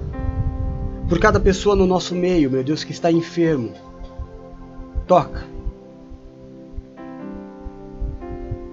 Por 1.10 1.20
cada 1.20 1.40
pessoa 1.40 1.76
no 1.76 1.88
nosso 1.88 2.14
meio, 2.14 2.52
meu 2.52 2.64
Deus, 2.64 2.84
que 2.84 2.92
está 2.92 3.12
enfermo. 3.12 3.74
Toca. 5.08 5.44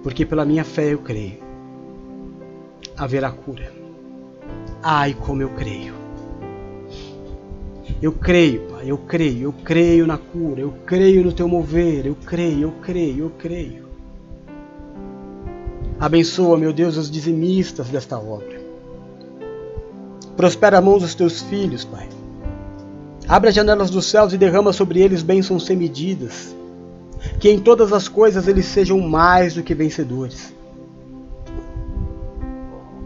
Porque 0.02 0.24
pela 0.24 0.44
minha 0.44 0.64
fé 0.64 0.92
eu 0.92 0.98
creio. 0.98 1.38
Haverá 2.96 3.30
cura. 3.30 3.72
Ai, 4.82 5.14
como 5.14 5.42
eu 5.42 5.48
creio. 5.50 5.97
Eu 8.00 8.12
creio, 8.12 8.68
Pai, 8.68 8.90
eu 8.90 8.98
creio, 8.98 9.42
eu 9.42 9.52
creio 9.52 10.06
na 10.06 10.18
cura, 10.18 10.60
eu 10.60 10.72
creio 10.86 11.24
no 11.24 11.32
teu 11.32 11.48
mover, 11.48 12.06
eu 12.06 12.14
creio, 12.14 12.62
eu 12.62 12.72
creio, 12.82 13.24
eu 13.24 13.30
creio. 13.30 13.88
Abençoa, 15.98 16.56
meu 16.56 16.72
Deus, 16.72 16.96
os 16.96 17.10
dizimistas 17.10 17.88
desta 17.88 18.18
obra. 18.18 18.60
Prospera 20.36 20.78
a 20.78 20.80
mão 20.80 20.98
dos 20.98 21.14
teus 21.14 21.42
filhos, 21.42 21.84
Pai, 21.84 22.08
Abra 23.28 23.50
as 23.50 23.54
janelas 23.54 23.90
dos 23.90 24.06
céus 24.06 24.32
e 24.32 24.38
derrama 24.38 24.72
sobre 24.72 25.02
eles 25.02 25.22
bênçãos 25.22 25.66
sem 25.66 25.76
medidas. 25.76 26.56
Que 27.38 27.50
em 27.50 27.60
todas 27.60 27.92
as 27.92 28.08
coisas 28.08 28.48
eles 28.48 28.64
sejam 28.64 28.98
mais 29.00 29.52
do 29.52 29.62
que 29.62 29.74
vencedores. 29.74 30.54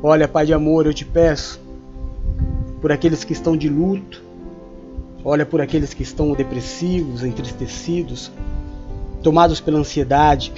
Olha, 0.01 0.29
Pai 0.29 0.47
de 0.47 0.55
amor, 0.55 0.87
eu 0.87 0.95
te 0.95 1.05
peço 1.05 1.61
por 2.81 2.93
aqueles 2.93 3.25
que 3.25 3.33
estão 3.33 3.57
de 3.57 3.69
luto, 3.69 4.23
olha 5.25 5.47
por 5.47 5.61
aqueles 5.61 5.95
que 5.95 6.03
estão 6.03 6.33
depressivos, 6.33 7.23
entristecidos, 7.23 8.31
tomados 9.23 9.61
pela 9.61 9.79
ansiedade. 9.79 10.53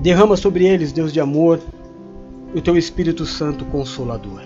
Derrama 0.00 0.36
sobre 0.36 0.66
eles, 0.66 0.92
Deus 0.92 1.12
de 1.12 1.20
amor, 1.20 1.60
o 2.54 2.60
teu 2.60 2.76
Espírito 2.76 3.24
Santo 3.24 3.64
consolador. 3.66 4.42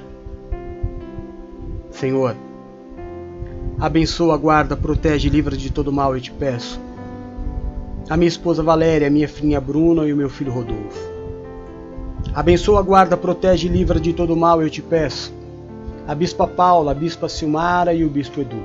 Senhor, 1.91 2.37
abençoa, 3.78 4.37
guarda, 4.37 4.76
protege 4.76 5.28
e 5.28 5.30
livra 5.30 5.57
de 5.57 5.70
todo 5.70 5.93
mal, 5.93 6.14
eu 6.14 6.20
te 6.20 6.32
peço. 6.32 6.80
A 8.09 8.16
minha 8.16 8.28
esposa 8.28 8.62
Valéria, 8.62 9.07
a 9.07 9.11
minha 9.11 9.28
filhinha 9.28 9.61
Bruna 9.61 10.07
e 10.07 10.12
o 10.12 10.16
meu 10.16 10.28
filho 10.28 10.53
Rodolfo. 10.53 11.14
Abençoa, 12.35 12.82
guarda, 12.82 13.16
protege 13.16 13.68
e 13.68 13.70
livra 13.70 13.99
de 13.99 14.12
todo 14.12 14.37
mal, 14.37 14.61
eu 14.61 14.68
te 14.68 14.82
peço. 14.82 15.32
A 16.07 16.14
bispa 16.14 16.46
Paula, 16.46 16.92
a 16.92 16.94
bispa 16.94 17.30
Silmara 17.30 17.94
e 17.94 18.05
o 18.05 18.11
bispo 18.11 18.38
Edu. 18.38 18.62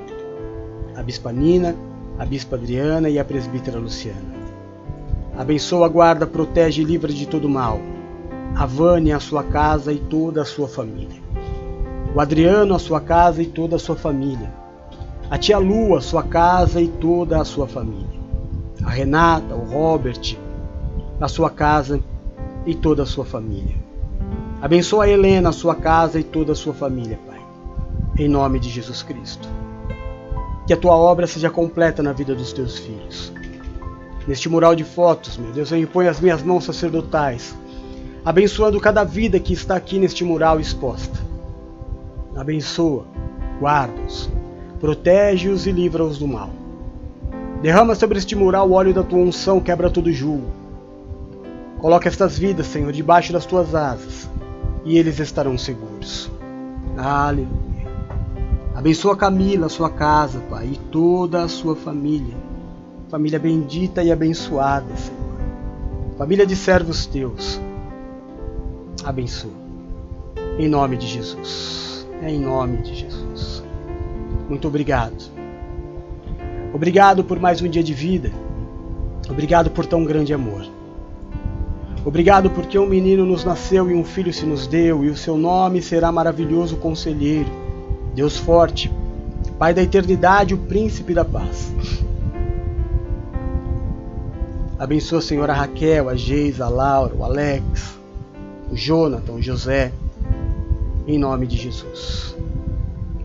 A 0.94 1.02
bispa 1.02 1.32
Nina, 1.32 1.74
a 2.18 2.26
bispa 2.26 2.56
Adriana 2.56 3.08
e 3.08 3.18
a 3.18 3.24
presbítera 3.24 3.78
Luciana. 3.78 4.34
Abençoa, 5.38 5.88
guarda, 5.88 6.26
protege 6.26 6.82
e 6.82 6.84
livra 6.84 7.10
de 7.10 7.26
todo 7.26 7.48
mal. 7.48 7.80
A 8.54 8.66
Vânia, 8.66 9.16
a 9.16 9.20
sua 9.20 9.42
casa 9.42 9.90
e 9.90 9.96
toda 9.96 10.42
a 10.42 10.44
sua 10.44 10.68
família. 10.68 11.18
O 12.14 12.20
Adriano, 12.20 12.74
a 12.74 12.78
sua 12.78 13.00
casa 13.00 13.40
e 13.40 13.46
toda 13.46 13.76
a 13.76 13.78
sua 13.78 13.96
família. 13.96 14.52
A 15.30 15.38
tia 15.38 15.56
Lu, 15.56 15.96
a 15.96 16.02
sua 16.02 16.22
casa 16.22 16.78
e 16.78 16.88
toda 16.88 17.40
a 17.40 17.44
sua 17.46 17.66
família. 17.66 18.20
A 18.84 18.90
Renata, 18.90 19.54
o 19.54 19.64
Robert, 19.64 20.36
a 21.18 21.26
sua 21.26 21.48
casa 21.48 22.00
e 22.66 22.74
toda 22.74 23.04
a 23.04 23.06
sua 23.06 23.24
família. 23.24 23.76
Abençoa 24.60 25.04
a 25.04 25.08
Helena, 25.08 25.48
a 25.48 25.52
sua 25.52 25.74
casa 25.74 26.20
e 26.20 26.22
toda 26.22 26.52
a 26.52 26.54
sua 26.54 26.74
família. 26.74 27.29
Em 28.20 28.28
nome 28.28 28.60
de 28.60 28.68
Jesus 28.68 29.02
Cristo. 29.02 29.48
Que 30.66 30.74
a 30.74 30.76
tua 30.76 30.94
obra 30.94 31.26
seja 31.26 31.48
completa 31.48 32.02
na 32.02 32.12
vida 32.12 32.34
dos 32.34 32.52
teus 32.52 32.78
filhos. 32.78 33.32
Neste 34.28 34.46
mural 34.46 34.76
de 34.76 34.84
fotos, 34.84 35.38
meu 35.38 35.50
Deus, 35.52 35.72
eu 35.72 35.78
imponho 35.78 36.10
as 36.10 36.20
minhas 36.20 36.42
mãos 36.42 36.64
sacerdotais, 36.64 37.56
abençoando 38.22 38.78
cada 38.78 39.04
vida 39.04 39.40
que 39.40 39.54
está 39.54 39.74
aqui 39.74 39.98
neste 39.98 40.22
mural 40.22 40.60
exposta. 40.60 41.18
Abençoa, 42.36 43.06
guarda-os, 43.58 44.28
protege-os 44.78 45.66
e 45.66 45.72
livra-os 45.72 46.18
do 46.18 46.28
mal. 46.28 46.50
Derrama 47.62 47.94
sobre 47.94 48.18
este 48.18 48.36
mural 48.36 48.68
o 48.68 48.72
óleo 48.72 48.92
da 48.92 49.02
tua 49.02 49.18
unção, 49.18 49.60
quebra 49.60 49.88
todo 49.88 50.12
julgo. 50.12 50.50
Coloca 51.78 52.06
estas 52.06 52.38
vidas, 52.38 52.66
Senhor, 52.66 52.92
debaixo 52.92 53.32
das 53.32 53.46
tuas 53.46 53.74
asas, 53.74 54.28
e 54.84 54.98
eles 54.98 55.18
estarão 55.18 55.56
seguros. 55.56 56.30
Aleluia. 56.98 57.69
Abençoa 58.80 59.14
Camila, 59.14 59.68
sua 59.68 59.90
casa, 59.90 60.40
Pai, 60.48 60.70
e 60.72 60.76
toda 60.90 61.42
a 61.42 61.48
sua 61.48 61.76
família 61.76 62.34
família 63.10 63.38
bendita 63.38 64.02
e 64.02 64.10
abençoada, 64.10 64.96
Senhor. 64.96 66.16
Família 66.16 66.46
de 66.46 66.56
servos 66.56 67.04
teus, 67.04 67.60
abençoa. 69.04 69.50
Em 70.58 70.66
nome 70.66 70.96
de 70.96 71.06
Jesus. 71.06 72.08
É 72.22 72.30
em 72.30 72.40
nome 72.40 72.78
de 72.78 72.94
Jesus. 72.94 73.62
Muito 74.48 74.66
obrigado. 74.66 75.30
Obrigado 76.72 77.22
por 77.22 77.38
mais 77.38 77.60
um 77.60 77.68
dia 77.68 77.82
de 77.82 77.92
vida. 77.92 78.32
Obrigado 79.28 79.70
por 79.70 79.84
tão 79.84 80.04
grande 80.04 80.32
amor. 80.32 80.64
Obrigado 82.02 82.48
porque 82.48 82.78
um 82.78 82.86
menino 82.86 83.26
nos 83.26 83.44
nasceu 83.44 83.90
e 83.90 83.94
um 83.94 84.04
filho 84.04 84.32
se 84.32 84.46
nos 84.46 84.66
deu, 84.66 85.04
e 85.04 85.10
o 85.10 85.16
seu 85.18 85.36
nome 85.36 85.82
será 85.82 86.10
maravilhoso 86.10 86.78
conselheiro, 86.78 87.59
Deus 88.14 88.36
forte, 88.36 88.90
Pai 89.60 89.74
da 89.74 89.82
eternidade, 89.82 90.54
o 90.54 90.58
príncipe 90.58 91.12
da 91.12 91.22
paz. 91.22 91.70
Abençoa, 94.78 95.20
Senhor, 95.20 95.50
a 95.50 95.52
Raquel, 95.52 96.08
a 96.08 96.16
Geisa, 96.16 96.64
a 96.64 96.68
Laura, 96.70 97.14
o 97.14 97.22
Alex, 97.22 97.98
o 98.72 98.74
Jonathan, 98.74 99.32
o 99.32 99.42
José, 99.42 99.92
em 101.06 101.18
nome 101.18 101.46
de 101.46 101.58
Jesus. 101.58 102.34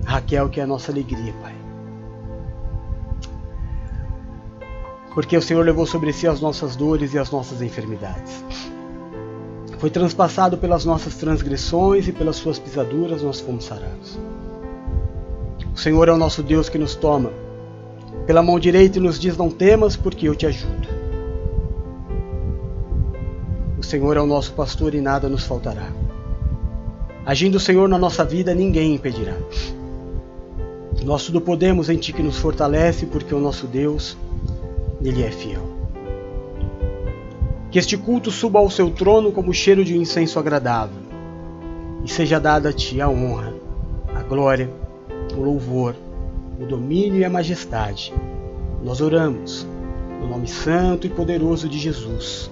Raquel, 0.04 0.50
que 0.50 0.60
é 0.60 0.64
a 0.64 0.68
nossa 0.68 0.92
alegria, 0.92 1.34
Pai. 1.42 1.56
Porque 5.14 5.38
o 5.38 5.42
Senhor 5.42 5.66
levou 5.66 5.86
sobre 5.86 6.12
si 6.12 6.28
as 6.28 6.42
nossas 6.42 6.76
dores 6.76 7.14
e 7.14 7.18
as 7.18 7.32
nossas 7.32 7.62
enfermidades. 7.62 8.44
Foi 9.78 9.90
transpassado 9.90 10.58
pelas 10.58 10.84
nossas 10.84 11.16
transgressões 11.16 12.10
e 12.10 12.12
pelas 12.12 12.36
suas 12.36 12.60
pisaduras 12.60 13.22
nós 13.22 13.40
fomos 13.40 13.64
sarados. 13.64 14.20
O 15.76 15.78
Senhor 15.78 16.08
é 16.08 16.12
o 16.12 16.18
nosso 16.18 16.42
Deus 16.42 16.70
que 16.70 16.80
nos 16.80 16.96
toma 16.96 17.32
pela 18.26 18.42
mão 18.42 18.58
direita 18.58 18.98
e 18.98 19.02
nos 19.02 19.20
diz: 19.20 19.38
Não 19.38 19.52
temas, 19.52 19.96
porque 19.96 20.28
eu 20.28 20.34
te 20.34 20.48
ajudo. 20.48 20.96
Senhor 23.86 24.18
é 24.18 24.20
o 24.20 24.26
nosso 24.26 24.52
pastor 24.54 24.96
e 24.96 25.00
nada 25.00 25.30
nos 25.30 25.46
faltará. 25.46 25.88
Agindo 27.24 27.56
o 27.56 27.60
Senhor 27.60 27.88
na 27.88 28.00
nossa 28.00 28.26
vida, 28.26 28.54
ninguém 28.54 28.96
impedirá. 28.96 29.36
Nós 31.04 31.24
tudo 31.24 31.40
podemos 31.40 31.88
em 31.88 31.98
Ti 31.98 32.12
que 32.12 32.24
nos 32.24 32.38
fortalece, 32.38 33.06
porque 33.06 33.34
o 33.34 33.40
nosso 33.40 33.68
Deus, 33.68 34.18
Ele 35.02 35.24
é 35.24 35.30
fiel. 35.30 35.62
Que 37.70 37.78
este 37.78 37.96
culto 37.96 38.32
suba 38.32 38.58
ao 38.58 38.72
seu 38.72 38.90
trono 38.90 39.32
como 39.32 39.54
cheiro 39.54 39.86
de 39.86 39.98
um 39.98 40.02
incenso 40.02 40.40
agradável, 40.40 41.04
e 42.04 42.10
seja 42.10 42.40
dada 42.40 42.70
a 42.70 42.74
Ti 42.74 43.02
a 43.02 43.08
honra, 43.08 43.54
a 44.16 44.24
glória, 44.24 44.70
o 45.40 45.44
louvor, 45.44 45.96
o 46.60 46.66
domínio 46.66 47.20
e 47.20 47.26
a 47.26 47.30
majestade. 47.30 48.14
Nós 48.84 49.02
oramos 49.02 49.68
no 50.20 50.28
nome 50.28 50.48
santo 50.48 51.06
e 51.06 51.10
poderoso 51.10 51.68
de 51.68 51.78
Jesus. 51.78 52.50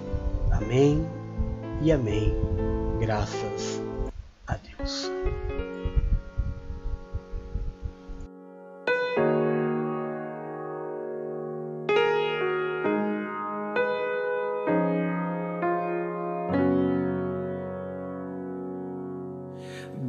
Amém 0.52 1.06
e 1.82 1.92
amém. 1.92 2.34
Graças 3.00 3.82
a 4.48 4.56
Deus. 4.78 5.12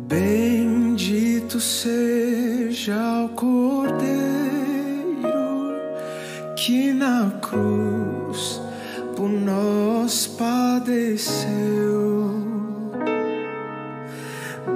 Bendito 0.07 1.59
seja 1.61 2.54
o 2.75 3.29
Cordeiro 3.29 4.35
que 6.57 6.93
na 6.93 7.31
cruz 7.41 8.61
por 9.15 9.29
nós 9.29 10.27
padeceu. 10.27 11.55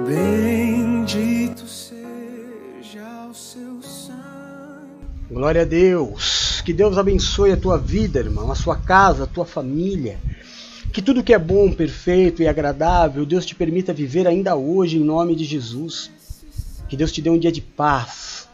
Bendito 0.07 1.67
seja 1.67 3.27
o 3.29 3.33
seu 3.33 3.81
sangue. 3.81 4.15
Glória 5.29 5.63
a 5.63 5.65
Deus. 5.65 6.61
Que 6.65 6.71
Deus 6.71 6.97
abençoe 6.97 7.51
a 7.51 7.57
tua 7.57 7.77
vida, 7.77 8.19
irmão, 8.19 8.49
a 8.49 8.55
sua 8.55 8.77
casa, 8.77 9.25
a 9.25 9.27
tua 9.27 9.45
família. 9.45 10.17
Que 10.93 11.01
tudo 11.01 11.21
que 11.21 11.33
é 11.33 11.39
bom, 11.39 11.73
perfeito 11.73 12.41
e 12.41 12.47
agradável, 12.47 13.25
Deus 13.25 13.45
te 13.45 13.55
permita 13.55 13.91
viver 13.91 14.25
ainda 14.25 14.55
hoje 14.55 14.97
em 14.97 15.03
nome 15.03 15.35
de 15.35 15.43
Jesus. 15.43 16.09
Que 16.89 16.97
Deus 16.97 17.11
te 17.11 17.21
dê 17.21 17.29
um 17.29 17.37
dia 17.37 17.51
de 17.51 17.61
paz. 17.61 18.49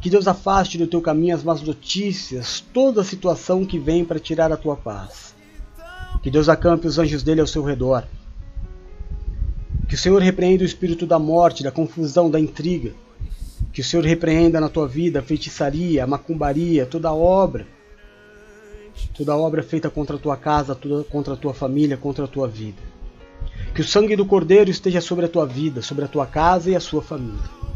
Que 0.00 0.08
Deus 0.08 0.26
afaste 0.26 0.78
do 0.78 0.86
teu 0.86 1.02
caminho 1.02 1.34
as 1.34 1.42
más 1.42 1.60
notícias, 1.60 2.64
toda 2.72 3.04
situação 3.04 3.66
que 3.66 3.78
vem 3.78 4.04
para 4.04 4.18
tirar 4.18 4.50
a 4.50 4.56
tua 4.56 4.76
paz. 4.76 5.34
Que 6.22 6.30
Deus 6.30 6.48
acampe 6.48 6.86
os 6.86 6.98
anjos 6.98 7.22
dele 7.22 7.40
ao 7.40 7.46
seu 7.46 7.62
redor. 7.62 8.04
Que 9.88 9.96
o 9.96 9.98
Senhor 9.98 10.22
repreenda 10.22 10.62
o 10.62 10.66
espírito 10.66 11.04
da 11.04 11.18
morte, 11.18 11.64
da 11.64 11.72
confusão, 11.72 12.30
da 12.30 12.38
intriga. 12.38 12.92
Que 13.72 13.80
o 13.80 13.84
Senhor 13.84 14.04
repreenda 14.04 14.60
na 14.60 14.68
tua 14.68 14.86
vida 14.86 15.18
a 15.18 15.22
feitiçaria, 15.22 16.04
a 16.04 16.06
macumbaria, 16.06 16.86
toda 16.86 17.12
obra. 17.12 17.66
Toda 19.16 19.36
obra 19.36 19.62
feita 19.62 19.90
contra 19.90 20.16
a 20.16 20.18
tua 20.18 20.36
casa, 20.36 20.74
toda, 20.74 21.04
contra 21.04 21.34
a 21.34 21.36
tua 21.36 21.52
família, 21.52 21.96
contra 21.96 22.24
a 22.24 22.28
tua 22.28 22.46
vida. 22.46 22.80
Que 23.74 23.80
o 23.80 23.84
sangue 23.84 24.16
do 24.16 24.24
Cordeiro 24.24 24.70
esteja 24.70 25.00
sobre 25.00 25.26
a 25.26 25.28
tua 25.28 25.46
vida, 25.46 25.82
sobre 25.82 26.04
a 26.04 26.08
tua 26.08 26.26
casa 26.26 26.70
e 26.70 26.76
a 26.76 26.80
sua 26.80 27.02
família. 27.02 27.69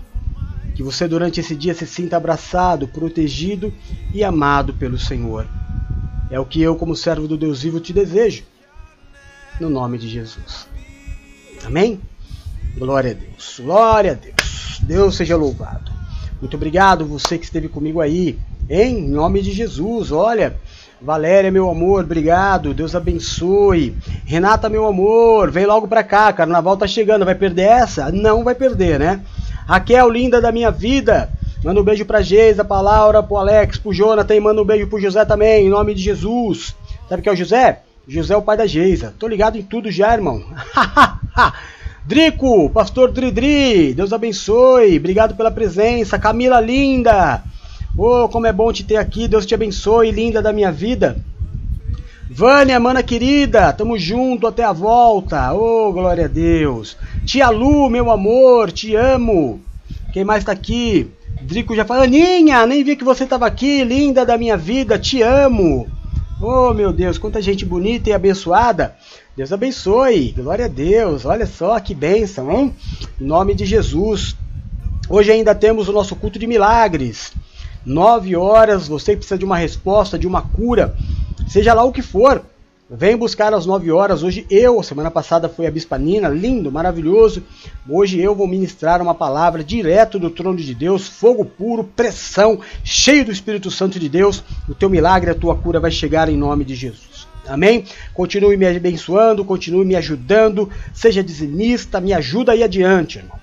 Que 0.74 0.82
você 0.82 1.06
durante 1.06 1.40
esse 1.40 1.54
dia 1.54 1.74
se 1.74 1.86
sinta 1.86 2.16
abraçado, 2.16 2.88
protegido 2.88 3.72
e 4.12 4.24
amado 4.24 4.74
pelo 4.74 4.98
Senhor. 4.98 5.46
É 6.30 6.40
o 6.40 6.44
que 6.44 6.60
eu, 6.60 6.74
como 6.76 6.96
servo 6.96 7.28
do 7.28 7.36
Deus 7.36 7.62
vivo, 7.62 7.80
te 7.80 7.92
desejo. 7.92 8.42
No 9.60 9.70
nome 9.70 9.98
de 9.98 10.08
Jesus. 10.08 10.66
Amém? 11.64 12.00
Glória 12.76 13.12
a 13.12 13.14
Deus. 13.14 13.60
Glória 13.62 14.12
a 14.12 14.14
Deus. 14.14 14.80
Deus 14.82 15.14
seja 15.14 15.36
louvado. 15.36 15.92
Muito 16.40 16.56
obrigado 16.56 17.06
você 17.06 17.38
que 17.38 17.44
esteve 17.44 17.68
comigo 17.68 18.00
aí. 18.00 18.38
Em 18.68 19.08
nome 19.08 19.42
de 19.42 19.52
Jesus, 19.52 20.10
olha. 20.10 20.56
Valéria, 21.00 21.50
meu 21.50 21.70
amor, 21.70 22.04
obrigado. 22.04 22.74
Deus 22.74 22.94
abençoe. 22.94 23.94
Renata, 24.24 24.68
meu 24.68 24.86
amor, 24.86 25.50
vem 25.50 25.66
logo 25.66 25.86
pra 25.86 26.02
cá. 26.02 26.32
Carnaval 26.32 26.76
tá 26.76 26.86
chegando. 26.86 27.24
Vai 27.24 27.34
perder 27.34 27.64
essa? 27.64 28.10
Não 28.10 28.42
vai 28.42 28.54
perder, 28.54 28.98
né? 28.98 29.20
Raquel, 29.66 30.08
linda 30.10 30.40
da 30.40 30.52
minha 30.52 30.70
vida. 30.70 31.30
Manda 31.64 31.80
um 31.80 31.84
beijo 31.84 32.04
pra 32.04 32.20
Geisa, 32.20 32.64
pra 32.64 32.80
Laura, 32.80 33.22
pro 33.22 33.38
Alex, 33.38 33.78
pro 33.78 33.92
Jonathan. 33.92 34.40
Manda 34.40 34.60
um 34.60 34.64
beijo 34.66 34.86
pro 34.86 35.00
José 35.00 35.24
também, 35.24 35.66
em 35.66 35.70
nome 35.70 35.94
de 35.94 36.02
Jesus. 36.02 36.74
Sabe 37.08 37.22
quem 37.22 37.30
é 37.30 37.34
o 37.34 37.36
José? 37.36 37.80
José 38.06 38.34
é 38.34 38.36
o 38.36 38.42
pai 38.42 38.56
da 38.56 38.66
Geisa. 38.66 39.14
Tô 39.18 39.26
ligado 39.26 39.56
em 39.56 39.62
tudo 39.62 39.90
já, 39.90 40.12
irmão. 40.12 40.44
Drico, 42.04 42.68
pastor 42.68 43.10
Dridri, 43.10 43.94
Deus 43.94 44.12
abençoe. 44.12 44.98
Obrigado 44.98 45.34
pela 45.34 45.50
presença. 45.50 46.18
Camila, 46.18 46.60
linda. 46.60 47.42
Oh, 47.96 48.28
como 48.28 48.46
é 48.46 48.52
bom 48.52 48.70
te 48.70 48.84
ter 48.84 48.96
aqui. 48.96 49.26
Deus 49.26 49.46
te 49.46 49.54
abençoe, 49.54 50.10
linda 50.10 50.42
da 50.42 50.52
minha 50.52 50.70
vida. 50.70 51.16
Vânia, 52.36 52.80
mana 52.80 53.00
querida, 53.00 53.72
tamo 53.72 53.96
junto 53.96 54.48
até 54.48 54.64
a 54.64 54.72
volta. 54.72 55.54
Oh, 55.54 55.92
glória 55.92 56.24
a 56.24 56.28
Deus. 56.28 56.96
Tia 57.24 57.48
Lu, 57.48 57.88
meu 57.88 58.10
amor, 58.10 58.72
te 58.72 58.96
amo. 58.96 59.60
Quem 60.12 60.24
mais 60.24 60.42
tá 60.42 60.50
aqui? 60.50 61.08
Drico 61.42 61.76
já 61.76 61.84
fala, 61.84 62.02
Aninha, 62.02 62.66
nem 62.66 62.82
vi 62.82 62.96
que 62.96 63.04
você 63.04 63.24
tava 63.24 63.46
aqui, 63.46 63.84
linda 63.84 64.26
da 64.26 64.36
minha 64.36 64.56
vida, 64.56 64.98
te 64.98 65.22
amo. 65.22 65.86
Oh, 66.40 66.74
meu 66.74 66.92
Deus, 66.92 67.18
quanta 67.18 67.40
gente 67.40 67.64
bonita 67.64 68.10
e 68.10 68.12
abençoada. 68.12 68.96
Deus 69.36 69.52
abençoe, 69.52 70.32
glória 70.32 70.64
a 70.64 70.68
Deus. 70.68 71.24
Olha 71.24 71.46
só 71.46 71.78
que 71.78 71.94
bênção, 71.94 72.50
hein? 72.50 72.74
Em 73.20 73.24
nome 73.24 73.54
de 73.54 73.64
Jesus. 73.64 74.34
Hoje 75.08 75.30
ainda 75.30 75.54
temos 75.54 75.88
o 75.88 75.92
nosso 75.92 76.16
culto 76.16 76.36
de 76.40 76.48
milagres. 76.48 77.32
9 77.86 78.34
horas, 78.34 78.88
você 78.88 79.14
precisa 79.14 79.38
de 79.38 79.44
uma 79.44 79.56
resposta, 79.56 80.18
de 80.18 80.26
uma 80.26 80.42
cura, 80.42 80.96
seja 81.48 81.74
lá 81.74 81.84
o 81.84 81.92
que 81.92 82.02
for. 82.02 82.44
Vem 82.88 83.16
buscar 83.16 83.54
às 83.54 83.64
9 83.64 83.90
horas. 83.90 84.22
Hoje 84.22 84.46
eu, 84.50 84.82
semana 84.82 85.10
passada 85.10 85.48
foi 85.48 85.66
a 85.66 85.70
Bispa 85.70 85.96
Nina, 85.96 86.28
lindo, 86.28 86.70
maravilhoso. 86.70 87.42
Hoje 87.88 88.20
eu 88.20 88.34
vou 88.34 88.46
ministrar 88.46 89.00
uma 89.00 89.14
palavra 89.14 89.64
direto 89.64 90.18
do 90.18 90.28
trono 90.28 90.58
de 90.58 90.74
Deus, 90.74 91.08
fogo 91.08 91.46
puro, 91.46 91.82
pressão, 91.82 92.60
cheio 92.84 93.24
do 93.24 93.32
Espírito 93.32 93.70
Santo 93.70 93.98
de 93.98 94.08
Deus. 94.08 94.44
O 94.68 94.74
teu 94.74 94.90
milagre, 94.90 95.30
a 95.30 95.34
tua 95.34 95.56
cura 95.56 95.80
vai 95.80 95.90
chegar 95.90 96.28
em 96.28 96.36
nome 96.36 96.62
de 96.62 96.74
Jesus. 96.74 97.26
Amém? 97.48 97.84
Continue 98.12 98.56
me 98.56 98.66
abençoando, 98.66 99.44
continue 99.44 99.84
me 99.84 99.96
ajudando, 99.96 100.68
seja 100.92 101.22
dizimista, 101.22 102.00
me 102.00 102.12
ajuda 102.12 102.52
aí 102.52 102.62
adiante, 102.62 103.18
irmão. 103.18 103.38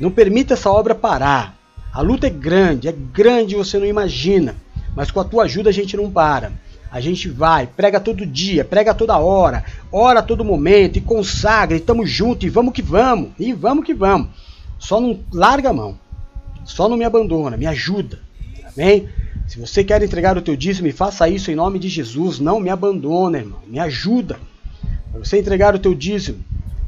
Não 0.00 0.10
permita 0.10 0.54
essa 0.54 0.70
obra 0.70 0.94
parar. 0.94 1.56
A 1.92 2.00
luta 2.00 2.26
é 2.26 2.30
grande, 2.30 2.88
é 2.88 2.92
grande, 2.92 3.54
você 3.54 3.78
não 3.78 3.86
imagina. 3.86 4.54
Mas 4.94 5.10
com 5.10 5.20
a 5.20 5.24
tua 5.24 5.44
ajuda 5.44 5.70
a 5.70 5.72
gente 5.72 5.96
não 5.96 6.10
para. 6.10 6.52
A 6.90 7.00
gente 7.00 7.28
vai, 7.28 7.66
prega 7.66 8.00
todo 8.00 8.24
dia, 8.24 8.64
prega 8.64 8.94
toda 8.94 9.18
hora, 9.18 9.64
ora 9.92 10.22
todo 10.22 10.44
momento 10.44 10.96
e 10.96 11.02
consagra, 11.02 11.76
e 11.76 11.80
tamo 11.80 12.06
junto, 12.06 12.46
e 12.46 12.48
vamos 12.48 12.72
que 12.72 12.80
vamos, 12.80 13.30
e 13.38 13.52
vamos 13.52 13.84
que 13.84 13.92
vamos. 13.92 14.28
Só 14.78 15.00
não 15.00 15.20
larga 15.30 15.68
a 15.68 15.72
mão, 15.72 15.98
só 16.64 16.88
não 16.88 16.96
me 16.96 17.04
abandona, 17.04 17.56
me 17.56 17.66
ajuda, 17.66 18.20
amém? 18.74 19.08
Se 19.46 19.58
você 19.58 19.84
quer 19.84 20.02
entregar 20.02 20.36
o 20.36 20.42
teu 20.42 20.56
dízimo, 20.56 20.90
faça 20.92 21.28
isso 21.28 21.50
em 21.50 21.54
nome 21.54 21.78
de 21.78 21.88
Jesus, 21.88 22.38
não 22.38 22.60
me 22.60 22.70
abandona, 22.70 23.38
irmão, 23.38 23.60
me 23.66 23.78
ajuda. 23.78 24.38
Para 25.10 25.24
você 25.24 25.38
entregar 25.38 25.74
o 25.74 25.78
teu 25.78 25.94
dízimo, 25.94 26.38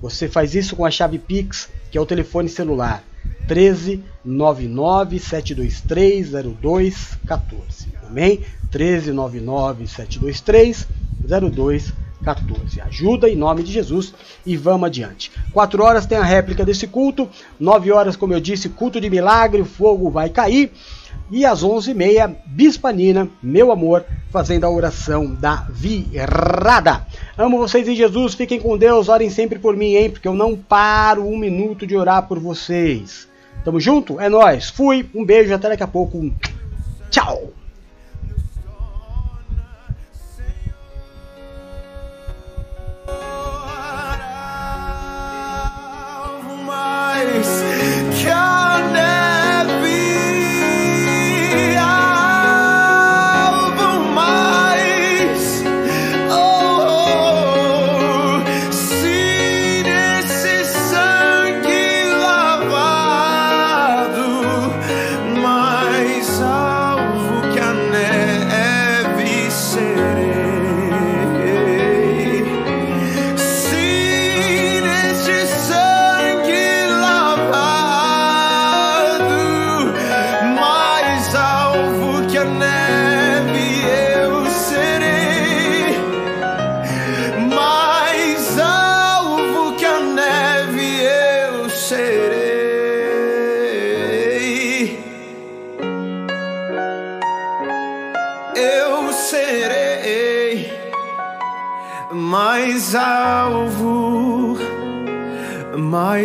você 0.00 0.28
faz 0.28 0.54
isso 0.54 0.76
com 0.76 0.84
a 0.84 0.90
chave 0.90 1.18
Pix, 1.18 1.68
que 1.90 1.98
é 1.98 2.00
o 2.00 2.06
telefone 2.06 2.48
celular. 2.48 3.02
13 3.50 4.04
99 4.24 5.18
723 5.18 6.30
0214. 6.30 7.88
Amém? 8.06 8.42
13 8.70 9.10
99 9.10 9.88
723 9.88 10.86
0214. 11.26 12.80
Ajuda 12.80 13.28
em 13.28 13.34
nome 13.34 13.64
de 13.64 13.72
Jesus 13.72 14.14
e 14.46 14.56
vamos 14.56 14.86
adiante. 14.86 15.32
4 15.52 15.82
horas 15.82 16.06
tem 16.06 16.16
a 16.16 16.22
réplica 16.22 16.64
desse 16.64 16.86
culto. 16.86 17.28
9 17.58 17.90
horas, 17.90 18.14
como 18.14 18.32
eu 18.32 18.38
disse, 18.38 18.68
culto 18.68 19.00
de 19.00 19.10
milagre, 19.10 19.62
o 19.62 19.66
fogo 19.66 20.08
vai 20.10 20.28
cair. 20.28 20.70
E 21.28 21.44
às 21.44 21.64
11h30, 21.64 22.36
Bispa 22.46 22.92
Nina, 22.92 23.28
meu 23.42 23.72
amor, 23.72 24.04
fazendo 24.30 24.64
a 24.64 24.70
oração 24.70 25.34
da 25.34 25.66
virada. 25.68 27.04
Amo 27.36 27.58
vocês 27.58 27.88
em 27.88 27.96
Jesus, 27.96 28.34
fiquem 28.34 28.60
com 28.60 28.78
Deus, 28.78 29.08
orem 29.08 29.28
sempre 29.28 29.58
por 29.58 29.76
mim, 29.76 29.96
hein? 29.96 30.08
Porque 30.08 30.28
eu 30.28 30.34
não 30.34 30.56
paro 30.56 31.26
um 31.26 31.36
minuto 31.36 31.84
de 31.84 31.96
orar 31.96 32.28
por 32.28 32.38
vocês. 32.38 33.28
Tamo 33.64 33.80
junto? 33.80 34.20
É 34.20 34.28
nós. 34.28 34.70
Fui. 34.70 35.08
Um 35.14 35.24
beijo. 35.24 35.54
Até 35.54 35.68
daqui 35.68 35.82
a 35.82 35.88
pouco. 35.88 36.32
Tchau. 37.10 37.52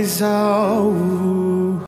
Mais 0.05 0.21
alvo, 0.21 0.91
mais 0.91 1.01
alvo. 1.01 1.04